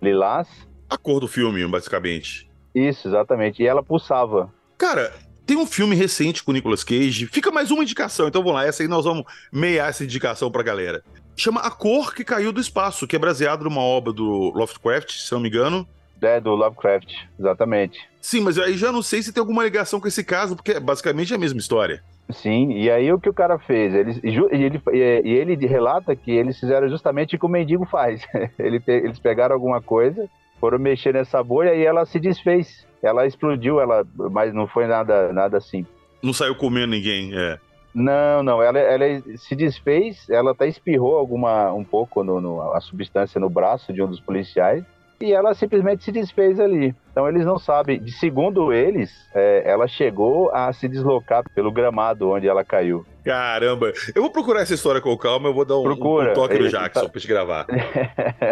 [0.00, 0.48] lilás.
[0.88, 2.48] A cor do filme, basicamente.
[2.74, 3.62] Isso, exatamente.
[3.62, 4.52] E ela pulsava.
[4.78, 5.12] Cara,
[5.48, 7.26] tem um filme recente com o Nicolas Cage.
[7.26, 8.66] Fica mais uma indicação, então vamos lá.
[8.66, 11.02] Essa aí nós vamos meiar essa indicação pra galera.
[11.34, 15.32] Chama A Cor que Caiu do Espaço, que é baseado numa obra do Lovecraft, se
[15.32, 15.88] não me engano.
[16.20, 17.98] É, do Lovecraft, exatamente.
[18.20, 20.80] Sim, mas aí já não sei se tem alguma ligação com esse caso, porque é
[20.80, 22.02] basicamente a mesma história.
[22.28, 23.94] Sim, e aí o que o cara fez?
[23.94, 24.82] Ele, e ele,
[25.24, 28.20] e ele relata que eles fizeram justamente o que o mendigo faz.
[28.58, 30.28] Eles pegaram alguma coisa,
[30.60, 32.86] foram mexer nessa bolha e ela se desfez.
[33.02, 35.86] Ela explodiu, ela, mas não foi nada, nada assim.
[36.22, 37.58] Não saiu comendo ninguém, é.
[37.94, 39.04] Não, não, ela, ela
[39.36, 44.02] se desfez, ela até espirrou alguma, um pouco no, no- a substância no braço de
[44.02, 44.84] um dos policiais
[45.20, 46.94] e ela simplesmente se desfez ali.
[47.10, 47.98] Então eles não sabem.
[48.00, 53.04] De segundo eles, é, ela chegou a se deslocar pelo gramado onde ela caiu.
[53.28, 56.70] Caramba, eu vou procurar essa história com calma, eu vou dar um, um toque no
[56.70, 57.66] Jackson tá- pra te gravar.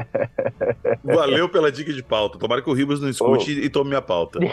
[1.02, 2.38] Valeu pela dica de pauta.
[2.38, 4.38] Tomara que o Ribas não escute e tome minha pauta.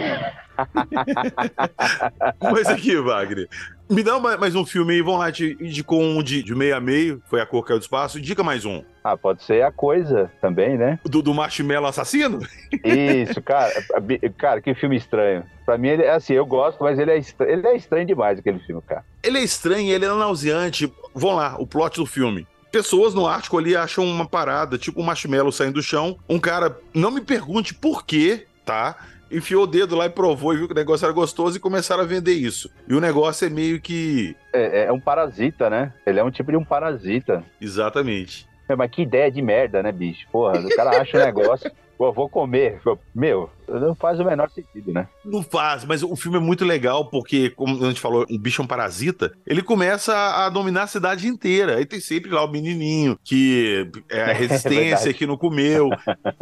[2.40, 3.50] Mas aqui, Wagner,
[3.94, 6.80] me dá mais um filme aí, vamos lá, te indicou um de, de meio a
[6.80, 8.84] meio, foi a cor que caiu do espaço, indica mais um.
[9.04, 11.00] Ah, pode ser a coisa também, né?
[11.06, 12.40] Do, do marshmallow assassino?
[12.84, 13.72] Isso, cara.
[14.02, 15.44] bi- Cara, que filme estranho.
[15.66, 18.40] Pra mim, ele é assim, eu gosto, mas ele é, estra- ele é estranho demais,
[18.40, 19.04] aquele filme, cara.
[19.22, 20.92] Ele é estranho, ele é nauseante.
[21.14, 22.48] Vamos lá, o plot do filme.
[22.72, 26.18] Pessoas no Ártico ali acham uma parada, tipo um marshmallow saindo do chão.
[26.28, 28.96] Um cara, não me pergunte por quê, tá?
[29.34, 32.04] Enfiou o dedo lá e provou e viu que o negócio era gostoso e começaram
[32.04, 32.72] a vender isso.
[32.88, 34.36] E o negócio é meio que.
[34.54, 35.92] É, é um parasita, né?
[36.06, 37.44] Ele é um tipo de um parasita.
[37.60, 38.48] Exatamente.
[38.70, 40.28] Meu, Mas que ideia de merda, né, bicho?
[40.32, 41.72] Porra, o cara acha um negócio.
[41.98, 42.82] Pô, vou comer.
[43.14, 45.08] Meu, não faz o menor sentido, né?
[45.24, 48.62] Não faz, mas o filme é muito legal porque, como a gente falou, o bicho
[48.62, 49.32] é um parasita.
[49.46, 51.78] Ele começa a, dominar a cidade inteira.
[51.78, 55.14] Aí tem sempre lá o menininho que é a É resistência verdade.
[55.14, 55.90] que não comeu.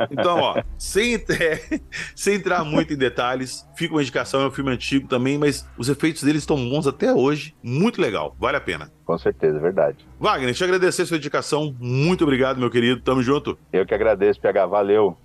[0.10, 1.80] Então, ó, sem, é,
[2.16, 4.42] sem entrar muito em detalhes, fica uma indicação.
[4.42, 7.54] É um filme antigo também, mas os efeitos dele estão bons até hoje.
[7.62, 8.92] Muito legal, vale a pena.
[9.06, 9.98] Com certeza, é verdade.
[10.20, 11.76] Wagner, te agradecer a sua indicação.
[11.80, 13.02] Muito obrigado, meu querido.
[13.02, 13.58] Tamo junto.
[13.74, 14.66] Eu que agradeço, PH.
[14.68, 15.18] Valeu.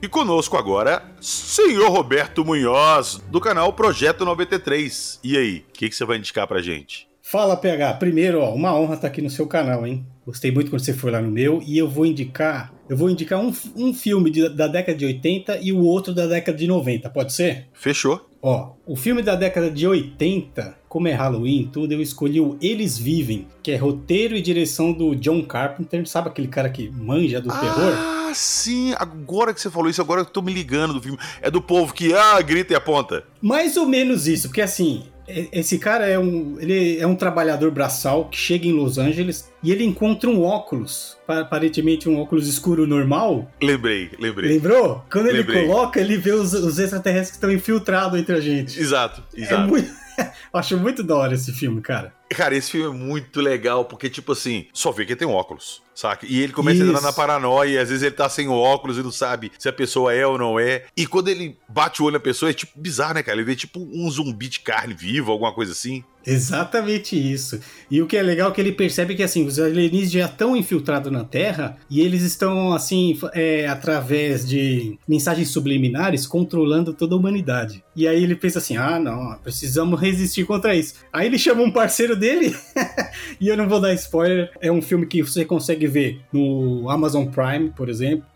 [0.00, 5.18] E conosco agora, senhor Roberto Munhoz, do canal Projeto 93.
[5.24, 7.08] E aí, o que, que você vai indicar pra gente?
[7.20, 7.94] Fala, PH.
[7.94, 10.06] Primeiro, ó, uma honra estar aqui no seu canal, hein?
[10.24, 13.38] Gostei muito quando você foi lá no meu e eu vou indicar, eu vou indicar
[13.40, 17.10] um, um filme de- da década de 80 e o outro da década de 90,
[17.10, 17.66] pode ser?
[17.72, 18.27] Fechou.
[18.40, 22.96] Ó, o filme da década de 80, como é Halloween tudo, eu escolhi o Eles
[22.96, 27.48] Vivem, que é roteiro e direção do John Carpenter, sabe aquele cara que manja do
[27.48, 27.92] terror?
[28.28, 28.94] Ah, sim.
[28.96, 31.18] Agora que você falou isso, agora eu tô me ligando do filme.
[31.42, 33.24] É do povo que, ah, grita e aponta.
[33.40, 35.04] Mais ou menos isso, porque assim,
[35.52, 39.70] esse cara é um, ele é um trabalhador braçal que chega em Los Angeles e
[39.70, 43.50] ele encontra um óculos, pa- aparentemente um óculos escuro normal.
[43.62, 44.50] Lembrei, lembrei.
[44.52, 45.04] Lembrou?
[45.10, 45.66] Quando ele Lembrei.
[45.66, 48.80] coloca, ele vê os, os extraterrestres que estão infiltrados entre a gente.
[48.80, 49.68] Exato, É exato.
[49.68, 49.90] muito...
[50.52, 52.12] Acho muito da hora esse filme, cara.
[52.30, 55.82] Cara, esse filme é muito legal, porque, tipo assim, só vê que tem um óculos,
[55.94, 56.26] saca?
[56.28, 57.06] E ele começa a entrar Isso.
[57.06, 59.72] na paranoia, e às vezes ele tá sem o óculos e não sabe se a
[59.72, 60.84] pessoa é ou não é.
[60.96, 63.38] E quando ele bate o olho na pessoa, é tipo bizarro, né, cara?
[63.38, 66.04] Ele vê tipo um zumbi de carne viva, alguma coisa assim.
[66.26, 67.58] Exatamente isso.
[67.90, 70.54] E o que é legal é que ele percebe que assim, os alienígenas já estão
[70.54, 77.18] infiltrados na Terra e eles estão assim, é, através de mensagens subliminares, controlando toda a
[77.18, 77.82] humanidade.
[77.96, 80.96] E aí ele pensa assim: ah, não, precisamos resistir contra isso.
[81.10, 82.54] Aí ele chama um parceiro dele,
[83.40, 87.26] e eu não vou dar spoiler, é um filme que você consegue ver no Amazon
[87.26, 88.26] Prime, por exemplo.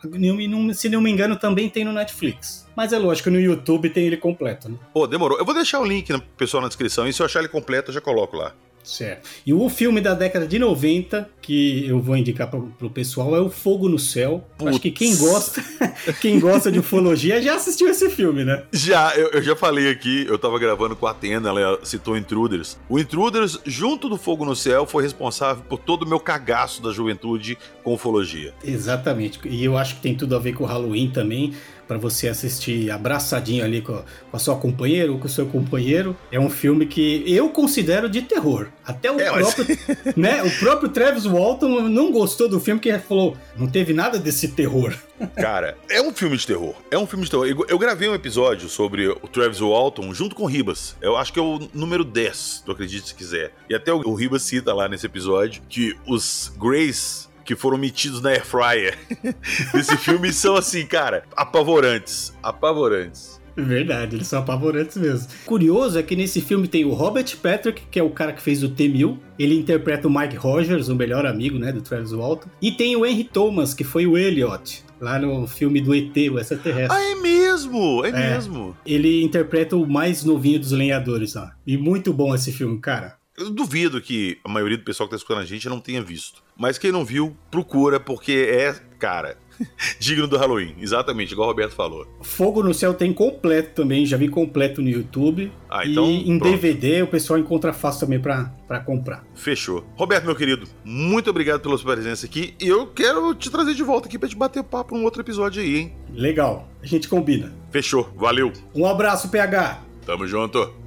[0.74, 2.66] Se não me engano, também tem no Netflix.
[2.74, 4.78] Mas é lógico, no YouTube tem ele completo, né?
[4.94, 5.38] Pô, demorou.
[5.38, 7.90] Eu vou deixar o link pro pessoal na descrição, e se eu achar ele completo,
[7.90, 8.54] eu já coloco lá.
[8.82, 9.28] Certo.
[9.46, 13.40] E o filme da década de 90 que eu vou indicar pro, pro pessoal é
[13.40, 14.46] o Fogo no Céu.
[14.64, 15.62] Acho que quem gosta,
[16.20, 18.62] quem gosta de ufologia já assistiu esse filme, né?
[18.72, 22.78] Já, eu, eu já falei aqui, eu tava gravando com a Atena, ela citou Intruders.
[22.88, 26.92] O Intruders, junto do Fogo no Céu, foi responsável por todo o meu cagaço da
[26.92, 28.54] juventude com ufologia.
[28.64, 29.40] Exatamente.
[29.44, 31.52] E eu acho que tem tudo a ver com o Halloween também,
[31.92, 35.46] para você assistir abraçadinho ali com a, com a sua companheira ou com o seu
[35.46, 36.16] companheiro.
[36.30, 38.68] É um filme que eu considero de terror.
[38.84, 39.78] Até o É, mas- próprio,
[40.16, 44.48] né, o próprio Travis Walton não gostou do filme porque falou, não teve nada desse
[44.48, 44.94] terror.
[45.36, 46.74] Cara, é um filme de terror.
[46.90, 47.46] É um filme de terror.
[47.68, 50.96] Eu, gravei um episódio sobre o Travis Walton junto com o Ribas.
[51.00, 53.52] Eu acho que é o número 10, tu acredite se quiser.
[53.68, 58.30] E até o, Ribas cita lá nesse episódio que os Greys que foram metidos na
[58.30, 58.98] Air Fryer
[59.72, 62.32] desse filme são assim, cara, apavorantes.
[62.42, 63.40] Apavorantes.
[63.54, 65.28] Verdade, eles são apavorantes mesmo.
[65.44, 68.62] Curioso é que nesse filme tem o Robert Patrick, que é o cara que fez
[68.62, 69.18] o T-1000.
[69.38, 72.48] Ele interpreta o Mike Rogers, o melhor amigo, né, do Travis Walton.
[72.62, 76.38] E tem o Henry Thomas, que foi o Elliot, lá no filme do ET, o
[76.38, 76.96] extraterrestre.
[76.96, 78.02] Ah, é mesmo?
[78.06, 78.34] É, É.
[78.34, 78.74] mesmo.
[78.86, 81.52] Ele interpreta o mais novinho dos lenhadores lá.
[81.66, 83.16] E muito bom esse filme, cara.
[83.36, 86.42] Eu duvido que a maioria do pessoal que tá escutando a gente não tenha visto.
[86.56, 89.38] Mas quem não viu, procura, porque é, cara,
[89.98, 90.74] digno do Halloween.
[90.78, 92.06] Exatamente, igual o Roberto falou.
[92.20, 95.50] Fogo no Céu tem completo também, já vi completo no YouTube.
[95.70, 96.52] Ah, então, e em pronto.
[96.52, 99.24] DVD o pessoal encontra fácil também pra, pra comprar.
[99.34, 99.82] Fechou.
[99.96, 102.54] Roberto, meu querido, muito obrigado pela sua presença aqui.
[102.60, 105.62] E eu quero te trazer de volta aqui pra te bater papo num outro episódio
[105.62, 105.92] aí, hein?
[106.12, 107.50] Legal, a gente combina.
[107.70, 108.12] Fechou.
[108.14, 108.52] Valeu.
[108.74, 109.82] Um abraço, PH.
[110.04, 110.81] Tamo junto.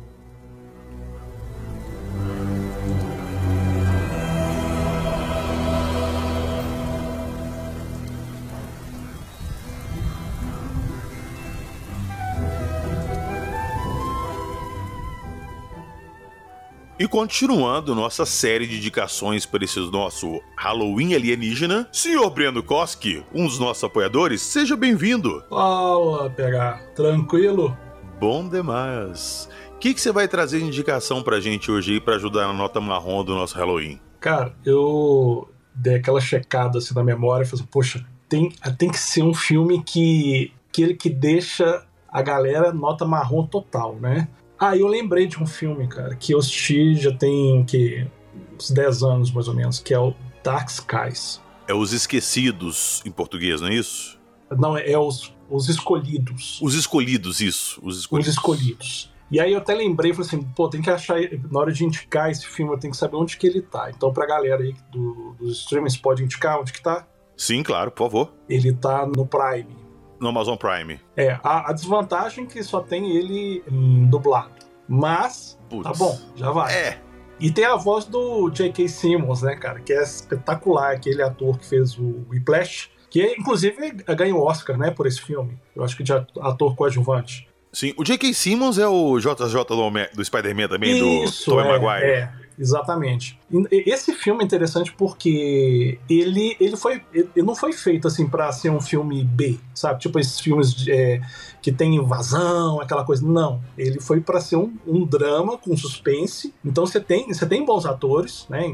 [16.97, 23.45] E continuando nossa série de indicações para esse nosso Halloween alienígena, senhor Breno Koski, um
[23.45, 25.43] dos nossos apoiadores, seja bem-vindo.
[25.49, 26.79] Fala, PH.
[26.95, 27.77] Tranquilo?
[28.17, 29.49] Bom demais.
[29.75, 32.53] O que, que você vai trazer de indicação pra gente hoje aí pra ajudar na
[32.53, 33.99] nota marrom do nosso Halloween?
[34.21, 38.97] Cara, eu dei aquela checada assim na memória e falei, assim, poxa, tem, tem que
[38.97, 44.29] ser um filme que, que ele que deixa a galera nota marrom total, né?
[44.59, 48.07] Aí eu lembrei de um filme, cara, que eu assisti já tem que
[48.55, 50.13] uns 10 anos mais ou menos, que é o
[50.43, 51.41] Dark Skies.
[51.67, 54.19] É Os Esquecidos em português, não é isso?
[54.57, 56.59] Não, é os, os Escolhidos.
[56.61, 57.81] Os Escolhidos, isso.
[57.83, 58.29] Os Escolhidos.
[58.29, 59.15] Os Escolhidos.
[59.31, 61.17] E aí eu até lembrei, falei assim, pô, tem que achar,
[61.51, 63.89] na hora de indicar esse filme, eu tenho que saber onde que ele tá.
[63.89, 67.07] Então pra galera aí do, dos streamings, pode indicar onde que tá?
[67.35, 68.33] Sim, claro, por favor.
[68.47, 69.84] Ele tá no Prime.
[70.19, 70.99] No Amazon Prime.
[71.15, 74.53] É, a, a desvantagem é que só tem ele em dublado.
[74.87, 76.73] Mas, tá bom, já vai.
[76.73, 77.01] É.
[77.39, 78.87] E tem a voz do J.K.
[78.87, 79.79] Simmons, né, cara?
[79.79, 82.89] Que é espetacular, aquele ator que fez o Whiplash.
[83.09, 85.57] Que, inclusive, ganhou o Oscar, né, por esse filme.
[85.75, 87.47] Eu acho que de ator coadjuvante.
[87.71, 88.33] Sim, o J.K.
[88.33, 92.11] Simmons é o JJ do, do Spider-Man também, do Isso, Tobey é, Maguire.
[92.11, 92.44] é.
[92.57, 93.39] Exatamente.
[93.71, 98.69] Esse filme é interessante porque ele, ele, foi, ele não foi feito assim para ser
[98.69, 99.99] um filme B, sabe?
[99.99, 101.21] Tipo esses filmes de, é,
[101.65, 103.25] que tem invasão, aquela coisa.
[103.25, 106.53] Não, ele foi para ser um, um, drama com suspense.
[106.63, 108.67] Então você tem, você tem bons atores, né?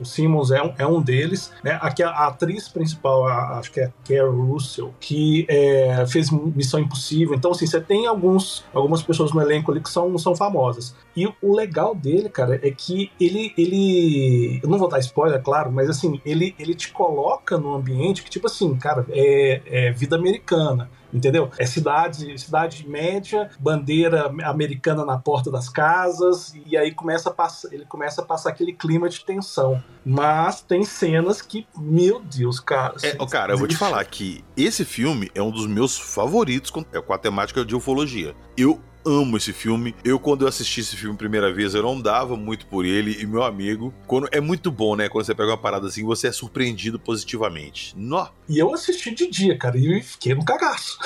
[0.00, 1.52] O Simmons é um, é um deles.
[1.62, 1.78] Né?
[1.82, 6.80] Aqui a, a atriz principal, a, acho que é Carol Russell, que é, fez Missão
[6.80, 7.34] Impossível.
[7.34, 10.96] Então assim, você tem alguns, algumas pessoas no elenco ali que são, são famosas.
[11.14, 14.60] E o legal dele, cara, é que ele, ele.
[14.62, 18.30] Eu não vou dar spoiler, claro, mas assim, ele, ele te coloca num ambiente que,
[18.30, 21.50] tipo assim, cara, é, é vida americana entendeu?
[21.56, 27.72] É cidade, cidade média, bandeira americana na porta das casas, e aí começa a passar,
[27.72, 29.82] ele começa a passar aquele clima de tensão.
[30.04, 32.96] Mas tem cenas que, meu Deus, cara.
[33.02, 36.84] É, cara, eu vou te falar que esse filme é um dos meus favoritos com,
[36.92, 38.34] é, com a temática de ufologia.
[38.56, 39.94] Eu amo esse filme.
[40.04, 43.20] Eu, quando eu assisti esse filme primeira vez, eu não dava muito por ele.
[43.20, 45.08] E meu amigo, quando é muito bom, né?
[45.08, 47.94] Quando você pega uma parada assim, você é surpreendido positivamente.
[47.96, 48.28] Nó!
[48.48, 50.98] E eu assisti de dia, cara, e fiquei no cagaço.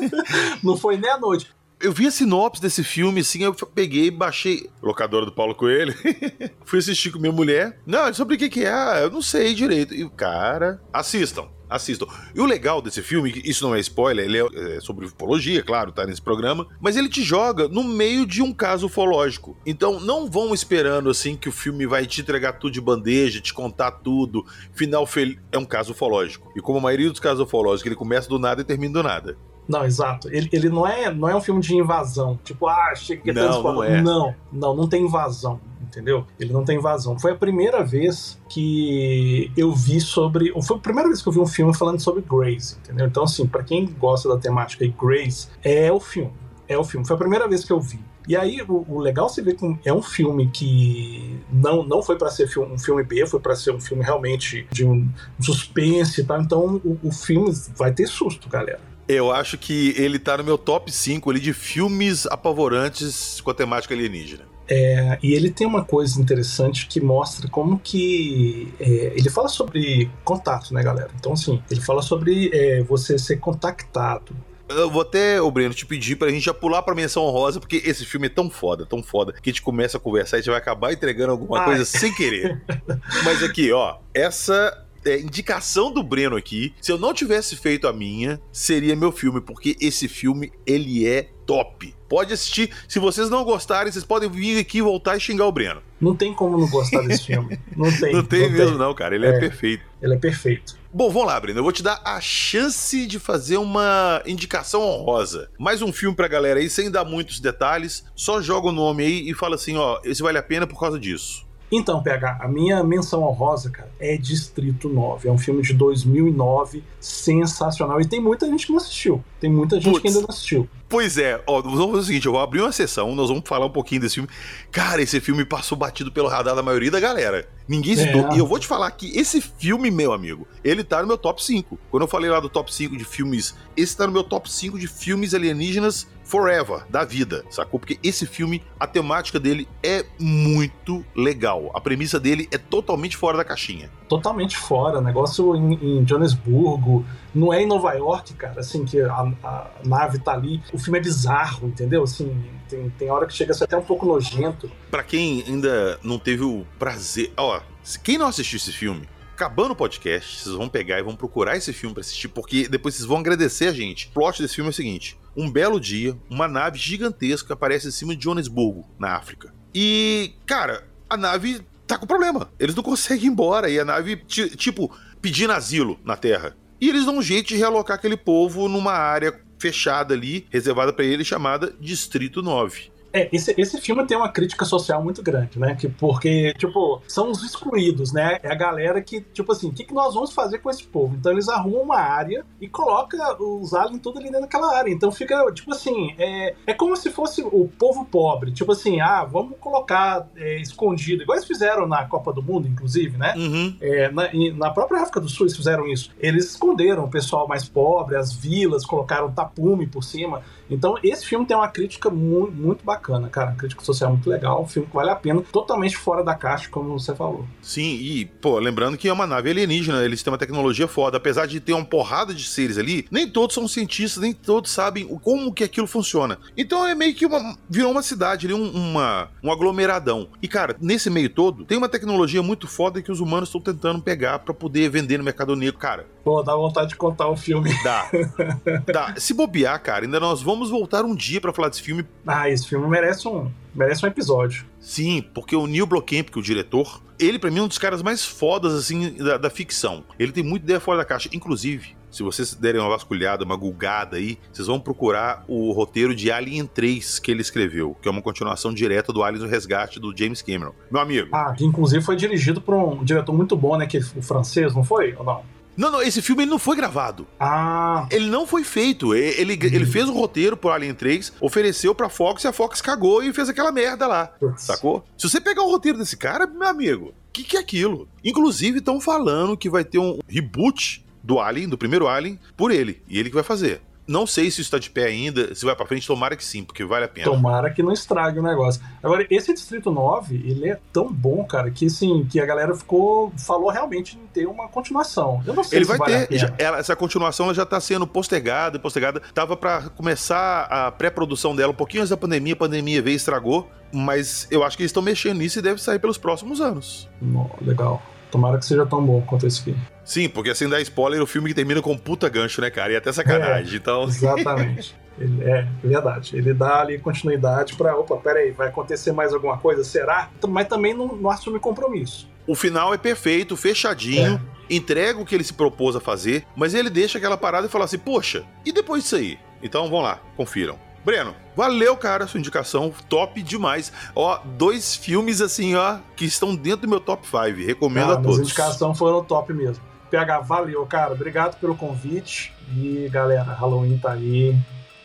[0.62, 1.50] não foi nem à noite.
[1.80, 4.70] Eu vi a sinopse desse filme, assim, eu peguei, baixei.
[4.82, 5.94] Locadora do Paulo Coelho.
[6.64, 7.78] Fui assistir com minha mulher.
[7.86, 8.72] Não, sobre o que, que é?
[8.72, 9.94] Ah, eu não sei direito.
[9.94, 10.80] E o cara.
[10.92, 12.06] Assistam assistam.
[12.34, 15.92] E o legal desse filme, isso não é spoiler, ele é, é sobre ufologia, claro,
[15.92, 19.56] tá nesse programa, mas ele te joga no meio de um caso ufológico.
[19.66, 23.52] Então não vão esperando assim que o filme vai te entregar tudo de bandeja, te
[23.52, 24.44] contar tudo.
[24.72, 25.34] Final fel...
[25.50, 26.52] é um caso ufológico.
[26.56, 29.36] E como a maioria dos casos ufológicos, ele começa do nada e termina do nada.
[29.68, 30.28] Não, exato.
[30.28, 32.38] Ele, ele não, é, não é um filme de invasão.
[32.44, 34.02] Tipo, ah, chega que não, não, é.
[34.02, 35.60] não, não, não tem invasão
[35.94, 36.26] entendeu?
[36.40, 37.18] Ele não tem invasão.
[37.18, 40.52] Foi a primeira vez que eu vi sobre.
[40.62, 43.06] Foi a primeira vez que eu vi um filme falando sobre Grace, entendeu?
[43.06, 46.32] Então, assim, para quem gosta da temática de Grace, é o filme.
[46.66, 47.06] É o filme.
[47.06, 48.00] Foi a primeira vez que eu vi.
[48.26, 52.16] E aí, o, o legal você ver que é um filme que não, não foi
[52.16, 55.06] para ser um filme B, foi para ser um filme realmente de um
[55.40, 56.40] suspense e tal.
[56.40, 58.80] Então, o, o filme vai ter susto, galera.
[59.06, 63.54] Eu acho que ele tá no meu top 5 ali de filmes apavorantes com a
[63.54, 64.44] temática alienígena.
[64.66, 68.72] É, e ele tem uma coisa interessante que mostra como que.
[68.80, 71.10] É, ele fala sobre contato, né, galera?
[71.18, 74.34] Então, assim, ele fala sobre é, você ser contactado.
[74.66, 77.82] Eu vou até, o Breno, te pedir pra gente já pular pra menção honrosa, porque
[77.84, 80.40] esse filme é tão foda, tão foda, que a gente começa a conversar e a
[80.40, 81.64] gente vai acabar entregando alguma Ai.
[81.66, 82.62] coisa sem querer.
[83.22, 87.92] Mas aqui, ó, essa é, indicação do Breno aqui, se eu não tivesse feito a
[87.92, 91.94] minha, seria meu filme, porque esse filme, ele é top.
[92.08, 92.70] Pode assistir.
[92.88, 95.82] Se vocês não gostarem, vocês podem vir aqui voltar e xingar o Breno.
[96.00, 97.58] Não tem como não gostar desse filme.
[97.76, 98.12] Não tem.
[98.12, 98.78] Não tem não mesmo, tem.
[98.78, 99.14] não, cara.
[99.14, 99.84] Ele é, é perfeito.
[100.00, 100.76] Ele é perfeito.
[100.92, 101.58] Bom, vamos lá, Breno.
[101.58, 105.50] Eu vou te dar a chance de fazer uma indicação honrosa.
[105.58, 108.04] Mais um filme pra galera aí, sem dar muitos detalhes.
[108.14, 110.98] Só joga o nome aí e fala assim: ó, esse vale a pena por causa
[110.98, 111.43] disso.
[111.76, 115.28] Então, PH, a minha menção honrosa, cara, é Distrito 9.
[115.28, 118.00] É um filme de 2009, sensacional.
[118.00, 119.24] E tem muita gente que não assistiu.
[119.40, 120.00] Tem muita gente Puts.
[120.00, 120.68] que ainda não assistiu.
[120.88, 123.66] Pois é, ó, vamos fazer o seguinte: eu vou abrir uma sessão, nós vamos falar
[123.66, 124.28] um pouquinho desse filme.
[124.70, 127.48] Cara, esse filme passou batido pelo radar da maioria da galera.
[127.66, 128.28] Ninguém citou.
[128.28, 128.36] É.
[128.36, 131.42] E eu vou te falar que esse filme, meu amigo, ele tá no meu top
[131.42, 131.76] 5.
[131.90, 134.78] Quando eu falei lá do top 5 de filmes, esse tá no meu top 5
[134.78, 137.78] de filmes alienígenas forever, da vida, sacou?
[137.78, 141.70] Porque esse filme, a temática dele é muito legal.
[141.74, 143.90] A premissa dele é totalmente fora da caixinha.
[144.08, 145.00] Totalmente fora.
[145.00, 150.18] Negócio em, em Johannesburgo, não é em Nova York, cara, assim, que a, a, nave
[150.18, 150.62] tá ali.
[150.72, 152.02] O filme é bizarro, entendeu?
[152.02, 152.34] Assim,
[152.68, 154.70] tem, tem hora que chega a ser até um pouco nojento.
[154.90, 157.32] Para quem ainda não teve o prazer.
[157.36, 157.60] Ó,
[158.02, 161.72] quem não assistiu esse filme, acabando o podcast, vocês vão pegar e vão procurar esse
[161.72, 164.06] filme para assistir, porque depois vocês vão agradecer a gente.
[164.08, 167.90] O plot desse filme é o seguinte: um belo dia, uma nave gigantesca aparece em
[167.90, 169.52] cima de Johannesburgo, na África.
[169.74, 172.50] E, cara, a nave tá com problema.
[172.58, 173.68] Eles não conseguem ir embora.
[173.68, 174.90] E a nave, tipo,
[175.20, 176.56] pedindo asilo na Terra.
[176.80, 181.04] E eles dão um jeito de realocar aquele povo numa área fechada ali, reservada para
[181.04, 182.92] ele, chamada Distrito 9.
[183.14, 185.76] É, esse, esse filme tem uma crítica social muito grande, né?
[185.76, 188.40] Que, porque, tipo, são os excluídos, né?
[188.42, 191.14] É a galera que, tipo assim, o que, que nós vamos fazer com esse povo?
[191.14, 194.90] Então eles arrumam uma área e colocam os aliens tudo ali dentro daquela área.
[194.90, 198.50] Então fica, tipo assim, é, é como se fosse o povo pobre.
[198.50, 201.22] Tipo assim, ah, vamos colocar é, escondido.
[201.22, 203.32] Igual eles fizeram na Copa do Mundo, inclusive, né?
[203.36, 203.76] Uhum.
[203.80, 206.10] É, na, na própria África do Sul eles fizeram isso.
[206.18, 210.42] Eles esconderam o pessoal mais pobre, as vilas, colocaram tapume por cima.
[210.68, 213.52] Então esse filme tem uma crítica muito, muito bacana bacana, cara.
[213.52, 216.98] Crítica social muito legal, um filme que vale a pena, totalmente fora da caixa, como
[216.98, 217.46] você falou.
[217.60, 221.18] Sim, e, pô, lembrando que é uma nave alienígena, eles têm uma tecnologia foda.
[221.18, 225.06] Apesar de ter uma porrada de seres ali, nem todos são cientistas, nem todos sabem
[225.22, 226.38] como que aquilo funciona.
[226.56, 227.56] Então é meio que uma.
[227.68, 230.28] virou uma cidade ali, um, uma, um aglomeradão.
[230.40, 234.00] E, cara, nesse meio todo, tem uma tecnologia muito foda que os humanos estão tentando
[234.00, 235.78] pegar pra poder vender no mercado negro.
[235.78, 237.70] Cara, Pô, dá vontade de contar o filme.
[237.84, 238.10] Dá.
[238.90, 239.14] Dá.
[239.18, 242.06] Se bobear, cara, ainda nós vamos voltar um dia pra falar desse filme.
[242.26, 244.64] Ah, esse filme merece um, merece um episódio.
[244.80, 247.78] Sim, porque o Neil Blomkamp, que é o diretor, ele pra mim é um dos
[247.78, 250.04] caras mais fodas, assim, da, da ficção.
[250.18, 251.28] Ele tem muita ideia fora da caixa.
[251.32, 256.30] Inclusive, se vocês derem uma vasculhada, uma gulgada aí, vocês vão procurar o roteiro de
[256.30, 260.16] Alien 3 que ele escreveu, que é uma continuação direta do Aliens o Resgate do
[260.16, 260.72] James Cameron.
[260.88, 261.30] Meu amigo.
[261.32, 263.86] Ah, que inclusive foi dirigido por um diretor muito bom, né?
[263.86, 265.14] Que o francês, não foi?
[265.18, 265.42] Ou não?
[265.76, 267.26] Não, não, esse filme ele não foi gravado.
[267.38, 268.06] Ah.
[268.10, 269.14] Ele não foi feito.
[269.14, 273.22] Ele, ele fez o roteiro pro Alien 3, ofereceu pra Fox e a Fox cagou
[273.22, 274.32] e fez aquela merda lá.
[274.56, 275.04] Sacou?
[275.16, 278.08] Se você pegar o roteiro desse cara, meu amigo, o que, que é aquilo?
[278.24, 283.02] Inclusive, estão falando que vai ter um reboot do Alien, do primeiro Alien, por ele.
[283.08, 283.80] E ele que vai fazer.
[284.06, 286.62] Não sei se isso tá de pé ainda, se vai pra frente, tomara que sim,
[286.62, 287.30] porque vale a pena.
[287.30, 288.82] Tomara que não estrague o negócio.
[289.02, 293.32] Agora, esse Distrito 9, ele é tão bom, cara, que assim, que a galera ficou.
[293.38, 295.42] falou realmente em ter uma continuação.
[295.46, 296.38] Eu não sei Ele se vai vale ter.
[296.38, 299.20] já- ela- essa continuação ela já tá sendo postergada, postergada.
[299.32, 303.16] Tava pra começar a pré-produção dela um pouquinho antes da pandemia, a pandemia veio e
[303.16, 303.68] estragou.
[303.92, 307.08] Mas eu acho que eles estão mexendo nisso e deve sair pelos próximos anos.
[307.22, 308.02] Nó, legal.
[308.34, 309.76] Tomara que seja tão bom quanto esse aqui.
[310.04, 312.92] Sim, porque sem dar spoiler, o filme que termina com um puta gancho, né, cara?
[312.92, 313.74] E até sacanagem.
[313.74, 314.02] É, então.
[314.02, 314.92] Exatamente.
[315.16, 316.36] Ele, é, verdade.
[316.36, 317.96] Ele dá ali continuidade pra.
[317.96, 319.84] Opa, peraí, vai acontecer mais alguma coisa?
[319.84, 320.30] Será?
[320.48, 322.28] Mas também não, não assume compromisso.
[322.44, 326.90] O final é perfeito, fechadinho, entrega o que ele se propôs a fazer, mas ele
[326.90, 329.38] deixa aquela parada e fala assim: poxa, e depois disso aí?
[329.62, 330.76] Então vão lá, confiram.
[331.04, 333.92] Breno, valeu, cara, sua indicação, top demais.
[334.16, 337.66] Ó, dois filmes assim, ó, que estão dentro do meu top 5.
[337.66, 338.38] Recomendo Ah, a As todos.
[338.40, 339.82] indicações foram top mesmo.
[340.10, 341.12] PH, valeu, cara.
[341.12, 342.52] Obrigado pelo convite.
[342.76, 344.56] E galera, Halloween tá aí.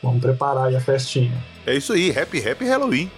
[0.01, 1.33] Vamos preparar aí a festinha.
[1.65, 3.11] É isso aí, happy, happy Halloween.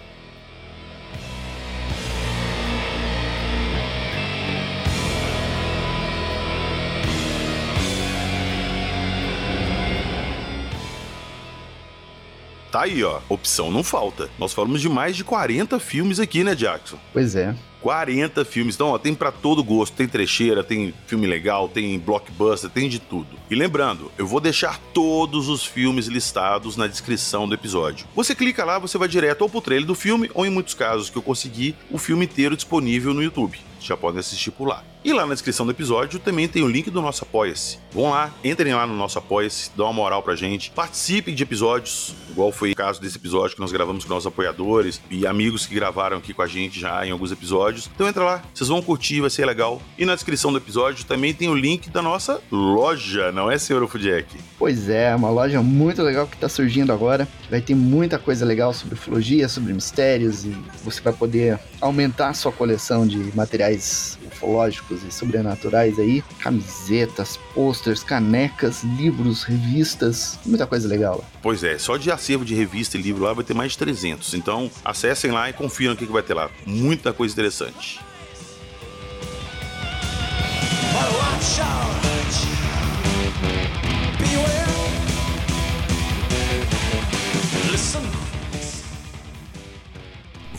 [12.72, 13.20] Tá aí, ó.
[13.28, 14.30] Opção não falta.
[14.38, 16.96] Nós falamos de mais de 40 filmes aqui, né, Jackson?
[17.12, 17.54] Pois é.
[17.82, 18.76] 40 filmes.
[18.76, 19.94] Então, ó, tem pra todo gosto.
[19.94, 23.36] Tem trecheira, tem filme legal, tem blockbuster, tem de tudo.
[23.50, 28.06] E lembrando, eu vou deixar todos os filmes listados na descrição do episódio.
[28.16, 31.10] Você clica lá, você vai direto ou pro trailer do filme, ou em muitos casos
[31.10, 33.60] que eu consegui, o filme inteiro disponível no YouTube.
[33.80, 34.82] Já podem assistir por lá.
[35.04, 37.78] E lá na descrição do episódio também tem o link do nosso Apoia-se.
[37.90, 42.14] Vão lá, entrem lá no nosso Apoia-se, dão uma moral pra gente, participem de episódios,
[42.30, 45.74] igual foi o caso desse episódio que nós gravamos com nossos apoiadores e amigos que
[45.74, 47.90] gravaram aqui com a gente já em alguns episódios.
[47.92, 49.82] Então entra lá, vocês vão curtir, vai ser legal.
[49.98, 53.84] E na descrição do episódio também tem o link da nossa loja, não é, senhor
[53.88, 54.36] Fudiek?
[54.56, 57.26] Pois é, uma loja muito legal que está surgindo agora.
[57.50, 62.34] Vai ter muita coisa legal sobre ufologia, sobre mistérios e você vai poder aumentar a
[62.34, 66.22] sua coleção de materiais ufológicos e sobrenaturais aí.
[66.40, 71.24] Camisetas, posters, canecas, livros, revistas, muita coisa legal lá.
[71.42, 74.34] Pois é, só de acervo de revista e livro lá vai ter mais de 300.
[74.34, 76.50] Então acessem lá e confiram o que que vai ter lá.
[76.66, 78.00] Muita coisa interessante.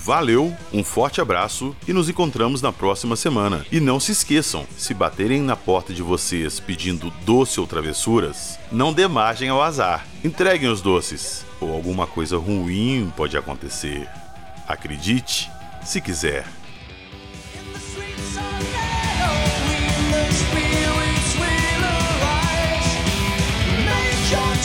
[0.06, 3.66] Valeu, um forte abraço e nos encontramos na próxima semana.
[3.72, 8.92] E não se esqueçam, se baterem na porta de vocês pedindo doce ou travessuras, não
[8.92, 10.06] dê margem ao azar.
[10.22, 14.06] Entreguem os doces, ou alguma coisa ruim pode acontecer.
[14.68, 15.50] Acredite,
[15.86, 16.46] se quiser.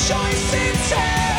[0.08, 1.37] Choice in.